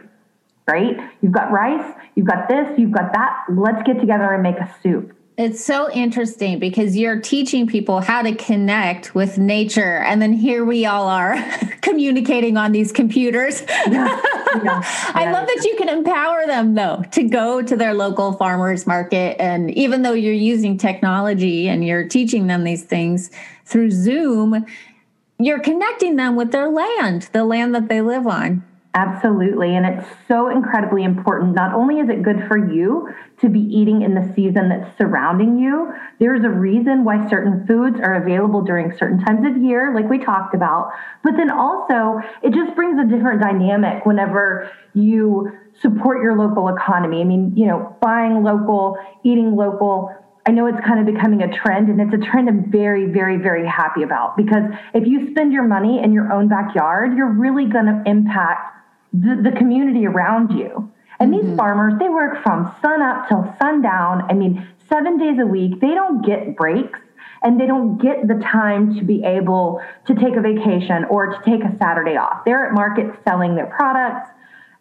right? 0.67 0.97
You've 1.21 1.31
got 1.31 1.51
rice, 1.51 1.93
you've 2.15 2.25
got 2.25 2.49
this, 2.49 2.67
you've 2.77 2.91
got 2.91 3.13
that. 3.13 3.45
Let's 3.49 3.83
get 3.83 3.99
together 3.99 4.33
and 4.33 4.41
make 4.41 4.57
a 4.57 4.73
soup. 4.81 5.15
It's 5.41 5.63
so 5.63 5.89
interesting 5.89 6.59
because 6.59 6.97
you're 6.97 7.21
teaching 7.21 7.65
people 7.65 8.01
how 8.01 8.23
to 8.23 8.35
connect 8.35 9.15
with 9.15 9.37
nature. 9.37 9.99
And 9.99 10.21
then 10.21 10.33
here 10.33 10.65
we 10.65 10.85
all 10.85 11.07
are 11.07 11.37
communicating 11.81 12.57
on 12.57 12.73
these 12.73 12.91
computers. 12.91 13.63
Yeah. 13.89 14.21
Yeah. 14.63 14.81
I 15.13 15.31
love 15.31 15.47
that 15.47 15.63
you 15.63 15.75
can 15.77 15.89
empower 15.89 16.45
them, 16.47 16.73
though, 16.73 17.03
to 17.11 17.23
go 17.23 17.61
to 17.61 17.75
their 17.75 17.93
local 17.93 18.33
farmers 18.33 18.85
market. 18.85 19.39
And 19.39 19.71
even 19.71 20.01
though 20.01 20.13
you're 20.13 20.33
using 20.33 20.77
technology 20.77 21.69
and 21.69 21.85
you're 21.85 22.07
teaching 22.07 22.47
them 22.47 22.63
these 22.63 22.83
things 22.83 23.29
through 23.65 23.91
Zoom, 23.91 24.65
you're 25.39 25.59
connecting 25.59 26.15
them 26.15 26.35
with 26.35 26.51
their 26.51 26.67
land, 26.67 27.29
the 27.31 27.45
land 27.45 27.75
that 27.75 27.89
they 27.89 28.01
live 28.01 28.25
on. 28.25 28.63
Absolutely. 28.95 29.75
And 29.75 29.85
it's 29.85 30.07
so 30.27 30.49
incredibly 30.49 31.03
important. 31.03 31.53
Not 31.53 31.73
only 31.73 31.99
is 31.99 32.09
it 32.09 32.23
good 32.23 32.43
for 32.47 32.57
you 32.57 33.13
to 33.41 33.49
be 33.49 33.59
eating 33.59 34.01
in 34.01 34.15
the 34.15 34.31
season 34.35 34.69
that's 34.69 34.97
surrounding 34.97 35.57
you, 35.57 35.91
there's 36.19 36.43
a 36.43 36.49
reason 36.49 37.03
why 37.03 37.29
certain 37.29 37.65
foods 37.65 37.99
are 37.99 38.21
available 38.21 38.61
during 38.61 38.95
certain 38.97 39.19
times 39.23 39.45
of 39.45 39.61
year, 39.61 39.93
like 39.93 40.09
we 40.09 40.17
talked 40.17 40.53
about. 40.53 40.91
But 41.23 41.37
then 41.37 41.49
also, 41.49 42.19
it 42.43 42.53
just 42.53 42.75
brings 42.75 42.99
a 42.99 43.05
different 43.05 43.41
dynamic 43.41 44.05
whenever 44.05 44.69
you 44.93 45.51
support 45.81 46.21
your 46.21 46.37
local 46.37 46.67
economy. 46.69 47.21
I 47.21 47.23
mean, 47.23 47.53
you 47.55 47.67
know, 47.67 47.95
buying 48.01 48.43
local, 48.43 48.97
eating 49.23 49.55
local. 49.55 50.13
I 50.45 50.51
know 50.51 50.67
it's 50.67 50.79
kind 50.85 50.99
of 50.99 51.13
becoming 51.13 51.43
a 51.43 51.51
trend, 51.51 51.89
and 51.89 52.01
it's 52.01 52.13
a 52.13 52.25
trend 52.25 52.49
I'm 52.49 52.71
very, 52.71 53.05
very, 53.05 53.37
very 53.37 53.67
happy 53.67 54.03
about 54.03 54.35
because 54.35 54.63
if 54.93 55.07
you 55.07 55.29
spend 55.31 55.53
your 55.53 55.63
money 55.63 56.01
in 56.03 56.11
your 56.11 56.33
own 56.33 56.47
backyard, 56.47 57.15
you're 57.15 57.31
really 57.31 57.65
going 57.65 57.85
to 57.85 58.03
impact 58.05 58.75
the, 59.13 59.41
the 59.43 59.55
community 59.57 60.05
around 60.05 60.51
you. 60.51 60.91
And 61.19 61.33
mm-hmm. 61.33 61.49
these 61.49 61.57
farmers, 61.57 61.93
they 61.99 62.09
work 62.09 62.41
from 62.43 62.73
sun 62.81 63.01
up 63.01 63.27
till 63.27 63.55
sundown. 63.61 64.29
I 64.29 64.33
mean, 64.33 64.67
seven 64.89 65.17
days 65.17 65.37
a 65.39 65.45
week. 65.45 65.79
They 65.79 65.93
don't 65.93 66.25
get 66.25 66.55
breaks 66.55 66.99
and 67.41 67.59
they 67.59 67.67
don't 67.67 67.97
get 67.97 68.27
the 68.27 68.35
time 68.35 68.95
to 68.95 69.03
be 69.03 69.23
able 69.23 69.81
to 70.07 70.15
take 70.15 70.35
a 70.35 70.41
vacation 70.41 71.05
or 71.05 71.27
to 71.27 71.41
take 71.45 71.63
a 71.63 71.77
Saturday 71.77 72.17
off. 72.17 72.43
They're 72.43 72.67
at 72.67 72.73
markets 72.73 73.17
selling 73.23 73.55
their 73.55 73.67
products. 73.67 74.29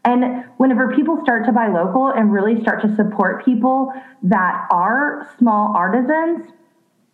And 0.05 0.45
whenever 0.57 0.95
people 0.95 1.20
start 1.22 1.45
to 1.47 1.53
buy 1.53 1.68
local 1.68 2.09
and 2.09 2.32
really 2.32 2.61
start 2.62 2.82
to 2.82 2.97
support 2.97 3.45
people 3.45 3.93
that 4.22 4.66
are 4.70 5.30
small 5.39 5.76
artisans, 5.76 6.51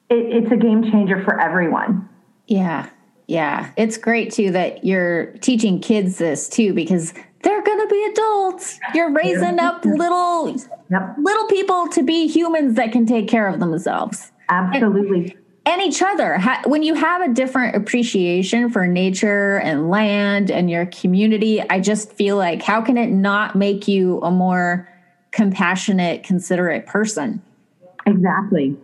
it, 0.09 0.45
it's 0.45 0.53
a 0.53 0.57
game 0.57 0.83
changer 0.91 1.23
for 1.25 1.41
everyone. 1.41 2.09
Yeah. 2.47 2.89
Yeah. 3.27 3.71
It's 3.77 3.97
great 3.97 4.33
too 4.33 4.51
that 4.53 4.85
you're 4.85 5.33
teaching 5.39 5.81
kids 5.81 6.19
this 6.19 6.49
too 6.49 6.75
because 6.75 7.15
they're 7.45 7.63
going 7.63 7.81
to 7.81 7.87
be 7.87 8.05
adults. 8.11 8.81
You're 8.95 9.13
raising 9.13 9.59
up 9.59 9.85
little 9.85 10.57
yep. 10.91 11.15
little 11.19 11.47
people 11.47 11.89
to 11.89 12.03
be 12.03 12.27
humans 12.27 12.75
that 12.77 12.93
can 12.93 13.07
take 13.07 13.29
care 13.29 13.47
of 13.47 13.61
themselves. 13.61 14.33
Absolutely. 14.49 15.31
And, 15.31 15.39
and 15.67 15.83
each 15.83 16.03
other. 16.03 16.39
When 16.67 16.83
you 16.83 16.95
have 16.95 17.23
a 17.23 17.33
different 17.33 17.77
appreciation 17.77 18.69
for 18.71 18.87
nature 18.87 19.59
and 19.61 19.91
land 19.91 20.51
and 20.51 20.69
your 20.69 20.87
community, 20.87 21.63
I 21.63 21.81
just 21.81 22.13
feel 22.13 22.37
like 22.37 22.63
how 22.63 22.83
can 22.83 22.99
it 22.99 23.11
not 23.11 23.57
make 23.57 23.89
you 23.89 24.21
a 24.21 24.31
more 24.31 24.89
compassionate, 25.33 26.23
considerate 26.23 26.87
person? 26.87 27.43
Exactly. 28.07 28.77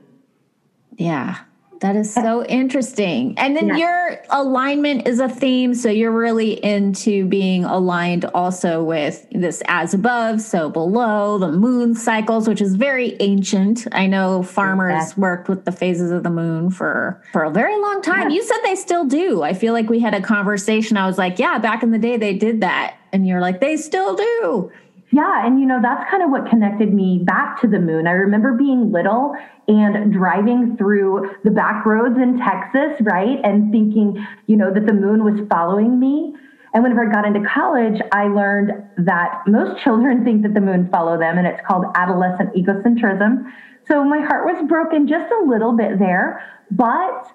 Yeah. 0.97 1.39
That 1.81 1.97
is 1.97 2.13
so 2.13 2.45
interesting. 2.49 3.35
And 3.37 3.57
then 3.57 3.69
yeah. 3.69 3.77
your 3.77 4.23
alignment 4.31 5.09
is 5.09 5.19
a 5.19 5.29
theme. 5.29 5.75
So 5.75 5.89
you're 5.91 6.13
really 6.13 6.63
into 6.65 7.27
being 7.27 7.65
aligned 7.65 8.27
also 8.27 8.85
with 8.85 9.27
this 9.31 9.63
as 9.67 9.95
above, 9.95 10.41
so 10.41 10.71
below, 10.71 11.39
the 11.39 11.51
moon 11.51 11.95
cycles, 11.95 12.47
which 12.47 12.61
is 12.61 12.77
very 12.77 13.17
ancient. 13.21 13.87
I 13.93 14.07
know 14.07 14.43
farmers 14.43 15.17
worked 15.17 15.49
with 15.49 15.65
the 15.65 15.73
phases 15.73 16.11
of 16.11 16.23
the 16.23 16.31
moon 16.31 16.71
for, 16.71 17.23
for 17.33 17.45
a 17.45 17.51
very 17.51 17.77
long 17.81 18.03
time. 18.03 18.31
Yeah. 18.31 18.37
You 18.37 18.45
said 18.45 18.59
they 18.63 18.77
still 18.77 19.07
do. 19.07 19.43
I 19.43 19.55
feel 19.55 19.73
like 19.73 19.89
we 19.89 20.01
had 20.01 20.15
a 20.15 20.21
conversation. 20.21 20.97
I 20.97 21.07
was 21.07 21.19
like, 21.19 21.39
yeah, 21.39 21.59
back 21.59 21.83
in 21.83 21.91
the 21.91 21.99
day 21.99 22.17
they 22.17 22.35
did 22.35 22.61
that. 22.61 22.97
And 23.13 23.27
you're 23.27 23.41
like, 23.41 23.61
they 23.61 23.77
still 23.77 24.15
do. 24.15 24.71
Yeah, 25.13 25.45
and 25.45 25.59
you 25.59 25.67
know, 25.67 25.81
that's 25.83 26.09
kind 26.09 26.23
of 26.23 26.31
what 26.31 26.49
connected 26.49 26.95
me 26.95 27.23
back 27.25 27.61
to 27.63 27.67
the 27.67 27.81
moon. 27.81 28.07
I 28.07 28.13
remember 28.13 28.53
being 28.55 28.93
little 28.93 29.35
and 29.67 30.13
driving 30.13 30.77
through 30.77 31.31
the 31.43 31.51
back 31.51 31.85
roads 31.85 32.17
in 32.17 32.39
Texas, 32.39 33.01
right? 33.01 33.39
And 33.43 33.73
thinking, 33.73 34.25
you 34.47 34.57
know, 34.57 34.73
that 34.73 34.87
the 34.87 34.93
moon 34.93 35.25
was 35.25 35.47
following 35.51 35.99
me. 35.99 36.35
And 36.73 36.85
whenever 36.85 37.09
I 37.09 37.13
got 37.13 37.27
into 37.27 37.47
college, 37.49 38.01
I 38.13 38.29
learned 38.29 38.71
that 38.99 39.43
most 39.49 39.83
children 39.85 40.25
think 40.25 40.43
that 40.43 40.55
the 40.55 40.61
moon 40.61 40.89
follow 40.93 41.19
them, 41.19 41.39
and 41.39 41.47
it's 41.47 41.61
called 41.67 41.87
adolescent 41.97 42.55
egocentrism. 42.55 43.51
So 43.89 44.05
my 44.05 44.21
heart 44.21 44.47
was 44.47 44.65
broken 44.69 45.09
just 45.09 45.33
a 45.33 45.45
little 45.45 45.73
bit 45.73 45.99
there, 45.99 46.41
but 46.71 47.27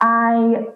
I 0.00 0.66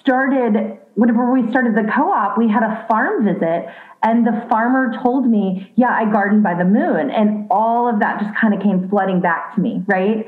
started 0.00 0.78
whenever 0.94 1.32
we 1.32 1.48
started 1.50 1.74
the 1.76 1.88
co-op 1.94 2.36
we 2.36 2.48
had 2.48 2.64
a 2.64 2.84
farm 2.88 3.24
visit 3.24 3.66
and 4.02 4.26
the 4.26 4.46
farmer 4.48 4.92
told 5.02 5.26
me 5.26 5.72
yeah 5.76 5.90
i 5.90 6.10
garden 6.10 6.42
by 6.42 6.54
the 6.54 6.64
moon. 6.64 7.10
And 7.10 7.46
all 7.50 7.88
of 7.88 8.00
that 8.00 8.20
just 8.20 8.34
kind 8.36 8.54
of 8.54 8.60
came 8.60 8.88
flooding 8.88 9.20
back 9.20 9.54
to 9.54 9.60
me 9.60 9.82
right? 9.86 10.26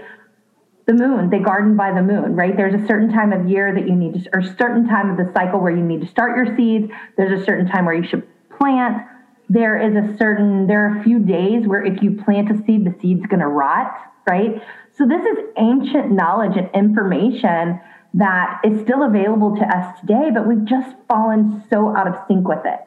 The 0.87 0.95
moon 0.95 1.31
they 1.31 1.39
garden 1.39 1.77
by 1.77 1.93
the 1.93 2.03
moon 2.03 2.35
right? 2.35 2.57
There's 2.57 2.81
a 2.81 2.87
certain 2.87 3.13
time 3.13 3.33
of 3.33 3.49
year 3.49 3.75
that 3.75 3.87
you 3.89 3.95
need 3.95 4.25
to 4.25 4.31
or 4.33 4.43
certain 4.43 4.89
time 4.89 5.11
of 5.11 5.17
the 5.17 5.31
cycle 5.33 5.61
where 5.61 5.75
you 5.75 5.83
need 5.83 6.01
to 6.01 6.09
start 6.09 6.37
your 6.37 6.57
seeds. 6.57 6.91
There's 7.17 7.41
a 7.41 7.45
certain 7.45 7.67
time 7.67 7.85
where 7.85 7.95
you 7.95 8.07
should 8.07 8.27
plant. 8.59 9.07
There 9.49 9.79
is 9.79 9.95
a 9.97 10.17
certain 10.17 10.67
there 10.67 10.87
are 10.87 11.01
a 11.01 11.03
few 11.03 11.19
days 11.19 11.67
where 11.67 11.85
if 11.85 12.03
you 12.03 12.21
plant 12.25 12.51
a 12.51 12.65
seed 12.65 12.85
the 12.85 12.95
seed's 13.01 13.27
going 13.27 13.41
to 13.41 13.49
rot 13.49 13.93
right? 14.29 14.63
So 14.97 15.07
this 15.07 15.25
is 15.25 15.39
ancient 15.57 16.13
knowledge 16.13 16.57
and 16.57 16.69
information 16.75 17.81
that 18.15 18.61
is 18.65 18.81
still 18.83 19.05
available 19.05 19.57
to 19.57 19.63
us 19.63 20.01
today, 20.01 20.31
but 20.33 20.47
we've 20.47 20.65
just 20.65 20.97
fallen 21.09 21.65
so 21.71 21.95
out 21.97 22.09
of 22.09 22.15
sync 22.27 22.47
with 22.47 22.65
it. 22.65 22.81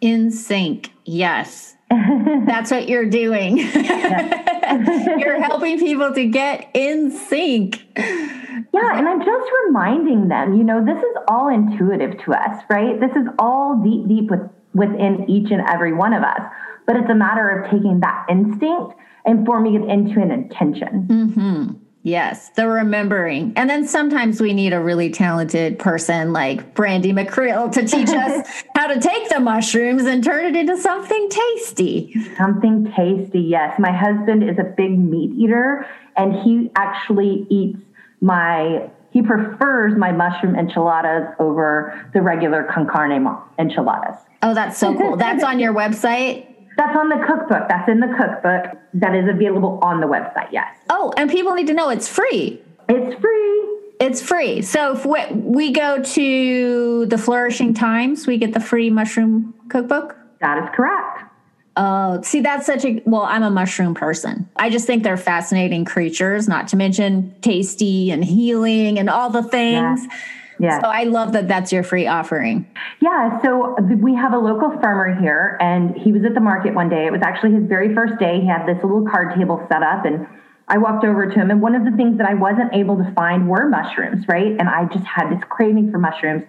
In 0.00 0.30
sync, 0.30 0.92
yes. 1.04 1.76
That's 1.90 2.70
what 2.70 2.88
you're 2.88 3.08
doing. 3.08 3.58
you're 5.18 5.40
helping 5.42 5.78
people 5.78 6.12
to 6.12 6.26
get 6.26 6.70
in 6.74 7.10
sync. 7.10 7.82
Yeah, 7.96 8.98
and 8.98 9.08
I'm 9.08 9.20
just 9.20 9.50
reminding 9.66 10.28
them, 10.28 10.56
you 10.56 10.64
know, 10.64 10.84
this 10.84 10.98
is 10.98 11.16
all 11.28 11.48
intuitive 11.48 12.22
to 12.24 12.32
us, 12.32 12.62
right? 12.68 13.00
This 13.00 13.10
is 13.12 13.26
all 13.38 13.80
deep, 13.82 14.06
deep 14.08 14.30
with, 14.30 14.40
within 14.74 15.24
each 15.28 15.50
and 15.50 15.62
every 15.68 15.92
one 15.92 16.12
of 16.12 16.22
us. 16.22 16.40
But 16.86 16.96
it's 16.96 17.10
a 17.10 17.14
matter 17.14 17.48
of 17.48 17.70
taking 17.70 18.00
that 18.00 18.26
instinct 18.28 18.94
and 19.24 19.44
forming 19.46 19.74
it 19.74 19.88
into 19.88 20.20
an 20.20 20.30
intention. 20.30 21.06
Mm-hmm. 21.08 21.72
Yes, 22.02 22.50
the 22.50 22.68
remembering. 22.68 23.52
And 23.56 23.68
then 23.68 23.86
sometimes 23.86 24.40
we 24.40 24.54
need 24.54 24.72
a 24.72 24.80
really 24.80 25.10
talented 25.10 25.78
person 25.78 26.32
like 26.32 26.74
Brandy 26.74 27.12
McCrill 27.12 27.70
to 27.72 27.84
teach 27.84 28.08
us 28.08 28.64
how 28.74 28.86
to 28.86 29.00
take 29.00 29.28
the 29.28 29.40
mushrooms 29.40 30.04
and 30.04 30.22
turn 30.22 30.46
it 30.46 30.56
into 30.56 30.76
something 30.76 31.28
tasty. 31.28 32.14
Something 32.36 32.92
tasty, 32.96 33.40
yes. 33.40 33.78
My 33.78 33.92
husband 33.92 34.48
is 34.48 34.58
a 34.58 34.64
big 34.64 34.98
meat 34.98 35.32
eater 35.36 35.86
and 36.16 36.34
he 36.34 36.70
actually 36.76 37.46
eats 37.50 37.78
my 38.20 38.90
he 39.10 39.22
prefers 39.22 39.96
my 39.96 40.12
mushroom 40.12 40.54
enchiladas 40.54 41.34
over 41.38 42.10
the 42.12 42.20
regular 42.20 42.64
con 42.64 42.86
carne 42.86 43.26
enchiladas. 43.58 44.16
Oh, 44.42 44.54
that's 44.54 44.78
so 44.78 44.96
cool. 44.96 45.16
That's 45.16 45.42
on 45.42 45.58
your 45.58 45.72
website? 45.82 46.47
That's 46.78 46.96
on 46.96 47.08
the 47.08 47.26
cookbook. 47.26 47.68
That's 47.68 47.88
in 47.88 47.98
the 47.98 48.06
cookbook 48.06 48.80
that 48.94 49.14
is 49.14 49.28
available 49.28 49.80
on 49.82 50.00
the 50.00 50.06
website. 50.06 50.50
Yes. 50.52 50.72
Oh, 50.88 51.12
and 51.16 51.28
people 51.28 51.52
need 51.54 51.66
to 51.66 51.74
know 51.74 51.88
it's 51.90 52.08
free. 52.08 52.62
It's 52.88 53.20
free. 53.20 53.78
It's 54.00 54.22
free. 54.22 54.62
So 54.62 54.92
if 54.92 55.04
we 55.04 55.26
we 55.32 55.72
go 55.72 56.00
to 56.00 57.06
the 57.06 57.18
Flourishing 57.18 57.74
Times, 57.74 58.28
we 58.28 58.38
get 58.38 58.54
the 58.54 58.60
free 58.60 58.90
mushroom 58.90 59.54
cookbook. 59.68 60.16
That 60.40 60.62
is 60.62 60.70
correct. 60.72 61.24
Oh, 61.76 62.22
see, 62.22 62.40
that's 62.40 62.64
such 62.64 62.84
a 62.84 63.02
well, 63.06 63.22
I'm 63.22 63.42
a 63.42 63.50
mushroom 63.50 63.94
person. 63.94 64.48
I 64.54 64.70
just 64.70 64.86
think 64.86 65.02
they're 65.02 65.16
fascinating 65.16 65.84
creatures, 65.84 66.46
not 66.46 66.68
to 66.68 66.76
mention 66.76 67.34
tasty 67.40 68.12
and 68.12 68.24
healing 68.24 69.00
and 69.00 69.10
all 69.10 69.30
the 69.30 69.42
things. 69.42 70.00
Yeah. 70.04 70.18
Yeah. 70.58 70.80
So 70.80 70.88
I 70.88 71.04
love 71.04 71.32
that 71.32 71.48
that's 71.48 71.72
your 71.72 71.82
free 71.82 72.06
offering. 72.06 72.66
Yeah. 73.00 73.40
So 73.42 73.76
we 73.80 74.14
have 74.14 74.32
a 74.32 74.38
local 74.38 74.70
farmer 74.80 75.14
here, 75.20 75.56
and 75.60 75.96
he 75.96 76.12
was 76.12 76.24
at 76.24 76.34
the 76.34 76.40
market 76.40 76.74
one 76.74 76.88
day. 76.88 77.06
It 77.06 77.12
was 77.12 77.22
actually 77.22 77.52
his 77.52 77.64
very 77.64 77.94
first 77.94 78.18
day. 78.18 78.40
He 78.40 78.46
had 78.46 78.66
this 78.66 78.82
little 78.82 79.06
card 79.08 79.36
table 79.36 79.64
set 79.70 79.82
up, 79.82 80.04
and 80.04 80.26
I 80.68 80.78
walked 80.78 81.04
over 81.04 81.26
to 81.26 81.34
him. 81.34 81.50
And 81.50 81.62
one 81.62 81.74
of 81.74 81.84
the 81.84 81.92
things 81.92 82.18
that 82.18 82.28
I 82.28 82.34
wasn't 82.34 82.74
able 82.74 82.96
to 82.96 83.12
find 83.14 83.48
were 83.48 83.68
mushrooms, 83.68 84.26
right? 84.28 84.56
And 84.58 84.68
I 84.68 84.86
just 84.86 85.04
had 85.04 85.30
this 85.30 85.42
craving 85.48 85.90
for 85.90 85.98
mushrooms. 85.98 86.42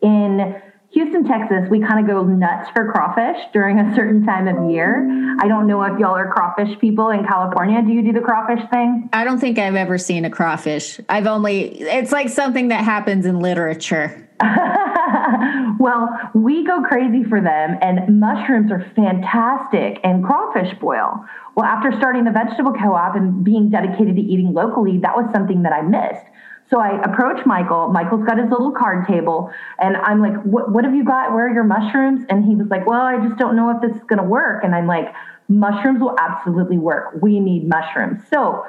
In 0.00 0.60
Houston, 0.96 1.24
Texas, 1.24 1.68
we 1.70 1.78
kind 1.78 2.00
of 2.00 2.06
go 2.06 2.24
nuts 2.24 2.70
for 2.70 2.90
crawfish 2.90 3.36
during 3.52 3.78
a 3.78 3.94
certain 3.94 4.24
time 4.24 4.48
of 4.48 4.70
year. 4.70 5.06
I 5.38 5.46
don't 5.46 5.66
know 5.66 5.82
if 5.82 5.98
y'all 5.98 6.16
are 6.16 6.32
crawfish 6.32 6.78
people 6.78 7.10
in 7.10 7.22
California. 7.26 7.82
Do 7.82 7.92
you 7.92 8.00
do 8.02 8.14
the 8.14 8.22
crawfish 8.22 8.60
thing? 8.70 9.10
I 9.12 9.22
don't 9.22 9.38
think 9.38 9.58
I've 9.58 9.74
ever 9.74 9.98
seen 9.98 10.24
a 10.24 10.30
crawfish. 10.30 10.98
I've 11.10 11.26
only, 11.26 11.82
it's 11.82 12.12
like 12.12 12.30
something 12.30 12.68
that 12.68 12.82
happens 12.82 13.26
in 13.26 13.40
literature. 13.40 14.26
well, 15.78 16.08
we 16.34 16.64
go 16.64 16.82
crazy 16.82 17.24
for 17.28 17.42
them, 17.42 17.76
and 17.82 18.18
mushrooms 18.18 18.72
are 18.72 18.90
fantastic, 18.96 20.00
and 20.02 20.24
crawfish 20.24 20.72
boil. 20.80 21.22
Well, 21.56 21.66
after 21.66 21.92
starting 21.98 22.24
the 22.24 22.30
vegetable 22.30 22.72
co 22.72 22.94
op 22.94 23.16
and 23.16 23.44
being 23.44 23.68
dedicated 23.68 24.16
to 24.16 24.22
eating 24.22 24.54
locally, 24.54 24.96
that 25.02 25.14
was 25.14 25.26
something 25.34 25.62
that 25.64 25.74
I 25.74 25.82
missed. 25.82 26.24
So 26.68 26.80
I 26.80 27.00
approach 27.02 27.44
Michael. 27.46 27.88
Michael's 27.88 28.24
got 28.24 28.38
his 28.38 28.50
little 28.50 28.72
card 28.72 29.06
table, 29.06 29.52
and 29.78 29.96
I'm 29.96 30.20
like, 30.20 30.34
what, 30.42 30.72
what 30.72 30.84
have 30.84 30.94
you 30.94 31.04
got? 31.04 31.32
Where 31.32 31.48
are 31.48 31.54
your 31.54 31.64
mushrooms? 31.64 32.26
And 32.28 32.44
he 32.44 32.56
was 32.56 32.66
like, 32.68 32.86
Well, 32.86 33.02
I 33.02 33.24
just 33.24 33.38
don't 33.38 33.54
know 33.54 33.70
if 33.70 33.80
this 33.80 33.92
is 33.92 34.06
going 34.08 34.18
to 34.18 34.28
work. 34.28 34.64
And 34.64 34.74
I'm 34.74 34.86
like, 34.86 35.14
Mushrooms 35.48 36.00
will 36.00 36.16
absolutely 36.18 36.78
work. 36.78 37.14
We 37.22 37.38
need 37.38 37.68
mushrooms. 37.68 38.20
So 38.30 38.64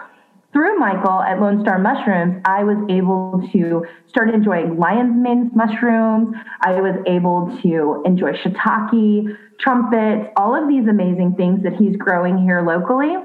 through 0.54 0.78
Michael 0.78 1.22
at 1.22 1.40
Lone 1.42 1.62
Star 1.62 1.80
Mushrooms, 1.80 2.42
I 2.46 2.64
was 2.64 2.78
able 2.90 3.48
to 3.52 3.86
start 4.08 4.30
enjoying 4.30 4.78
lion's 4.78 5.16
mane 5.16 5.52
mushrooms. 5.56 6.36
I 6.62 6.80
was 6.80 6.96
able 7.08 7.58
to 7.64 8.04
enjoy 8.06 8.34
shiitake, 8.34 9.38
trumpets, 9.60 10.32
all 10.38 10.56
of 10.56 10.70
these 10.70 10.88
amazing 10.88 11.36
things 11.36 11.64
that 11.64 11.74
he's 11.74 11.96
growing 11.98 12.38
here 12.38 12.62
locally. 12.62 13.16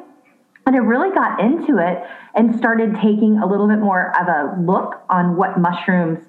And 0.67 0.77
I 0.77 0.79
really 0.79 1.13
got 1.15 1.41
into 1.41 1.79
it 1.79 2.03
and 2.35 2.57
started 2.57 2.95
taking 3.03 3.39
a 3.43 3.47
little 3.47 3.69
bit 3.69 3.79
more 3.79 4.13
of 4.21 4.29
a 4.29 4.61
look 4.61 5.03
on 5.11 5.37
what 5.37 5.59
mushrooms 5.59 6.25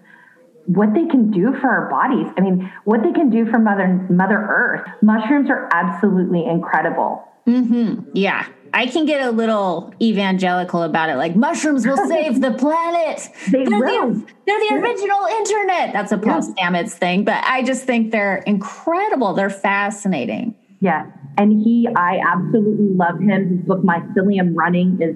what 0.66 0.94
they 0.94 1.06
can 1.08 1.30
do 1.30 1.54
for 1.60 1.68
our 1.68 1.90
bodies. 1.90 2.32
I 2.38 2.42
mean, 2.42 2.72
what 2.86 3.04
they 3.04 3.12
can 3.12 3.30
do 3.30 3.46
for 3.50 3.60
Mother 3.60 3.88
Mother 4.10 4.38
Earth. 4.38 4.88
Mushrooms 5.02 5.50
are 5.50 5.70
absolutely 5.74 6.46
incredible. 6.46 7.28
Mm-hmm. 7.48 8.12
Yeah. 8.14 8.48
I 8.76 8.88
can 8.88 9.06
get 9.06 9.22
a 9.22 9.30
little 9.30 9.94
evangelical 10.02 10.82
about 10.82 11.10
it, 11.10 11.16
like 11.16 11.36
mushrooms 11.36 11.86
will 11.86 11.98
save 12.08 12.42
the 12.42 12.52
planet. 12.52 13.30
they 13.52 13.66
they're 13.66 13.78
will. 13.78 14.14
The, 14.14 14.26
they're 14.48 14.60
the 14.60 14.76
original 14.82 15.26
internet. 15.26 15.94
That's 15.94 16.12
a 16.12 16.18
Paul 16.18 16.42
yeah. 16.58 16.70
Stamets 16.70 16.92
thing, 16.92 17.24
but 17.24 17.44
I 17.44 17.62
just 17.62 17.84
think 17.84 18.12
they're 18.12 18.38
incredible. 18.38 19.34
They're 19.34 19.52
fascinating. 19.52 20.56
Yeah. 20.80 21.12
And 21.38 21.62
he, 21.62 21.88
I 21.96 22.20
absolutely 22.26 22.96
love 22.96 23.20
him. 23.20 23.58
His 23.58 23.66
book, 23.66 23.82
Mycelium 23.84 24.54
Running, 24.56 25.00
is 25.02 25.16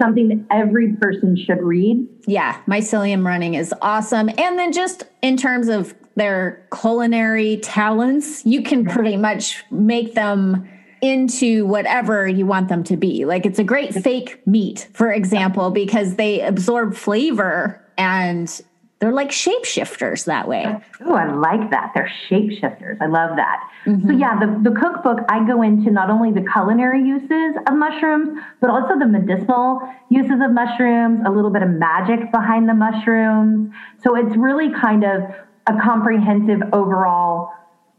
something 0.00 0.28
that 0.28 0.44
every 0.50 0.94
person 0.94 1.36
should 1.36 1.62
read. 1.62 2.06
Yeah, 2.26 2.60
Mycelium 2.66 3.24
Running 3.24 3.54
is 3.54 3.74
awesome. 3.82 4.28
And 4.38 4.58
then 4.58 4.72
just 4.72 5.04
in 5.22 5.36
terms 5.36 5.68
of 5.68 5.94
their 6.16 6.66
culinary 6.72 7.58
talents, 7.58 8.44
you 8.44 8.62
can 8.62 8.84
pretty 8.84 9.16
much 9.16 9.64
make 9.70 10.14
them 10.14 10.68
into 11.02 11.66
whatever 11.66 12.28
you 12.28 12.46
want 12.46 12.68
them 12.68 12.84
to 12.84 12.96
be. 12.96 13.24
Like 13.24 13.46
it's 13.46 13.58
a 13.58 13.64
great 13.64 13.94
fake 13.94 14.46
meat, 14.46 14.88
for 14.92 15.10
example, 15.10 15.70
because 15.70 16.16
they 16.16 16.40
absorb 16.40 16.94
flavor 16.94 17.82
and 17.96 18.60
they're 19.00 19.12
like 19.12 19.30
shapeshifters 19.30 20.26
that 20.26 20.46
way. 20.46 20.76
Oh, 21.06 21.14
I 21.14 21.32
like 21.32 21.70
that. 21.70 21.92
They're 21.94 22.12
shapeshifters. 22.28 22.98
I 23.00 23.06
love 23.06 23.36
that. 23.36 23.66
Mm-hmm. 23.86 24.06
So 24.06 24.12
yeah, 24.12 24.38
the, 24.38 24.70
the 24.70 24.78
cookbook, 24.78 25.20
I 25.30 25.46
go 25.46 25.62
into 25.62 25.90
not 25.90 26.10
only 26.10 26.30
the 26.32 26.46
culinary 26.52 27.02
uses 27.02 27.56
of 27.66 27.74
mushrooms, 27.74 28.38
but 28.60 28.68
also 28.68 28.98
the 28.98 29.06
medicinal 29.06 29.80
uses 30.10 30.40
of 30.44 30.52
mushrooms, 30.52 31.22
a 31.26 31.30
little 31.30 31.50
bit 31.50 31.62
of 31.62 31.70
magic 31.70 32.30
behind 32.30 32.68
the 32.68 32.74
mushrooms. 32.74 33.72
So 34.02 34.16
it's 34.16 34.36
really 34.36 34.70
kind 34.78 35.02
of 35.02 35.22
a 35.66 35.80
comprehensive 35.82 36.60
overall 36.74 37.52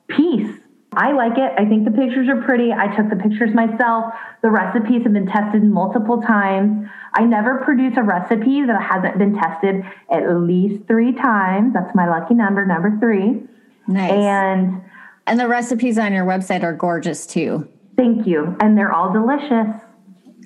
piece 0.08 0.61
I 0.94 1.14
like 1.14 1.38
it. 1.38 1.54
I 1.58 1.66
think 1.66 1.86
the 1.86 1.92
pictures 1.92 2.28
are 2.28 2.42
pretty. 2.42 2.74
I 2.74 2.94
took 2.96 3.10
the 3.10 3.16
pictures 3.16 3.54
myself. 3.54 4.14
The 4.42 4.52
recipes 4.52 5.04
have 5.04 5.14
been 5.14 5.28
tested 5.28 5.64
multiple 5.64 6.22
times. 6.22 6.90
I 7.14 7.24
never 7.24 7.60
produce 7.60 7.94
a 7.96 8.04
recipe 8.04 8.64
that 8.66 8.82
hasn't 8.82 9.18
been 9.18 9.34
tested 9.34 9.84
at 10.12 10.42
least 10.42 10.86
three 10.88 11.14
times. 11.14 11.74
That's 11.74 11.96
my 11.96 12.10
lucky 12.10 12.34
number, 12.34 12.66
number 12.66 12.98
three. 13.00 13.44
Nice. 13.88 14.12
And 14.12 14.82
and 15.28 15.40
the 15.40 15.48
recipes 15.48 15.98
on 15.98 16.12
your 16.12 16.26
website 16.26 16.64
are 16.64 16.74
gorgeous 16.74 17.26
too. 17.26 17.70
Thank 17.96 18.28
you. 18.28 18.58
And 18.60 18.78
they're 18.78 18.92
all 18.92 19.14
delicious. 19.14 19.68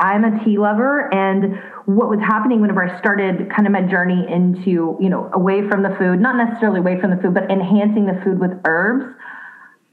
I'm 0.00 0.24
a 0.24 0.42
tea 0.44 0.56
lover. 0.56 1.12
And 1.12 1.60
what 1.84 2.08
was 2.08 2.20
happening 2.20 2.62
whenever 2.62 2.82
I 2.82 2.98
started 2.98 3.50
kind 3.54 3.66
of 3.66 3.72
my 3.72 3.82
journey 3.82 4.26
into, 4.30 4.96
you 5.00 5.10
know, 5.10 5.28
away 5.34 5.68
from 5.68 5.82
the 5.82 5.94
food, 5.98 6.18
not 6.20 6.36
necessarily 6.36 6.78
away 6.78 6.98
from 7.00 7.10
the 7.10 7.18
food, 7.20 7.34
but 7.34 7.50
enhancing 7.50 8.06
the 8.06 8.18
food 8.24 8.40
with 8.40 8.52
herbs, 8.64 9.04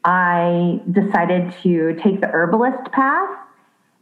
I 0.05 0.79
decided 0.91 1.53
to 1.63 1.99
take 2.01 2.21
the 2.21 2.27
herbalist 2.27 2.89
path 2.93 3.44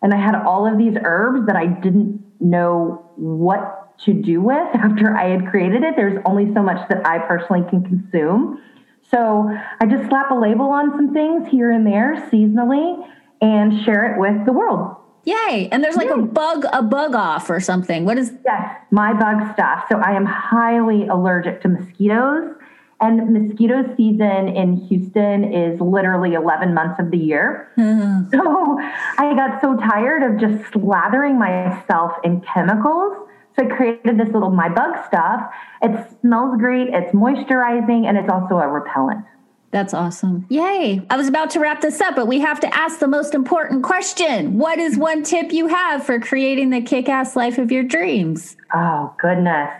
and 0.03 0.13
I 0.13 0.17
had 0.17 0.35
all 0.35 0.67
of 0.67 0.77
these 0.77 0.95
herbs 1.03 1.47
that 1.47 1.55
I 1.55 1.65
didn't 1.65 2.23
know 2.39 3.09
what 3.15 3.97
to 3.99 4.13
do 4.13 4.41
with 4.41 4.67
after 4.75 5.15
I 5.15 5.29
had 5.29 5.47
created 5.47 5.83
it. 5.83 5.95
There's 5.95 6.21
only 6.25 6.53
so 6.53 6.61
much 6.61 6.87
that 6.89 7.07
I 7.07 7.19
personally 7.19 7.67
can 7.69 7.83
consume. 7.83 8.61
So 9.09 9.49
I 9.79 9.85
just 9.85 10.09
slap 10.09 10.29
a 10.31 10.35
label 10.35 10.65
on 10.65 10.91
some 10.91 11.13
things 11.13 11.47
here 11.49 11.71
and 11.71 11.85
there 11.87 12.15
seasonally 12.31 13.07
and 13.41 13.83
share 13.83 14.13
it 14.13 14.19
with 14.19 14.45
the 14.45 14.51
world. 14.51 14.97
Yay. 15.25 15.69
And 15.71 15.83
there's 15.83 15.95
like 15.95 16.07
Yay. 16.07 16.13
a 16.13 16.25
bug, 16.25 16.65
a 16.73 16.81
bug 16.81 17.15
off 17.15 17.49
or 17.49 17.59
something. 17.59 18.03
What 18.05 18.17
is 18.17 18.33
Yes, 18.45 18.75
my 18.91 19.13
bug 19.13 19.53
stuff. 19.53 19.85
So 19.89 19.99
I 19.99 20.11
am 20.15 20.25
highly 20.25 21.07
allergic 21.07 21.61
to 21.61 21.69
mosquitoes. 21.69 22.55
And 23.03 23.33
mosquito 23.33 23.83
season 23.97 24.47
in 24.47 24.77
Houston 24.87 25.53
is 25.53 25.77
literally 25.81 26.35
11 26.35 26.73
months 26.73 27.01
of 27.01 27.11
the 27.11 27.17
year. 27.17 27.69
Mm-hmm. 27.77 28.29
So 28.43 28.79
I 28.79 29.33
got 29.35 29.61
so 29.61 29.75
tired 29.75 30.23
of 30.23 30.39
just 30.39 30.71
slathering 30.71 31.37
myself 31.37 32.13
in 32.23 32.41
chemicals. 32.41 33.27
So 33.55 33.65
I 33.65 33.75
created 33.75 34.17
this 34.17 34.33
little 34.33 34.51
My 34.51 34.69
Bug 34.69 34.95
stuff. 35.05 35.51
It 35.81 35.91
smells 36.21 36.57
great, 36.57 36.89
it's 36.93 37.13
moisturizing, 37.13 38.05
and 38.07 38.17
it's 38.17 38.29
also 38.29 38.55
a 38.57 38.67
repellent. 38.67 39.25
That's 39.71 39.93
awesome. 39.93 40.45
Yay. 40.49 41.05
I 41.09 41.17
was 41.17 41.27
about 41.27 41.49
to 41.51 41.59
wrap 41.59 41.81
this 41.81 41.99
up, 41.99 42.15
but 42.15 42.27
we 42.27 42.39
have 42.39 42.59
to 42.61 42.73
ask 42.73 42.99
the 42.99 43.07
most 43.07 43.35
important 43.35 43.83
question. 43.83 44.57
What 44.57 44.79
is 44.79 44.97
one 44.97 45.23
tip 45.23 45.51
you 45.51 45.67
have 45.67 46.05
for 46.05 46.19
creating 46.19 46.69
the 46.69 46.81
kick 46.81 47.09
ass 47.09 47.35
life 47.35 47.57
of 47.57 47.71
your 47.71 47.83
dreams? 47.83 48.55
Oh, 48.73 49.13
goodness. 49.19 49.71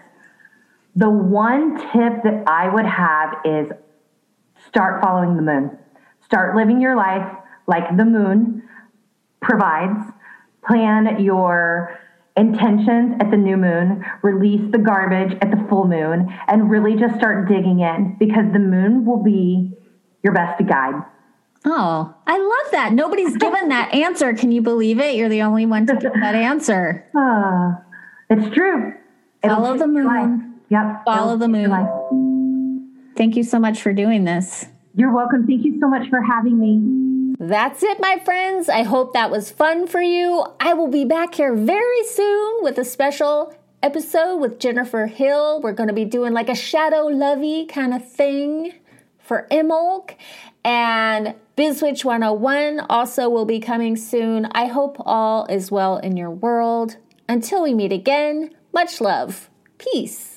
The 0.95 1.09
one 1.09 1.77
tip 1.77 2.23
that 2.23 2.43
I 2.47 2.69
would 2.69 2.85
have 2.85 3.35
is 3.45 3.71
start 4.67 5.01
following 5.01 5.35
the 5.35 5.41
moon. 5.41 5.77
Start 6.23 6.55
living 6.55 6.79
your 6.81 6.95
life 6.95 7.27
like 7.67 7.95
the 7.97 8.05
moon 8.05 8.63
provides. 9.41 10.11
Plan 10.65 11.21
your 11.21 11.99
intentions 12.37 13.15
at 13.19 13.29
the 13.29 13.37
new 13.37 13.57
moon, 13.57 14.03
release 14.21 14.71
the 14.71 14.77
garbage 14.77 15.37
at 15.41 15.51
the 15.51 15.65
full 15.69 15.87
moon, 15.87 16.33
and 16.47 16.69
really 16.69 16.95
just 16.95 17.15
start 17.15 17.47
digging 17.47 17.81
in 17.81 18.15
because 18.19 18.45
the 18.53 18.59
moon 18.59 19.05
will 19.05 19.21
be 19.21 19.71
your 20.23 20.33
best 20.33 20.65
guide. 20.67 21.03
Oh, 21.65 22.13
I 22.27 22.37
love 22.37 22.71
that. 22.71 22.93
Nobody's 22.93 23.37
given 23.37 23.69
that 23.69 23.93
answer. 23.93 24.33
Can 24.33 24.51
you 24.51 24.61
believe 24.61 24.99
it? 24.99 25.15
You're 25.15 25.29
the 25.29 25.41
only 25.41 25.65
one 25.65 25.85
to 25.87 25.95
give 25.95 26.13
that 26.13 26.35
answer. 26.35 27.05
Uh, 27.15 27.81
it's 28.29 28.53
true. 28.55 28.93
Follow 29.43 29.77
the 29.77 29.87
moon. 29.87 30.52
Yep. 30.73 31.03
Follow 31.05 31.37
the 31.37 31.47
moon. 31.47 31.69
Thank 33.15 33.35
you 33.35 33.43
so 33.43 33.59
much 33.59 33.83
for 33.83 33.93
doing 33.93 34.23
this. 34.23 34.65
You're 34.95 35.13
welcome. 35.13 35.45
Thank 35.45 35.63
you 35.63 35.79
so 35.79 35.87
much 35.87 36.09
for 36.09 36.19
having 36.19 36.59
me. 36.59 37.35
That's 37.39 37.83
it, 37.83 37.99
my 37.99 38.19
friends. 38.25 38.69
I 38.69 38.81
hope 38.81 39.13
that 39.13 39.29
was 39.29 39.51
fun 39.51 39.85
for 39.85 40.01
you. 40.01 40.43
I 40.59 40.73
will 40.73 40.87
be 40.87 41.05
back 41.05 41.35
here 41.35 41.53
very 41.53 42.03
soon 42.05 42.63
with 42.63 42.79
a 42.79 42.85
special 42.85 43.55
episode 43.83 44.37
with 44.37 44.59
Jennifer 44.59 45.05
Hill. 45.05 45.61
We're 45.61 45.73
going 45.73 45.89
to 45.89 45.93
be 45.93 46.05
doing 46.05 46.33
like 46.33 46.49
a 46.49 46.55
shadow 46.55 47.05
lovey 47.05 47.67
kind 47.67 47.93
of 47.93 48.11
thing 48.11 48.73
for 49.19 49.45
Imbolc. 49.51 50.15
And 50.65 51.35
BizSwitch 51.55 52.03
101 52.03 52.79
also 52.89 53.29
will 53.29 53.45
be 53.45 53.59
coming 53.59 53.95
soon. 53.95 54.47
I 54.53 54.65
hope 54.65 54.95
all 55.01 55.45
is 55.45 55.69
well 55.69 55.97
in 55.97 56.17
your 56.17 56.31
world. 56.31 56.97
Until 57.29 57.61
we 57.61 57.75
meet 57.75 57.91
again, 57.91 58.55
much 58.73 58.99
love. 58.99 59.51
Peace. 59.77 60.32